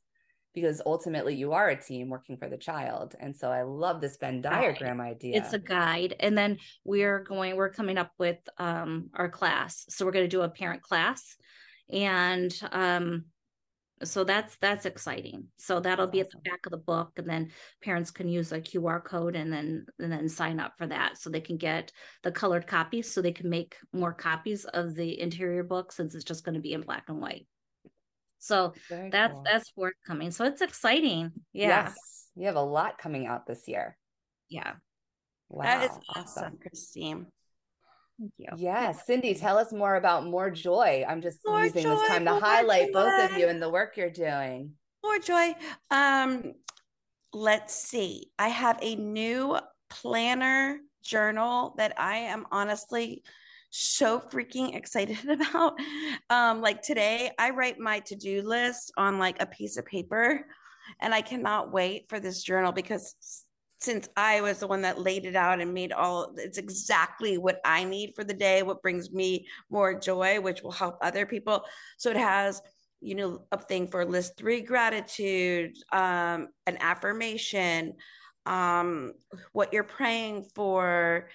because 0.54 0.82
ultimately 0.86 1.36
you 1.36 1.52
are 1.52 1.70
a 1.70 1.82
team 1.82 2.10
working 2.10 2.38
for 2.38 2.48
the 2.48 2.58
child. 2.58 3.14
And 3.20 3.36
so 3.36 3.52
I 3.52 3.64
love 3.64 4.00
this 4.00 4.18
Venn 4.18 4.42
diagram 4.42 5.02
right. 5.02 5.12
idea. 5.12 5.38
It's 5.38 5.54
a 5.54 5.60
guide. 5.60 6.16
And 6.22 6.38
then 6.38 6.58
we're 6.86 7.20
going, 7.20 7.58
we're 7.58 7.70
coming 7.70 7.98
up 7.98 8.12
with 8.18 8.38
um, 8.58 9.10
our 9.14 9.30
class. 9.30 9.86
So 9.90 10.06
we're 10.06 10.14
going 10.14 10.26
to 10.26 10.30
do 10.30 10.42
a 10.44 10.50
parent 10.50 10.82
class. 10.82 11.36
And 11.92 12.58
um, 12.72 13.26
so 14.04 14.24
that's 14.24 14.58
that's 14.58 14.86
exciting. 14.86 15.48
So 15.58 15.80
that'll 15.80 16.08
be 16.08 16.20
at 16.20 16.30
the 16.30 16.40
back 16.50 16.66
of 16.66 16.72
the 16.72 16.78
book 16.78 17.12
and 17.18 17.28
then 17.28 17.52
parents 17.82 18.12
can 18.12 18.28
use 18.28 18.52
a 18.52 18.60
qr 18.60 19.04
code 19.04 19.36
and 19.36 19.52
then 19.52 19.86
and 20.00 20.12
then 20.12 20.28
sign 20.28 20.60
up 20.60 20.74
for 20.78 20.86
that 20.88 21.18
so 21.18 21.30
they 21.30 21.42
can 21.42 21.58
get 21.58 21.92
the 22.24 22.32
colored 22.32 22.68
copies 22.68 23.12
so 23.12 23.22
they 23.22 23.32
can 23.32 23.50
make 23.50 23.78
more 23.94 24.14
copies 24.14 24.66
of 24.66 24.96
the 24.96 25.20
interior 25.20 25.64
book 25.64 25.92
since 25.92 26.14
it's 26.14 26.26
just 26.26 26.44
going 26.44 26.56
to 26.56 26.62
be 26.62 26.74
in 26.74 26.82
black 26.82 27.06
and 27.08 27.22
white. 27.22 27.48
So 28.40 28.74
Very 28.90 29.10
that's 29.10 29.34
cool. 29.34 29.44
that's 29.50 29.70
forthcoming. 29.70 30.32
So 30.32 30.46
it's 30.46 30.62
exciting. 30.62 31.32
Yeah. 31.54 31.86
Yes. 31.86 31.96
You 32.36 32.48
have 32.48 32.58
a 32.58 32.62
lot 32.62 32.98
coming 32.98 33.28
out 33.28 33.48
this 33.48 33.68
year. 33.68 33.98
Yeah. 34.50 34.74
Wow 35.48 35.64
that 35.64 35.84
is 35.84 35.98
awesome, 36.10 36.24
awesome. 36.24 36.58
christine 36.62 37.28
Thank 38.20 38.32
you. 38.38 38.48
Yeah, 38.58 38.94
Cindi, 38.94 39.40
tell 39.40 39.58
us 39.58 39.74
more 39.74 39.96
about 39.96 40.26
More 40.26 40.50
Joy. 40.50 41.04
I'm 41.08 41.22
just 41.22 41.40
more 41.46 41.66
using 41.66 41.84
joy, 41.84 41.96
this 41.96 42.08
time 42.08 42.26
to 42.26 42.36
highlight 42.36 42.88
joy. 42.88 42.94
both 42.94 43.32
of 43.32 43.38
you 43.38 43.48
and 43.48 43.62
the 43.62 43.70
work 43.70 43.98
you're 43.98 44.10
doing. 44.10 44.72
More 45.04 45.20
joy. 45.20 45.54
Um, 45.92 46.54
let's 47.34 47.76
see. 47.76 48.32
I 48.40 48.48
have 48.48 48.80
a 48.82 48.96
new 48.96 49.58
planner 49.90 50.80
journal 51.04 51.76
that 51.78 51.94
I 52.00 52.18
am 52.18 52.46
honestly 52.52 53.24
so 53.70 54.20
freaking 54.20 54.76
excited 54.76 55.28
about. 55.30 55.78
Um, 56.30 56.62
like 56.62 56.82
today, 56.82 57.32
I 57.38 57.50
write 57.50 57.80
my 57.80 58.00
to-do 58.00 58.42
list 58.42 58.94
on 58.98 59.20
like 59.20 59.42
a 59.42 59.46
piece 59.46 59.78
of 59.78 59.86
paper, 59.86 60.46
and 61.02 61.14
I 61.14 61.22
cannot 61.22 61.74
wait 61.74 62.08
for 62.08 62.20
this 62.20 62.42
journal 62.42 62.72
because 62.72 63.16
since 63.86 64.10
I 64.18 64.42
was 64.42 64.60
the 64.60 64.68
one 64.68 64.82
that 64.82 65.00
laid 65.00 65.26
it 65.26 65.36
out 65.36 65.62
and 65.62 65.74
made 65.74 65.94
all 65.94 66.34
it's 66.38 66.58
exactly 66.58 67.38
what 67.38 67.62
I 67.64 67.84
need 67.84 68.16
for 68.16 68.24
the 68.24 68.34
day, 68.34 68.64
what 68.64 68.82
brings 68.82 69.12
me 69.12 69.48
more 69.70 69.98
joy, 69.98 70.42
which 70.42 70.64
will 70.64 70.72
help 70.72 70.98
other 71.02 71.26
people. 71.26 71.64
So 71.98 72.10
it 72.10 72.18
has, 72.18 72.62
you 73.00 73.16
know, 73.16 73.46
a 73.52 73.58
thing 73.58 73.88
for 73.88 74.04
list 74.04 74.38
three 74.38 74.62
gratitude, 74.62 75.76
um, 75.92 76.50
an 76.66 76.78
affirmation, 76.80 77.94
um, 78.46 79.14
what 79.54 79.72
you're 79.72 79.84
praying 79.84 80.48
for, 80.56 81.30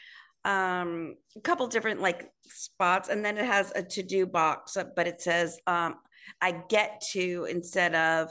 um, 0.44 1.14
a 1.36 1.40
couple 1.40 1.66
different 1.68 2.00
like 2.00 2.30
spots, 2.44 3.08
and 3.08 3.24
then 3.24 3.38
it 3.38 3.44
has 3.44 3.72
a 3.74 3.82
to-do 3.82 4.26
box, 4.26 4.76
but 4.96 5.06
it 5.06 5.20
says 5.20 5.58
um 5.66 5.94
I 6.40 6.52
get 6.68 7.02
to 7.12 7.46
instead 7.50 7.94
of 7.94 8.30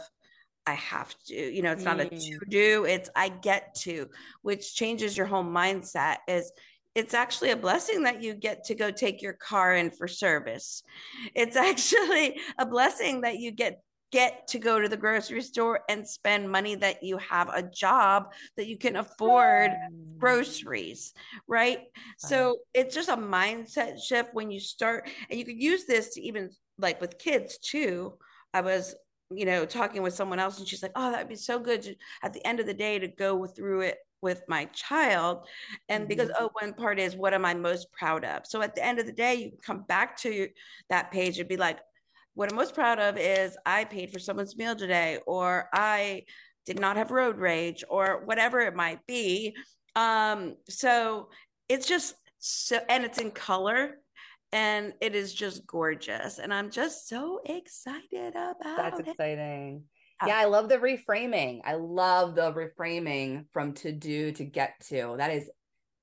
I 0.69 0.73
have 0.73 1.15
to. 1.25 1.33
You 1.33 1.63
know, 1.63 1.71
it's 1.71 1.83
not 1.83 1.97
mm. 1.97 2.05
a 2.05 2.09
to 2.09 2.39
do, 2.47 2.85
it's 2.85 3.09
I 3.15 3.29
get 3.29 3.73
to, 3.79 4.07
which 4.43 4.75
changes 4.75 5.17
your 5.17 5.25
whole 5.25 5.43
mindset 5.43 6.17
is 6.27 6.51
it's 6.95 7.13
actually 7.13 7.51
a 7.51 7.55
blessing 7.55 8.03
that 8.03 8.21
you 8.21 8.33
get 8.33 8.65
to 8.65 8.75
go 8.75 8.91
take 8.91 9.21
your 9.21 9.33
car 9.33 9.75
in 9.75 9.89
for 9.89 10.07
service. 10.07 10.83
It's 11.35 11.55
actually 11.69 12.39
a 12.57 12.65
blessing 12.65 13.21
that 13.21 13.39
you 13.39 13.51
get 13.51 13.81
get 14.11 14.47
to 14.47 14.57
go 14.57 14.79
to 14.79 14.89
the 14.89 14.97
grocery 14.97 15.41
store 15.41 15.81
and 15.87 16.07
spend 16.07 16.51
money 16.51 16.73
that 16.73 17.03
you 17.03 17.17
have 17.17 17.49
a 17.53 17.61
job 17.61 18.31
that 18.57 18.65
you 18.65 18.75
can 18.75 18.95
afford 18.95 19.69
groceries 20.17 21.13
right 21.47 21.81
so 22.17 22.57
it's 22.73 22.95
just 22.95 23.09
a 23.09 23.15
mindset 23.15 24.01
shift 24.01 24.33
when 24.33 24.49
you 24.49 24.59
start 24.59 25.07
and 25.29 25.37
you 25.37 25.45
could 25.45 25.61
use 25.61 25.85
this 25.85 26.15
to 26.15 26.21
even 26.21 26.49
like 26.79 26.99
with 26.99 27.19
kids 27.19 27.59
too 27.59 28.11
i 28.51 28.61
was 28.61 28.95
you 29.31 29.45
know, 29.45 29.65
talking 29.65 30.01
with 30.01 30.13
someone 30.13 30.39
else, 30.39 30.59
and 30.59 30.67
she's 30.67 30.83
like, 30.83 30.91
"Oh, 30.95 31.11
that'd 31.11 31.29
be 31.29 31.35
so 31.35 31.59
good 31.59 31.83
to, 31.83 31.95
at 32.23 32.33
the 32.33 32.45
end 32.45 32.59
of 32.59 32.65
the 32.65 32.73
day 32.73 32.99
to 32.99 33.07
go 33.07 33.45
through 33.45 33.81
it 33.81 33.97
with 34.21 34.41
my 34.47 34.65
child." 34.65 35.47
And 35.87 36.03
mm-hmm. 36.03 36.09
because 36.09 36.31
oh, 36.39 36.49
one 36.59 36.73
part 36.73 36.99
is 36.99 37.15
what 37.15 37.33
am 37.33 37.45
I 37.45 37.53
most 37.53 37.91
proud 37.91 38.25
of? 38.25 38.45
So 38.45 38.61
at 38.61 38.75
the 38.75 38.85
end 38.85 38.99
of 38.99 39.05
the 39.05 39.11
day, 39.11 39.35
you 39.35 39.51
come 39.63 39.83
back 39.83 40.17
to 40.17 40.49
that 40.89 41.11
page 41.11 41.39
and 41.39 41.47
be 41.47 41.57
like, 41.57 41.79
"What 42.33 42.49
I'm 42.51 42.55
most 42.55 42.73
proud 42.73 42.99
of 42.99 43.17
is 43.17 43.57
I 43.65 43.85
paid 43.85 44.11
for 44.11 44.19
someone's 44.19 44.57
meal 44.57 44.75
today, 44.75 45.19
or 45.27 45.69
I 45.73 46.23
did 46.65 46.79
not 46.79 46.97
have 46.97 47.11
road 47.11 47.37
rage, 47.37 47.83
or 47.89 48.23
whatever 48.25 48.59
it 48.61 48.75
might 48.75 49.05
be." 49.07 49.55
Um, 49.95 50.55
so 50.67 51.29
it's 51.67 51.87
just 51.87 52.15
so, 52.39 52.79
and 52.89 53.03
it's 53.03 53.19
in 53.19 53.31
color 53.31 53.97
and 54.51 54.93
it 55.01 55.15
is 55.15 55.33
just 55.33 55.65
gorgeous 55.67 56.39
and 56.39 56.53
i'm 56.53 56.69
just 56.69 57.07
so 57.07 57.39
excited 57.45 58.29
about 58.29 58.55
that's 58.77 58.99
it. 58.99 59.07
exciting. 59.07 59.83
Yeah. 60.25 60.37
I 60.37 60.45
love 60.45 60.67
the 60.67 60.77
reframing. 60.77 61.61
I 61.63 61.75
love 61.75 62.35
the 62.35 62.51
reframing 62.51 63.45
from 63.53 63.73
to 63.75 63.93
do 63.93 64.33
to 64.33 64.43
get 64.43 64.73
to. 64.89 65.15
That 65.17 65.31
is 65.31 65.49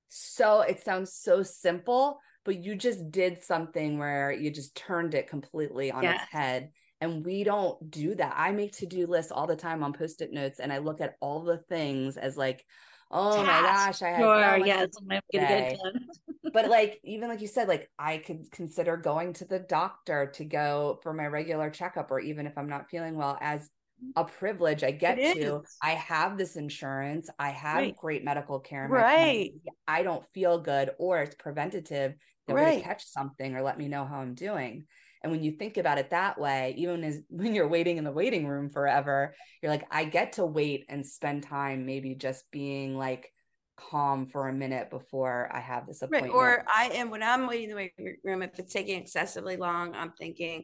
so 0.08 0.62
it 0.62 0.82
sounds 0.82 1.12
so 1.12 1.42
simple 1.42 2.18
but 2.44 2.62
you 2.62 2.76
just 2.76 3.10
did 3.10 3.42
something 3.42 3.98
where 3.98 4.30
you 4.30 4.52
just 4.52 4.76
turned 4.76 5.14
it 5.14 5.28
completely 5.28 5.90
on 5.90 6.04
yes. 6.04 6.22
its 6.22 6.32
head 6.32 6.70
and 7.00 7.26
we 7.26 7.44
don't 7.44 7.90
do 7.90 8.14
that. 8.14 8.34
I 8.36 8.52
make 8.52 8.72
to-do 8.72 9.06
lists 9.06 9.32
all 9.32 9.48
the 9.48 9.56
time 9.56 9.82
on 9.82 9.92
post-it 9.92 10.32
notes 10.32 10.60
and 10.60 10.72
i 10.72 10.78
look 10.78 11.00
at 11.00 11.16
all 11.20 11.42
the 11.42 11.58
things 11.68 12.16
as 12.16 12.36
like 12.36 12.64
oh 13.10 13.42
my 13.42 13.62
gosh, 13.62 14.02
I 14.02 14.08
had 14.08 14.20
sure, 14.20 14.66
yes, 14.66 14.88
I'm 15.00 15.08
gonna 15.08 15.20
get 15.32 15.78
done. 15.78 16.06
but 16.52 16.68
like 16.70 17.00
even 17.04 17.28
like 17.28 17.40
you 17.40 17.46
said, 17.46 17.68
like 17.68 17.90
I 17.98 18.18
could 18.18 18.50
consider 18.50 18.96
going 18.96 19.32
to 19.34 19.44
the 19.44 19.58
doctor 19.58 20.30
to 20.34 20.44
go 20.44 20.98
for 21.02 21.12
my 21.12 21.26
regular 21.26 21.70
checkup, 21.70 22.10
or 22.10 22.20
even 22.20 22.46
if 22.46 22.56
I'm 22.56 22.68
not 22.68 22.90
feeling 22.90 23.16
well, 23.16 23.38
as 23.40 23.70
a 24.14 24.24
privilege 24.24 24.84
I 24.84 24.90
get 24.90 25.16
to. 25.16 25.62
I 25.82 25.92
have 25.92 26.36
this 26.36 26.56
insurance. 26.56 27.30
I 27.38 27.50
have 27.50 27.76
right. 27.76 27.96
great 27.96 28.24
medical 28.24 28.60
care. 28.60 28.86
right. 28.88 29.52
I 29.88 30.02
don't 30.02 30.24
feel 30.34 30.58
good, 30.58 30.90
or 30.98 31.22
it's 31.22 31.34
preventative. 31.34 32.14
They're 32.46 32.56
right. 32.56 32.82
catch 32.82 33.04
something 33.04 33.56
or 33.56 33.62
let 33.62 33.78
me 33.78 33.88
know 33.88 34.04
how 34.04 34.20
I'm 34.20 34.34
doing. 34.34 34.86
And 35.26 35.32
when 35.32 35.42
you 35.42 35.50
think 35.50 35.76
about 35.76 35.98
it 35.98 36.10
that 36.10 36.38
way, 36.38 36.72
even 36.78 37.02
as 37.02 37.20
when 37.28 37.52
you're 37.52 37.66
waiting 37.66 37.96
in 37.96 38.04
the 38.04 38.12
waiting 38.12 38.46
room 38.46 38.70
forever, 38.70 39.34
you're 39.60 39.72
like, 39.72 39.86
I 39.90 40.04
get 40.04 40.34
to 40.34 40.46
wait 40.46 40.86
and 40.88 41.04
spend 41.04 41.42
time 41.42 41.84
maybe 41.84 42.14
just 42.14 42.48
being 42.52 42.96
like 42.96 43.32
calm 43.76 44.26
for 44.26 44.46
a 44.46 44.52
minute 44.52 44.88
before 44.88 45.50
I 45.52 45.58
have 45.58 45.84
this 45.88 46.02
appointment. 46.02 46.32
Right. 46.32 46.38
Or 46.38 46.64
I 46.72 46.90
am 46.94 47.10
when 47.10 47.24
I'm 47.24 47.48
waiting 47.48 47.64
in 47.64 47.70
the 47.70 47.76
waiting 47.76 48.16
room, 48.22 48.42
if 48.42 48.56
it's 48.60 48.72
taking 48.72 49.00
excessively 49.00 49.56
long, 49.56 49.96
I'm 49.96 50.12
thinking 50.12 50.62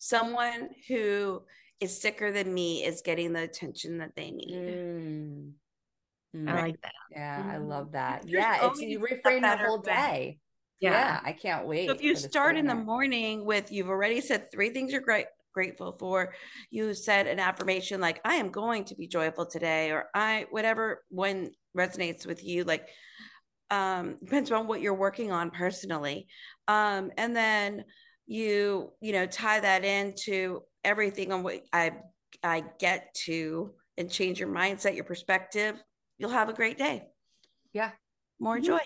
someone 0.00 0.70
who 0.88 1.42
is 1.78 2.00
sicker 2.00 2.32
than 2.32 2.52
me 2.52 2.84
is 2.84 3.02
getting 3.02 3.32
the 3.32 3.42
attention 3.42 3.98
that 3.98 4.16
they 4.16 4.32
need. 4.32 4.50
Mm. 4.52 5.52
Mm. 6.36 6.48
I 6.48 6.62
like 6.62 6.82
that. 6.82 6.92
Yeah, 7.12 7.42
mm. 7.44 7.50
I 7.50 7.56
love 7.58 7.92
that. 7.92 8.22
There's 8.22 8.32
yeah, 8.32 8.66
it's 8.66 8.80
you 8.80 8.98
reframe 8.98 9.42
the 9.42 9.64
whole 9.64 9.78
day 9.78 10.40
yeah. 10.80 10.90
yeah. 10.90 11.20
I 11.24 11.32
can't 11.32 11.66
wait. 11.66 11.88
So 11.88 11.94
if 11.94 12.02
you 12.02 12.16
start 12.16 12.56
in 12.56 12.66
the 12.66 12.74
morning 12.74 13.44
with 13.44 13.70
you've 13.70 13.88
already 13.88 14.20
said 14.20 14.50
three 14.50 14.70
things 14.70 14.92
you're 14.92 15.00
great 15.00 15.26
grateful 15.52 15.96
for, 15.98 16.32
you 16.70 16.94
said 16.94 17.26
an 17.26 17.38
affirmation 17.38 18.00
like 18.00 18.20
I 18.24 18.36
am 18.36 18.50
going 18.50 18.84
to 18.86 18.94
be 18.94 19.06
joyful 19.06 19.46
today, 19.46 19.90
or 19.90 20.06
I 20.14 20.46
whatever 20.50 21.04
when 21.10 21.52
resonates 21.76 22.26
with 22.26 22.42
you, 22.44 22.64
like 22.64 22.88
um 23.70 24.16
depends 24.24 24.50
on 24.50 24.66
what 24.66 24.80
you're 24.80 24.94
working 24.94 25.32
on 25.32 25.50
personally. 25.50 26.28
Um, 26.66 27.12
and 27.16 27.36
then 27.36 27.84
you, 28.26 28.92
you 29.00 29.12
know, 29.12 29.26
tie 29.26 29.60
that 29.60 29.84
into 29.84 30.62
everything 30.84 31.32
on 31.32 31.42
what 31.42 31.62
I 31.72 31.92
I 32.42 32.64
get 32.78 33.12
to 33.26 33.74
and 33.98 34.10
change 34.10 34.40
your 34.40 34.48
mindset, 34.48 34.94
your 34.94 35.04
perspective, 35.04 35.82
you'll 36.16 36.30
have 36.30 36.48
a 36.48 36.54
great 36.54 36.78
day. 36.78 37.08
Yeah. 37.72 37.90
More 38.38 38.56
mm-hmm. 38.56 38.64
joy 38.64 38.78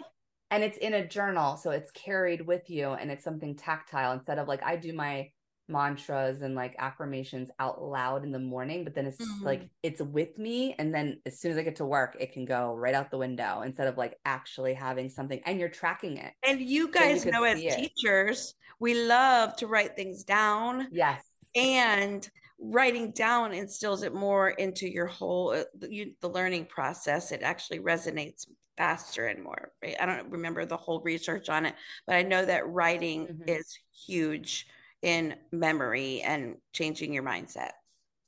and 0.55 0.63
it's 0.63 0.79
in 0.79 0.95
a 0.95 1.07
journal 1.07 1.57
so 1.57 1.71
it's 1.71 1.91
carried 1.91 2.47
with 2.47 2.71
you 2.71 2.91
and 2.91 3.11
it's 3.11 3.25
something 3.25 3.57
tactile 3.57 4.13
instead 4.13 4.39
of 4.39 4.47
like 4.47 4.63
i 4.63 4.77
do 4.77 4.93
my 4.93 5.29
mantras 5.67 6.43
and 6.43 6.55
like 6.55 6.77
affirmations 6.79 7.51
out 7.59 7.83
loud 7.83 8.23
in 8.23 8.31
the 8.31 8.39
morning 8.39 8.85
but 8.85 8.95
then 8.95 9.07
it's 9.07 9.17
mm-hmm. 9.17 9.45
like 9.45 9.69
it's 9.83 10.01
with 10.01 10.39
me 10.39 10.75
and 10.79 10.95
then 10.95 11.19
as 11.27 11.41
soon 11.41 11.51
as 11.51 11.59
i 11.59 11.63
get 11.63 11.75
to 11.75 11.87
work 11.87 12.17
it 12.21 12.33
can 12.33 12.45
go 12.45 12.75
right 12.75 12.95
out 12.95 13.11
the 13.11 13.19
window 13.19 13.63
instead 13.63 13.89
of 13.89 13.97
like 13.97 14.19
actually 14.27 14.75
having 14.75 15.09
something 15.09 15.41
and 15.47 15.59
you're 15.59 15.69
tracking 15.69 16.19
it 16.19 16.33
and 16.47 16.61
you 16.61 16.89
guys 16.91 17.23
so 17.23 17.27
you 17.27 17.33
know 17.33 17.45
as 17.45 17.59
it. 17.59 17.77
teachers 17.77 18.55
we 18.79 18.95
love 19.07 19.57
to 19.57 19.67
write 19.67 19.97
things 19.97 20.23
down 20.23 20.87
yes 20.93 21.25
and 21.57 22.31
writing 22.61 23.11
down 23.13 23.53
instills 23.53 24.03
it 24.03 24.15
more 24.15 24.51
into 24.51 24.87
your 24.89 25.07
whole 25.07 25.51
uh, 25.51 25.65
you, 25.89 26.13
the 26.21 26.29
learning 26.29 26.67
process 26.67 27.33
it 27.33 27.43
actually 27.43 27.81
resonates 27.81 28.47
faster 28.77 29.27
and 29.27 29.43
more. 29.43 29.73
Right? 29.83 29.97
I 30.01 30.07
don't 30.07 30.31
remember 30.31 30.67
the 30.67 30.77
whole 30.77 31.01
research 31.01 31.49
on 31.49 31.67
it, 31.67 31.75
but 32.07 32.17
I 32.17 32.23
know 32.23 32.45
that 32.45 32.69
writing 32.69 33.27
mm-hmm. 33.27 33.49
is 33.49 33.79
huge 34.07 34.67
in 35.03 35.35
memory 35.53 36.23
and 36.23 36.57
changing 36.73 37.13
your 37.13 37.23
mindset. 37.23 37.73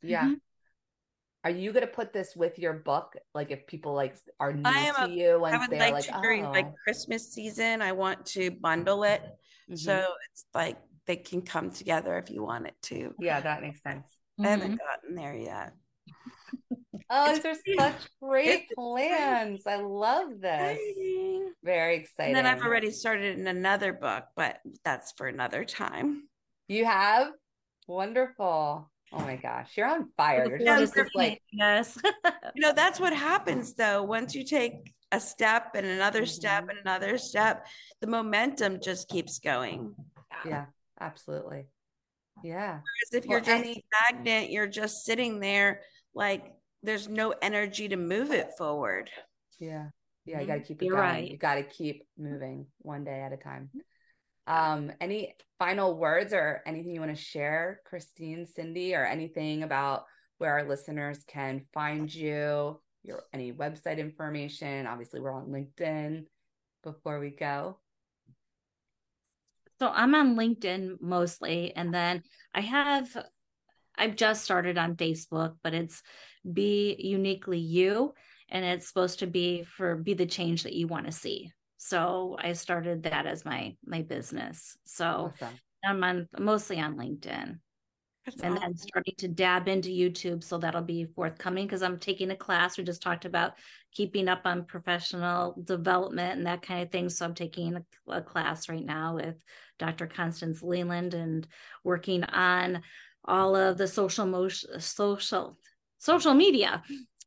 Yeah. 0.02 0.24
Mm-hmm. 0.24 0.34
Are 1.44 1.50
you 1.50 1.72
going 1.72 1.86
to 1.86 1.92
put 1.92 2.12
this 2.12 2.34
with 2.34 2.58
your 2.58 2.72
book? 2.72 3.14
Like 3.32 3.52
if 3.52 3.66
people 3.66 3.94
like 3.94 4.16
are 4.40 4.52
new 4.52 4.64
to 4.64 5.04
a, 5.04 5.08
you 5.08 5.44
and 5.44 5.54
I 5.54 5.58
would 5.58 5.78
like, 5.78 5.92
like, 5.92 6.04
to, 6.06 6.18
during 6.20 6.44
oh. 6.44 6.50
like 6.50 6.74
Christmas 6.82 7.32
season, 7.32 7.82
I 7.82 7.92
want 7.92 8.26
to 8.26 8.50
bundle 8.50 9.04
it. 9.04 9.22
Mm-hmm. 9.22 9.76
So 9.76 10.04
it's 10.32 10.44
like 10.54 10.76
they 11.06 11.16
can 11.16 11.42
come 11.42 11.70
together 11.70 12.18
if 12.18 12.30
you 12.30 12.42
want 12.42 12.66
it 12.66 12.74
to. 12.82 13.14
Yeah, 13.20 13.40
that 13.40 13.62
makes 13.62 13.80
sense. 13.80 14.10
I 14.40 14.48
haven't 14.48 14.72
mm-hmm. 14.72 14.76
gotten 14.76 15.14
there 15.14 15.34
yet. 15.36 15.72
Oh, 17.08 17.34
these 17.34 17.44
are 17.44 17.54
such 17.78 17.96
great 18.20 18.68
plans. 18.74 19.66
I 19.66 19.76
love 19.76 20.40
this. 20.40 20.78
exciting. 20.78 21.52
Very 21.62 21.96
exciting. 21.96 22.36
And 22.36 22.46
then 22.46 22.52
I've 22.52 22.62
already 22.64 22.90
started 22.90 23.38
in 23.38 23.46
another 23.46 23.92
book, 23.92 24.24
but 24.36 24.58
that's 24.84 25.12
for 25.16 25.26
another 25.26 25.64
time. 25.64 26.28
You 26.68 26.84
have? 26.84 27.28
Wonderful. 27.86 28.90
Oh 29.12 29.18
my 29.20 29.36
gosh. 29.36 29.76
You're 29.76 29.86
on 29.88 30.10
fire. 30.16 30.46
You're 30.48 30.60
Yeah, 30.60 30.80
just, 30.80 30.94
just 30.96 31.14
like 31.14 31.40
yes. 31.52 31.96
You 32.54 32.60
know, 32.62 32.72
that's 32.72 32.98
what 32.98 33.12
happens 33.12 33.74
though. 33.74 34.02
Once 34.02 34.34
you 34.34 34.44
take 34.44 34.92
a 35.12 35.20
step 35.20 35.72
and 35.76 35.86
another 35.86 36.26
step 36.26 36.64
Mhm. 36.64 36.70
and 36.70 36.78
another 36.80 37.16
step, 37.18 37.66
the 38.00 38.08
momentum 38.08 38.80
just 38.82 39.08
keeps 39.08 39.38
going. 39.38 39.94
yeah, 40.44 40.66
absolutely. 41.00 41.66
Yeah. 42.42 42.80
Whereas 42.80 43.12
if 43.12 43.24
Well, 43.26 43.38
you're 43.38 43.40
just 43.40 43.50
any- 43.64 43.84
stagnant, 43.94 44.50
you're 44.50 44.66
just 44.66 45.04
sitting 45.04 45.38
there 45.38 45.82
like 46.14 46.52
there's 46.86 47.08
no 47.08 47.34
energy 47.42 47.88
to 47.88 47.96
move 47.96 48.30
it 48.30 48.52
forward. 48.56 49.10
Yeah. 49.58 49.90
Yeah, 50.24 50.40
you 50.40 50.46
Mhm. 50.46 50.48
got 50.48 50.54
to 50.54 50.60
keep 50.60 50.82
it 50.82 50.86
You're 50.86 50.96
going. 50.96 51.08
right. 51.08 51.30
You 51.30 51.36
got 51.36 51.54
to 51.56 51.62
keep 51.64 52.08
moving 52.16 52.66
one 52.78 53.04
day 53.04 53.20
at 53.20 53.32
a 53.32 53.36
time. 53.36 53.70
Um, 54.46 54.92
any 55.00 55.34
final 55.58 55.96
words 55.98 56.32
or 56.32 56.62
anything 56.66 56.94
you 56.94 57.00
want 57.00 57.14
to 57.16 57.22
share, 57.22 57.80
Christine, 57.84 58.46
Cindi, 58.46 58.96
or 58.96 59.04
anything 59.04 59.62
about 59.62 60.06
where 60.38 60.52
our 60.52 60.68
listeners 60.68 61.22
can 61.24 61.66
find 61.74 62.12
you, 62.12 62.80
your 63.02 63.24
any 63.32 63.52
website 63.52 63.98
information? 63.98 64.86
Obviously, 64.86 65.20
we're 65.20 65.32
on 65.32 65.48
LinkedIn 65.48 66.26
before 66.82 67.18
we 67.18 67.30
go. 67.30 67.80
So 69.78 69.88
I'm 69.88 70.14
on 70.14 70.36
LinkedIn 70.36 71.00
mostly, 71.00 71.74
and 71.74 71.92
then 71.92 72.22
I 72.54 72.60
have 72.62 73.16
I've 73.98 74.16
just 74.16 74.44
started 74.44 74.76
on 74.78 74.96
Facebook, 74.96 75.56
but 75.62 75.72
it's 75.74 76.02
be 76.52 76.96
uniquely 76.98 77.58
you, 77.58 78.14
and 78.48 78.64
it's 78.64 78.88
supposed 78.88 79.20
to 79.20 79.26
be 79.26 79.64
for 79.64 79.96
be 79.96 80.14
the 80.14 80.26
change 80.26 80.62
that 80.62 80.74
you 80.74 80.86
want 80.86 81.06
to 81.06 81.12
see. 81.12 81.50
So 81.78 82.36
I 82.40 82.52
started 82.52 83.04
that 83.04 83.26
as 83.26 83.44
my 83.44 83.76
my 83.84 84.02
business. 84.02 84.76
So 84.84 85.32
Awesome. 85.32 85.58
I'm 85.84 86.02
on 86.02 86.28
mostly 86.38 86.80
on 86.80 86.96
LinkedIn. 86.96 87.58
That's 88.24 88.42
and 88.42 88.56
awesome. 88.56 88.70
then 88.70 88.76
starting 88.76 89.14
to 89.18 89.28
dab 89.28 89.68
into 89.68 89.88
YouTube. 89.90 90.42
So 90.42 90.58
that'll 90.58 90.82
be 90.82 91.04
forthcoming 91.04 91.64
because 91.66 91.82
I'm 91.82 91.98
taking 91.98 92.32
a 92.32 92.36
class. 92.36 92.76
We 92.76 92.82
just 92.82 93.02
talked 93.02 93.24
about 93.24 93.52
keeping 93.92 94.28
up 94.28 94.42
on 94.44 94.64
professional 94.64 95.54
development 95.64 96.38
and 96.38 96.46
that 96.46 96.62
kind 96.62 96.82
of 96.82 96.90
thing. 96.90 97.08
So 97.08 97.24
I'm 97.24 97.34
taking 97.34 97.76
a, 97.76 98.12
a 98.12 98.20
class 98.20 98.68
right 98.68 98.84
now 98.84 99.14
with 99.14 99.36
Dr. 99.78 100.08
Constance 100.08 100.60
Leland 100.60 101.14
and 101.14 101.46
working 101.84 102.24
on 102.24 102.82
all 103.24 103.54
of 103.54 103.78
the 103.78 103.86
social 103.86 104.26
motion, 104.26 104.80
social 104.80 105.56
social 105.98 106.34
media. 106.34 106.82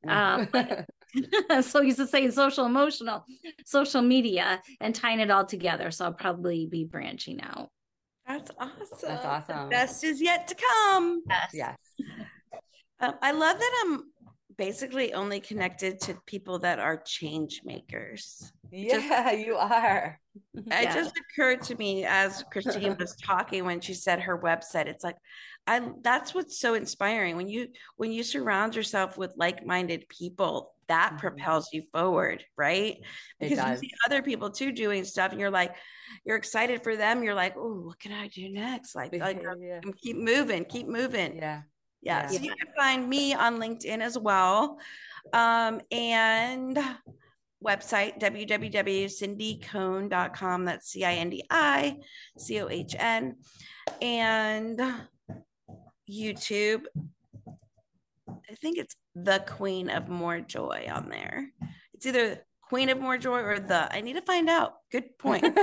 Um, 0.08 0.48
so 1.62 1.82
used 1.82 1.98
to 1.98 2.08
say 2.08 2.30
social 2.30 2.66
emotional, 2.66 3.26
social 3.66 4.02
media, 4.02 4.62
and 4.80 4.94
tying 4.94 5.20
it 5.20 5.32
all 5.32 5.46
together. 5.46 5.92
So 5.92 6.06
I'll 6.06 6.14
probably 6.14 6.68
be 6.68 6.86
branching 6.86 7.42
out. 7.42 7.70
That's 8.28 8.52
awesome. 8.60 9.00
The 9.02 9.28
awesome. 9.28 9.70
best 9.70 10.04
is 10.04 10.22
yet 10.22 10.48
to 10.50 10.56
come. 10.56 11.24
yes. 11.54 11.78
Um, 13.02 13.14
I 13.22 13.32
love 13.32 13.58
that 13.58 13.84
I'm 13.86 14.04
basically 14.58 15.14
only 15.14 15.40
connected 15.40 16.02
to 16.02 16.18
people 16.26 16.60
that 16.60 16.80
are 16.80 17.02
change 17.06 17.62
makers. 17.64 18.52
Yeah, 18.74 19.32
you 19.32 19.56
are. 19.56 20.20
It 20.54 20.66
Yeah. 20.68 20.94
just 20.94 21.14
occurred 21.18 21.62
to 21.62 21.76
me 21.76 22.04
as 22.04 22.44
Christine 22.52 22.98
was 23.00 23.16
talking 23.16 23.64
when 23.64 23.80
she 23.80 23.94
said 23.94 24.20
her 24.20 24.38
website. 24.38 24.88
It's 24.88 25.06
like, 25.06 25.16
I 25.68 25.92
that's 26.02 26.34
what's 26.34 26.60
so 26.60 26.74
inspiring 26.74 27.38
when 27.38 27.48
you 27.48 27.68
when 27.98 28.12
you 28.12 28.24
surround 28.24 28.76
yourself 28.76 29.16
with 29.18 29.34
like-minded 29.38 30.10
people. 30.10 30.74
That 30.88 31.14
Mhm. 31.14 31.20
propels 31.20 31.72
you 31.72 31.84
forward, 31.94 32.44
right? 32.58 32.98
Because 33.40 33.60
you 33.60 33.78
see 33.78 33.92
other 34.08 34.24
people 34.24 34.50
too 34.50 34.72
doing 34.72 35.06
stuff, 35.06 35.32
and 35.32 35.40
you're 35.40 35.52
like, 35.52 35.76
you're 36.26 36.38
excited 36.38 36.82
for 36.84 36.96
them. 36.96 37.22
You're 37.24 37.36
like, 37.36 37.56
oh, 37.58 37.82
what 37.82 38.00
can 38.00 38.12
I 38.12 38.28
do 38.28 38.50
next? 38.50 38.96
Like, 38.96 39.16
like 39.16 39.40
yeah. 39.62 39.82
keep 40.02 40.18
moving, 40.18 40.66
keep 40.66 40.88
moving. 40.88 41.36
Yeah. 41.36 41.62
Yeah. 42.02 42.24
Yeah. 42.24 42.28
So 42.30 42.42
you 42.42 42.56
can 42.56 42.74
find 42.76 43.08
me 43.08 43.36
on 43.36 43.60
LinkedIn 43.60 44.02
as 44.02 44.18
well. 44.18 44.80
Um, 45.34 45.82
and 45.92 46.80
website 47.64 48.20
www.cindicohn.com. 48.20 50.66
That's 50.66 50.90
C 50.90 51.06
I 51.06 51.14
N 51.14 51.30
D 51.30 51.44
I 51.50 51.98
C 52.38 52.62
O 52.62 52.70
H 52.70 52.96
N. 52.98 53.36
And 54.02 54.82
YouTube. 56.10 56.84
I 58.28 58.56
think 58.62 58.78
it's 58.78 58.96
the 59.16 59.44
Queen 59.48 59.90
of 59.90 60.08
More 60.10 60.40
Joy 60.40 60.88
on 60.92 61.10
there. 61.10 61.50
It's 61.94 62.06
either 62.06 62.46
Queen 62.62 62.90
of 62.90 63.00
More 63.00 63.18
Joy 63.18 63.40
or 63.40 63.60
the. 63.60 63.94
I 63.94 64.02
need 64.02 64.14
to 64.14 64.22
find 64.22 64.50
out. 64.50 64.74
Good 64.92 65.18
point. 65.18 65.44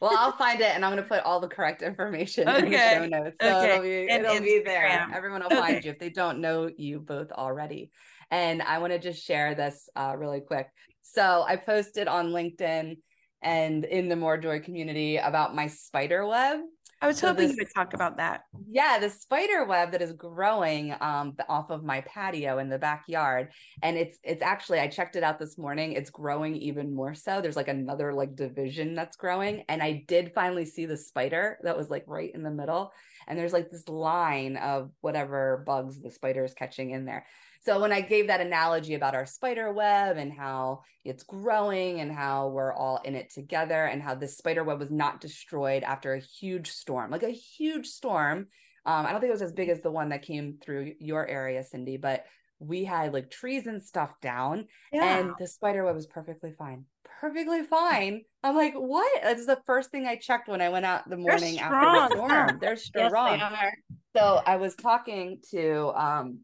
well, 0.00 0.10
I'll 0.12 0.36
find 0.36 0.60
it 0.60 0.74
and 0.74 0.84
I'm 0.84 0.92
going 0.92 1.02
to 1.02 1.08
put 1.08 1.22
all 1.24 1.40
the 1.40 1.48
correct 1.48 1.82
information 1.82 2.48
in 2.48 2.70
the 2.70 2.78
show 2.78 3.06
notes. 3.06 3.36
So 3.40 3.48
Okay. 3.48 3.64
it'll 3.72 3.82
be 3.82 4.08
And 4.10 4.24
it'll 4.24 4.40
be 4.40 4.62
there. 4.64 5.08
Everyone 5.14 5.42
will 5.42 5.50
find 5.50 5.76
Okay. 5.78 5.88
you 5.88 5.92
if 5.92 5.98
they 5.98 6.10
don't 6.10 6.40
know 6.40 6.70
you 6.76 7.00
both 7.00 7.32
already. 7.32 7.90
And 8.30 8.62
I 8.62 8.78
want 8.78 8.92
to 8.92 8.98
just 8.98 9.24
share 9.24 9.54
this 9.54 9.88
uh, 9.94 10.14
really 10.16 10.40
quick. 10.40 10.68
So 11.02 11.44
I 11.46 11.56
posted 11.56 12.08
on 12.08 12.30
LinkedIn 12.30 12.96
and 13.42 13.84
in 13.84 14.08
the 14.08 14.16
More 14.16 14.38
Joy 14.38 14.60
community 14.60 15.18
about 15.18 15.54
my 15.54 15.68
spider 15.68 16.26
web. 16.26 16.60
I 17.02 17.06
was 17.06 17.18
So 17.18 17.28
hoping 17.28 17.48
this- 17.48 17.56
you 17.56 17.62
would 17.62 17.74
talk 17.74 17.92
about 17.94 18.16
that. 18.16 18.44
Yeah, 18.68 18.98
the 18.98 19.10
spider 19.10 19.64
web 19.64 19.92
that 19.92 20.00
is 20.02 20.12
growing 20.14 20.94
um 21.00 21.36
off 21.48 21.70
of 21.70 21.84
my 21.84 22.00
patio 22.02 22.58
in 22.58 22.68
the 22.68 22.78
backyard. 22.78 23.52
And 23.82 23.96
it's 23.96 24.18
it's 24.24 24.42
actually 24.42 24.80
I 24.80 24.88
checked 24.88 25.14
it 25.16 25.22
out 25.22 25.38
this 25.38 25.58
morning. 25.58 25.92
It's 25.92 26.10
growing 26.10 26.56
even 26.56 26.94
more 26.94 27.14
so. 27.14 27.40
There's 27.40 27.56
like 27.56 27.68
another 27.68 28.12
like 28.14 28.34
division 28.34 28.94
that's 28.94 29.16
growing. 29.16 29.64
And 29.68 29.82
I 29.82 30.04
did 30.08 30.32
finally 30.34 30.64
see 30.64 30.86
the 30.86 30.96
spider 30.96 31.58
that 31.62 31.76
was 31.76 31.90
like 31.90 32.04
right 32.06 32.34
in 32.34 32.42
the 32.42 32.50
middle. 32.50 32.92
And 33.28 33.38
there's 33.38 33.52
like 33.52 33.70
this 33.70 33.88
line 33.88 34.56
of 34.56 34.90
whatever 35.00 35.62
bugs 35.66 36.00
the 36.00 36.10
spider 36.10 36.44
is 36.44 36.54
catching 36.54 36.90
in 36.90 37.04
there. 37.04 37.26
So 37.66 37.80
when 37.80 37.90
I 37.90 38.00
gave 38.00 38.28
that 38.28 38.40
analogy 38.40 38.94
about 38.94 39.16
our 39.16 39.26
spider 39.26 39.72
web 39.72 40.18
and 40.18 40.32
how 40.32 40.82
it's 41.04 41.24
growing 41.24 41.98
and 41.98 42.12
how 42.12 42.46
we're 42.50 42.72
all 42.72 43.00
in 43.04 43.16
it 43.16 43.32
together 43.34 43.86
and 43.86 44.00
how 44.00 44.14
this 44.14 44.36
spider 44.36 44.62
web 44.62 44.78
was 44.78 44.92
not 44.92 45.20
destroyed 45.20 45.82
after 45.82 46.14
a 46.14 46.20
huge 46.20 46.70
storm, 46.70 47.10
like 47.10 47.24
a 47.24 47.30
huge 47.30 47.88
storm. 47.88 48.46
Um, 48.84 49.04
I 49.04 49.10
don't 49.10 49.20
think 49.20 49.30
it 49.30 49.32
was 49.32 49.42
as 49.42 49.52
big 49.52 49.68
as 49.68 49.80
the 49.80 49.90
one 49.90 50.10
that 50.10 50.22
came 50.22 50.58
through 50.62 50.92
your 51.00 51.26
area, 51.26 51.64
Cindi, 51.64 52.00
but 52.00 52.24
we 52.60 52.84
had 52.84 53.12
like 53.12 53.32
trees 53.32 53.66
and 53.66 53.82
stuff 53.82 54.12
down 54.22 54.66
and 54.92 55.32
the 55.36 55.48
spider 55.48 55.84
web 55.84 55.96
was 55.96 56.06
perfectly 56.06 56.52
fine. 56.56 56.84
Perfectly 57.20 57.64
fine. 57.64 58.22
I'm 58.44 58.54
like, 58.54 58.74
what? 58.74 59.22
That's 59.24 59.44
the 59.44 59.60
first 59.66 59.90
thing 59.90 60.06
I 60.06 60.14
checked 60.14 60.48
when 60.48 60.60
I 60.60 60.68
went 60.68 60.86
out 60.86 61.10
the 61.10 61.16
morning 61.16 61.58
after 61.58 61.80
the 61.80 62.14
storm. 62.14 62.58
They're 62.60 62.76
strong 62.76 63.40
Yes, 63.40 63.50
they 63.50 63.56
are. 63.56 63.72
So 64.16 64.40
I 64.46 64.56
was 64.56 64.76
talking 64.76 65.40
to 65.50 65.92
um, 66.00 66.38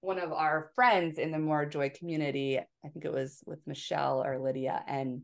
one 0.00 0.18
of 0.18 0.32
our 0.32 0.70
friends 0.74 1.18
in 1.18 1.32
the 1.32 1.38
More 1.38 1.66
Joy 1.66 1.90
community. 1.90 2.58
I 2.58 2.88
think 2.88 3.04
it 3.04 3.12
was 3.12 3.42
with 3.46 3.58
Michelle 3.66 4.22
or 4.24 4.38
Lydia, 4.38 4.82
and 4.86 5.22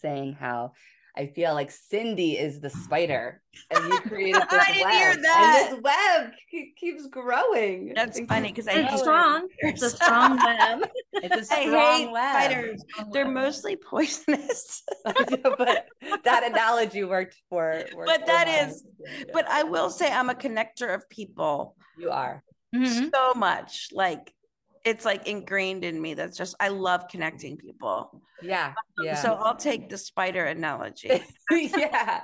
saying 0.00 0.34
how 0.34 0.72
I 1.16 1.26
feel 1.28 1.54
like 1.54 1.70
Cindi 1.70 2.38
is 2.40 2.60
the 2.60 2.70
spider, 2.70 3.40
and 3.70 3.86
you 3.86 4.00
created 4.08 4.42
this 4.42 4.60
I 4.62 4.72
didn't 4.72 4.84
web, 4.84 4.92
hear 4.94 5.16
that. 5.22 5.68
and 5.70 5.76
this 5.76 5.82
web 5.82 6.32
ke- 6.50 6.76
keeps 6.76 7.06
growing. 7.06 7.92
That's 7.94 8.18
funny 8.26 8.48
because 8.48 8.66
I 8.68 8.74
think 8.74 8.90
It's 8.92 9.00
strong. 9.00 9.48
It's 9.58 9.82
a 9.82 9.90
strong 9.90 10.36
web. 10.36 10.88
It's 11.22 11.36
a 11.36 11.44
strong 11.44 11.98
hate 11.98 12.10
web. 12.10 12.34
spiders. 12.50 12.84
They're 13.12 13.30
mostly 13.30 13.76
poisonous. 13.76 14.82
but 15.04 15.86
that 16.24 16.42
analogy 16.44 17.04
worked 17.04 17.36
for. 17.48 17.84
worked 17.94 18.06
But 18.08 18.20
for 18.22 18.26
that 18.26 18.46
mine. 18.48 18.68
is- 18.70 18.84
but 19.32 19.46
I 19.48 19.62
will 19.62 19.90
say 19.90 20.10
I'm 20.10 20.28
a 20.30 20.34
connector 20.34 20.92
of 20.94 21.08
people 21.08 21.76
you 21.96 22.10
are. 22.10 22.42
Mhm. 22.74 23.10
so 23.14 23.34
much. 23.34 23.88
Like 23.92 24.32
it's 24.84 25.04
like 25.04 25.26
ingrained 25.26 25.84
in 25.84 26.00
me. 26.00 26.14
That's 26.14 26.36
just 26.36 26.54
I 26.60 26.68
love 26.68 27.08
connecting 27.08 27.56
people. 27.56 28.22
Yeah, 28.42 28.74
yeah, 28.98 29.22
So 29.22 29.34
I'll 29.34 29.56
take 29.56 29.88
the 29.88 29.98
spider 29.98 30.44
analogy. 30.44 31.22
yeah. 31.50 32.22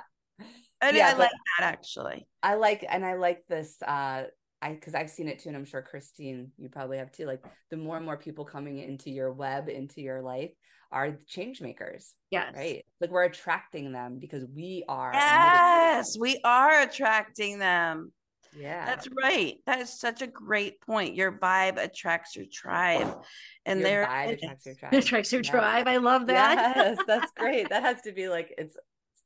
And 0.81 0.97
Yeah, 0.97 1.09
I 1.09 1.13
like 1.13 1.31
that 1.59 1.65
actually. 1.73 2.27
I 2.43 2.55
like 2.55 2.85
and 2.87 3.05
I 3.05 3.15
like 3.15 3.43
this 3.47 3.81
uh 3.81 4.23
I 4.61 4.73
because 4.73 4.93
I've 4.93 5.09
seen 5.09 5.27
it 5.27 5.39
too, 5.39 5.49
and 5.49 5.57
I'm 5.57 5.65
sure 5.65 5.81
Christine, 5.81 6.51
you 6.57 6.69
probably 6.69 6.97
have 6.97 7.11
too. 7.11 7.25
Like 7.25 7.43
the 7.71 7.77
more 7.77 7.97
and 7.97 8.05
more 8.05 8.17
people 8.17 8.45
coming 8.45 8.77
into 8.77 9.09
your 9.09 9.31
web, 9.31 9.69
into 9.69 10.01
your 10.01 10.21
life, 10.21 10.51
are 10.91 11.17
change 11.27 11.61
makers, 11.61 12.13
Yes. 12.29 12.53
right? 12.55 12.85
Like 12.99 13.09
we're 13.09 13.23
attracting 13.23 13.91
them 13.91 14.19
because 14.19 14.45
we 14.55 14.83
are. 14.87 15.13
Yes, 15.13 16.15
we 16.19 16.39
are 16.43 16.81
attracting 16.81 17.57
them. 17.59 18.11
Yeah. 18.57 18.85
That's 18.85 19.07
right. 19.23 19.57
That 19.65 19.79
is 19.79 19.97
such 19.99 20.21
a 20.21 20.27
great 20.27 20.81
point. 20.81 21.15
Your 21.15 21.31
vibe 21.31 21.77
attracts 21.81 22.35
your 22.35 22.45
tribe. 22.51 23.23
And 23.65 23.79
Your 23.79 23.89
there 23.89 24.05
vibe 24.05 24.33
attracts 24.33 24.65
your 24.65 24.75
tribe. 24.75 24.93
Attracts 25.03 25.31
your 25.31 25.41
Yeah. 25.43 25.51
tribe. 25.51 25.87
I 25.87 25.97
love 25.97 26.27
that. 26.27 26.73
Yes, 26.75 26.97
that's 27.07 27.31
great. 27.37 27.69
That 27.69 27.83
has 27.83 28.01
to 28.01 28.11
be 28.11 28.27
like 28.29 28.53
it's 28.57 28.75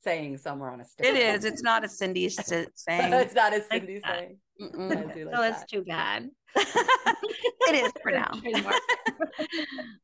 saying 0.03 0.37
somewhere 0.37 0.69
on 0.69 0.81
a 0.81 0.85
sticker. 0.85 1.09
It 1.09 1.17
is. 1.17 1.45
It's 1.45 1.63
not 1.63 1.83
a 1.83 1.87
Cindi 1.87 2.29
saying. 2.31 2.67
it's 2.87 3.33
not 3.33 3.51
Like 3.53 3.67
Cindi 3.69 4.01
that. 4.03 4.17
saying. 4.19 4.37
Like 4.59 5.35
so 5.35 5.41
it's 5.43 5.65
too 5.65 5.83
bad. 5.83 6.29
it 6.55 7.85
is 7.85 7.91
for 8.01 8.11
now. 8.11 8.31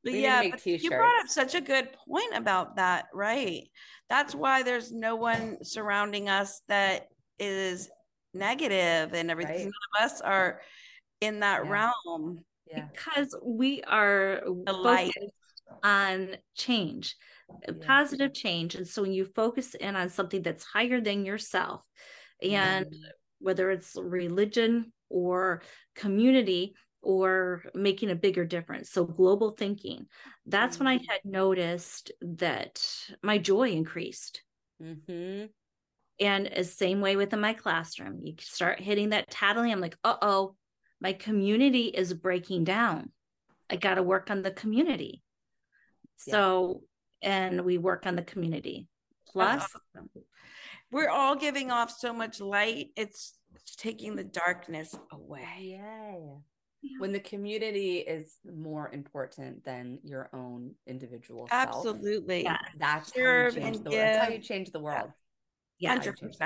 yeah, 0.03 0.49
but 0.49 0.65
you 0.65 0.89
brought 0.89 1.21
up 1.21 1.27
such 1.27 1.55
a 1.55 1.61
good 1.61 1.89
point 2.07 2.35
about 2.35 2.75
that, 2.75 3.05
right? 3.13 3.63
That's 4.09 4.35
why 4.35 4.63
there's 4.63 4.91
no 4.91 5.15
one 5.15 5.63
surrounding 5.63 6.27
us 6.27 6.61
that 6.67 7.07
is 7.39 7.89
negative 8.33 9.13
and 9.13 9.31
everything. 9.31 9.55
Right. 9.55 9.65
None 9.65 10.05
of 10.05 10.11
us 10.11 10.21
are 10.21 10.61
in 11.19 11.39
that 11.41 11.65
yeah. 11.65 11.71
realm. 11.71 12.43
Yeah. 12.67 12.85
Because 12.91 13.35
we 13.43 13.83
are 13.83 14.43
focused 14.65 15.29
on 15.83 16.37
change, 16.55 17.15
yeah. 17.67 17.73
positive 17.85 18.33
change. 18.33 18.75
And 18.75 18.87
so 18.87 19.01
when 19.01 19.13
you 19.13 19.25
focus 19.25 19.75
in 19.75 19.95
on 19.95 20.09
something 20.09 20.41
that's 20.41 20.63
higher 20.63 21.01
than 21.01 21.25
yourself, 21.25 21.83
and 22.41 22.85
mm. 22.85 22.99
whether 23.39 23.71
it's 23.71 23.97
religion 23.99 24.93
or 25.09 25.61
community, 25.95 26.75
or 27.01 27.63
making 27.73 28.11
a 28.11 28.15
bigger 28.15 28.45
difference. 28.45 28.91
So, 28.91 29.05
global 29.05 29.51
thinking. 29.51 30.05
That's 30.45 30.77
mm-hmm. 30.77 30.85
when 30.85 30.93
I 30.93 30.97
mm-hmm. 30.97 31.11
had 31.11 31.21
noticed 31.25 32.11
that 32.21 32.83
my 33.23 33.37
joy 33.37 33.69
increased. 33.69 34.43
Mm-hmm. 34.81 35.45
And 36.21 36.51
the 36.55 36.63
same 36.63 37.01
way 37.01 37.15
within 37.15 37.41
my 37.41 37.53
classroom, 37.53 38.19
you 38.23 38.35
start 38.39 38.79
hitting 38.79 39.09
that 39.09 39.31
tattling. 39.31 39.71
I'm 39.71 39.81
like, 39.81 39.97
uh 40.03 40.17
oh, 40.21 40.55
my 41.01 41.13
community 41.13 41.85
is 41.85 42.13
breaking 42.13 42.63
down. 42.63 43.09
I 43.71 43.75
got 43.75 43.95
to 43.95 44.03
work 44.03 44.29
on 44.29 44.43
the 44.43 44.51
community. 44.51 45.23
Yeah. 46.27 46.33
So, 46.33 46.81
and 47.23 47.61
we 47.61 47.79
work 47.79 48.05
on 48.05 48.15
the 48.15 48.21
community. 48.21 48.87
Plus, 49.27 49.63
awesome. 49.95 50.09
we're 50.91 51.09
all 51.09 51.35
giving 51.35 51.71
off 51.71 51.89
so 51.89 52.13
much 52.13 52.39
light. 52.39 52.89
It's 52.95 53.33
taking 53.77 54.15
the 54.15 54.23
darkness 54.23 54.95
away. 55.11 55.79
Yeah. 55.79 56.97
When 56.99 57.11
the 57.11 57.19
community 57.19 57.97
is 57.97 58.37
more 58.45 58.89
important 58.91 59.63
than 59.63 59.99
your 60.03 60.29
own 60.33 60.73
individual 60.85 61.47
Absolutely. 61.51 62.43
self. 62.43 62.57
Absolutely. 62.59 62.79
That's 62.79 63.13
Serve 63.13 63.55
how 63.55 63.59
you 63.59 63.65
change 63.65 63.83
the 63.83 63.89
world. 63.89 64.01
That's 64.01 64.25
how 64.25 64.31
you 64.31 64.39
change 64.39 64.71
the 64.71 64.79
world. 64.79 65.11
Yeah. 65.81 65.97
100%. 65.97 66.37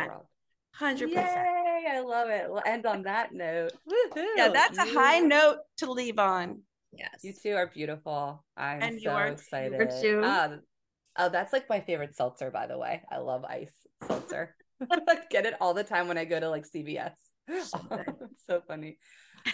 100%. 0.80 1.00
Yay, 1.12 1.86
I 1.90 2.00
love 2.02 2.30
it. 2.30 2.46
We'll 2.50 2.64
end 2.66 2.86
on 2.86 3.04
that 3.04 3.34
note. 3.34 3.72
Woo-hoo. 3.86 4.28
Yeah, 4.36 4.50
that's 4.50 4.78
a 4.78 4.86
high 4.86 5.20
note 5.20 5.58
to 5.78 5.92
leave 5.92 6.20
on. 6.20 6.62
Yes. 6.92 7.20
You 7.24 7.34
two 7.34 7.56
are 7.56 7.68
beautiful. 7.68 8.44
I'm 8.58 8.82
and 8.82 9.02
so 9.02 9.18
excited. 9.18 10.24
Um, 10.24 10.62
oh, 11.18 11.30
that's 11.30 11.54
like 11.54 11.70
my 11.70 11.82
favorite 11.82 12.16
seltzer, 12.16 12.50
by 12.50 12.68
the 12.68 12.78
way. 12.78 13.04
I 13.12 13.18
love 13.18 13.44
ice 13.44 13.74
seltzer. 14.08 14.56
Get 15.30 15.46
it 15.46 15.56
all 15.60 15.74
the 15.74 15.84
time 15.84 16.08
when 16.08 16.18
I 16.18 16.26
go 16.26 16.40
to 16.40 16.50
like 16.50 16.66
CVS. 16.66 17.12
so 18.48 18.62
funny. 18.68 18.98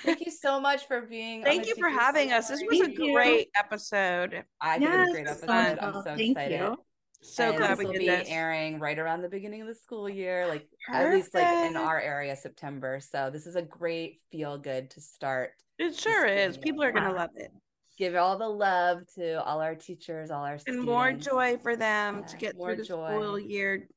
Thank 0.03 0.25
you 0.25 0.31
so 0.31 0.59
much 0.59 0.87
for 0.87 1.01
being. 1.01 1.43
Thank 1.43 1.67
you 1.67 1.75
for 1.75 1.89
having 1.89 2.31
us. 2.31 2.47
This 2.47 2.61
was 2.67 2.79
Thank 2.79 2.97
a 2.97 3.11
great 3.11 3.47
you. 3.47 3.51
episode. 3.57 4.43
I 4.61 4.79
think 4.79 4.89
yes, 4.89 4.93
it 4.93 4.99
was 4.99 5.09
a 5.09 5.11
great 5.11 5.27
episode. 5.27 5.79
I'm 5.79 5.93
so 5.93 6.01
Thank 6.03 6.37
excited. 6.37 6.59
You. 6.59 6.77
So 7.23 7.49
and 7.49 7.57
glad 7.57 7.77
we 7.77 7.85
will 7.85 7.93
be 7.93 8.07
this. 8.07 8.27
airing 8.27 8.79
right 8.79 8.97
around 8.97 9.21
the 9.21 9.29
beginning 9.29 9.61
of 9.61 9.67
the 9.67 9.75
school 9.75 10.09
year, 10.09 10.47
like 10.47 10.67
Perfect. 10.87 11.05
at 11.05 11.13
least 11.13 11.33
like 11.35 11.69
in 11.69 11.77
our 11.77 11.99
area, 12.01 12.35
September. 12.35 12.99
So 12.99 13.29
this 13.31 13.45
is 13.45 13.55
a 13.55 13.61
great 13.61 14.21
feel 14.31 14.57
good 14.57 14.89
to 14.91 15.01
start. 15.01 15.51
It 15.77 15.95
sure 15.95 16.25
is. 16.25 16.57
People 16.57 16.83
are 16.83 16.91
gonna 16.91 17.13
love 17.13 17.29
it. 17.35 17.51
Give 17.97 18.15
all 18.15 18.37
the 18.37 18.47
love 18.47 19.01
to 19.15 19.43
all 19.43 19.61
our 19.61 19.75
teachers, 19.75 20.31
all 20.31 20.43
our 20.43 20.57
and 20.65 20.81
more 20.81 21.13
joy 21.13 21.57
for 21.61 21.75
them 21.75 22.19
yeah, 22.21 22.25
to 22.25 22.37
get 22.37 22.55
through 22.55 22.77
the 22.77 22.83
joy. 22.83 23.09
school 23.09 23.39
year. 23.39 23.87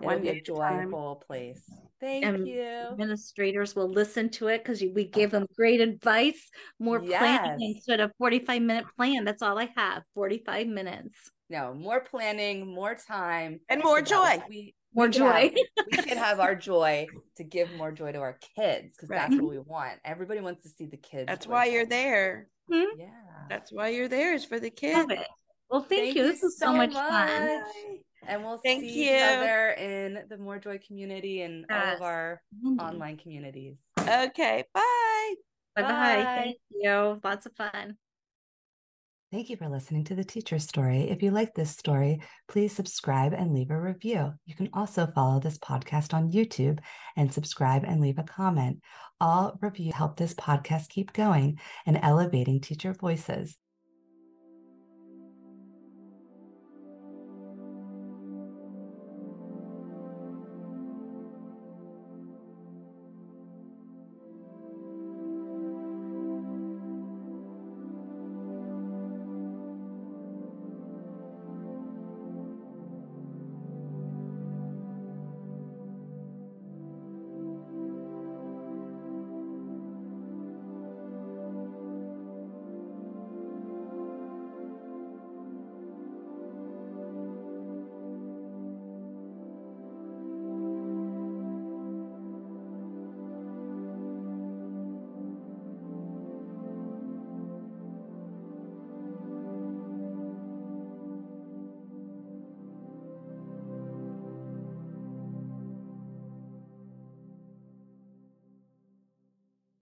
It'll 0.00 0.18
be 0.18 0.28
a 0.30 0.40
joyful 0.40 1.16
time. 1.16 1.26
place. 1.26 1.62
Thank 2.00 2.24
and 2.24 2.48
you. 2.48 2.62
Administrators 2.62 3.76
will 3.76 3.88
listen 3.88 4.28
to 4.30 4.48
it 4.48 4.64
because 4.64 4.82
we 4.82 5.04
gave 5.04 5.30
them 5.30 5.46
great 5.56 5.80
advice. 5.80 6.50
More 6.80 7.00
yes. 7.00 7.18
planning 7.18 7.74
instead 7.76 8.00
of 8.00 8.10
45 8.18 8.62
minute 8.62 8.86
plan. 8.96 9.24
That's 9.24 9.42
all 9.42 9.58
I 9.58 9.70
have 9.76 10.02
45 10.14 10.66
minutes 10.66 11.30
no 11.52 11.74
more 11.74 12.00
planning 12.00 12.74
more 12.74 12.96
time 12.96 13.60
and 13.68 13.82
more 13.84 14.02
joy. 14.14 14.42
we 14.48 14.74
more 14.94 15.06
we 15.06 15.12
joy 15.12 15.24
have, 15.26 15.86
we 15.90 15.96
should 16.08 16.18
have 16.18 16.40
our 16.40 16.54
joy 16.54 17.06
to 17.36 17.44
give 17.44 17.72
more 17.76 17.92
joy 17.92 18.12
to 18.12 18.18
our 18.18 18.38
kids 18.56 18.94
because 18.96 19.08
right. 19.08 19.30
that's 19.30 19.40
what 19.40 19.50
we 19.50 19.58
want. 19.58 19.98
Everybody 20.04 20.40
wants 20.40 20.64
to 20.64 20.68
see 20.70 20.86
the 20.86 20.96
kids 20.96 21.26
that's 21.28 21.46
why 21.46 21.66
you're 21.66 21.86
there. 21.86 22.48
Mm-hmm. 22.70 23.00
yeah. 23.00 23.08
That's 23.48 23.70
why 23.72 23.88
you're 23.88 24.08
there 24.08 24.34
is 24.34 24.44
for 24.44 24.58
the 24.58 24.70
kids. 24.70 25.12
Well 25.70 25.82
thank, 25.82 26.02
thank 26.02 26.16
you. 26.16 26.24
this 26.24 26.42
was 26.42 26.58
so 26.58 26.72
much, 26.72 26.92
much, 26.92 27.08
fun. 27.08 27.62
and 28.26 28.44
we'll 28.44 28.58
thank 28.58 28.82
see 28.82 29.08
you. 29.08 29.16
each 29.16 29.22
other 29.22 29.70
in 29.70 30.24
the 30.28 30.36
more 30.36 30.58
joy 30.58 30.78
community 30.86 31.42
and 31.42 31.64
yes. 31.70 31.86
all 31.86 31.96
of 31.96 32.02
our 32.02 32.42
mm-hmm. 32.64 32.78
online 32.80 33.16
communities. 33.16 33.76
Okay 33.98 34.64
bye. 34.74 35.34
Bye 35.76 35.82
bye. 35.82 36.24
Thank 36.24 36.56
you. 36.70 37.20
Lots 37.24 37.46
of 37.46 37.52
fun 37.54 37.96
Thank 39.32 39.48
you 39.48 39.56
for 39.56 39.66
listening 39.66 40.04
to 40.04 40.14
the 40.14 40.24
teacher 40.24 40.58
story. 40.58 41.08
If 41.08 41.22
you 41.22 41.30
like 41.30 41.54
this 41.54 41.70
story, 41.70 42.20
please 42.48 42.76
subscribe 42.76 43.32
and 43.32 43.54
leave 43.54 43.70
a 43.70 43.80
review. 43.80 44.34
You 44.44 44.54
can 44.54 44.68
also 44.74 45.06
follow 45.06 45.40
this 45.40 45.56
podcast 45.56 46.12
on 46.12 46.30
YouTube 46.30 46.80
and 47.16 47.32
subscribe 47.32 47.82
and 47.86 48.02
leave 48.02 48.18
a 48.18 48.24
comment. 48.24 48.82
All 49.22 49.58
reviews 49.62 49.94
help 49.94 50.18
this 50.18 50.34
podcast 50.34 50.90
keep 50.90 51.14
going 51.14 51.58
and 51.86 51.98
elevating 52.02 52.60
teacher 52.60 52.92
voices. 52.92 53.56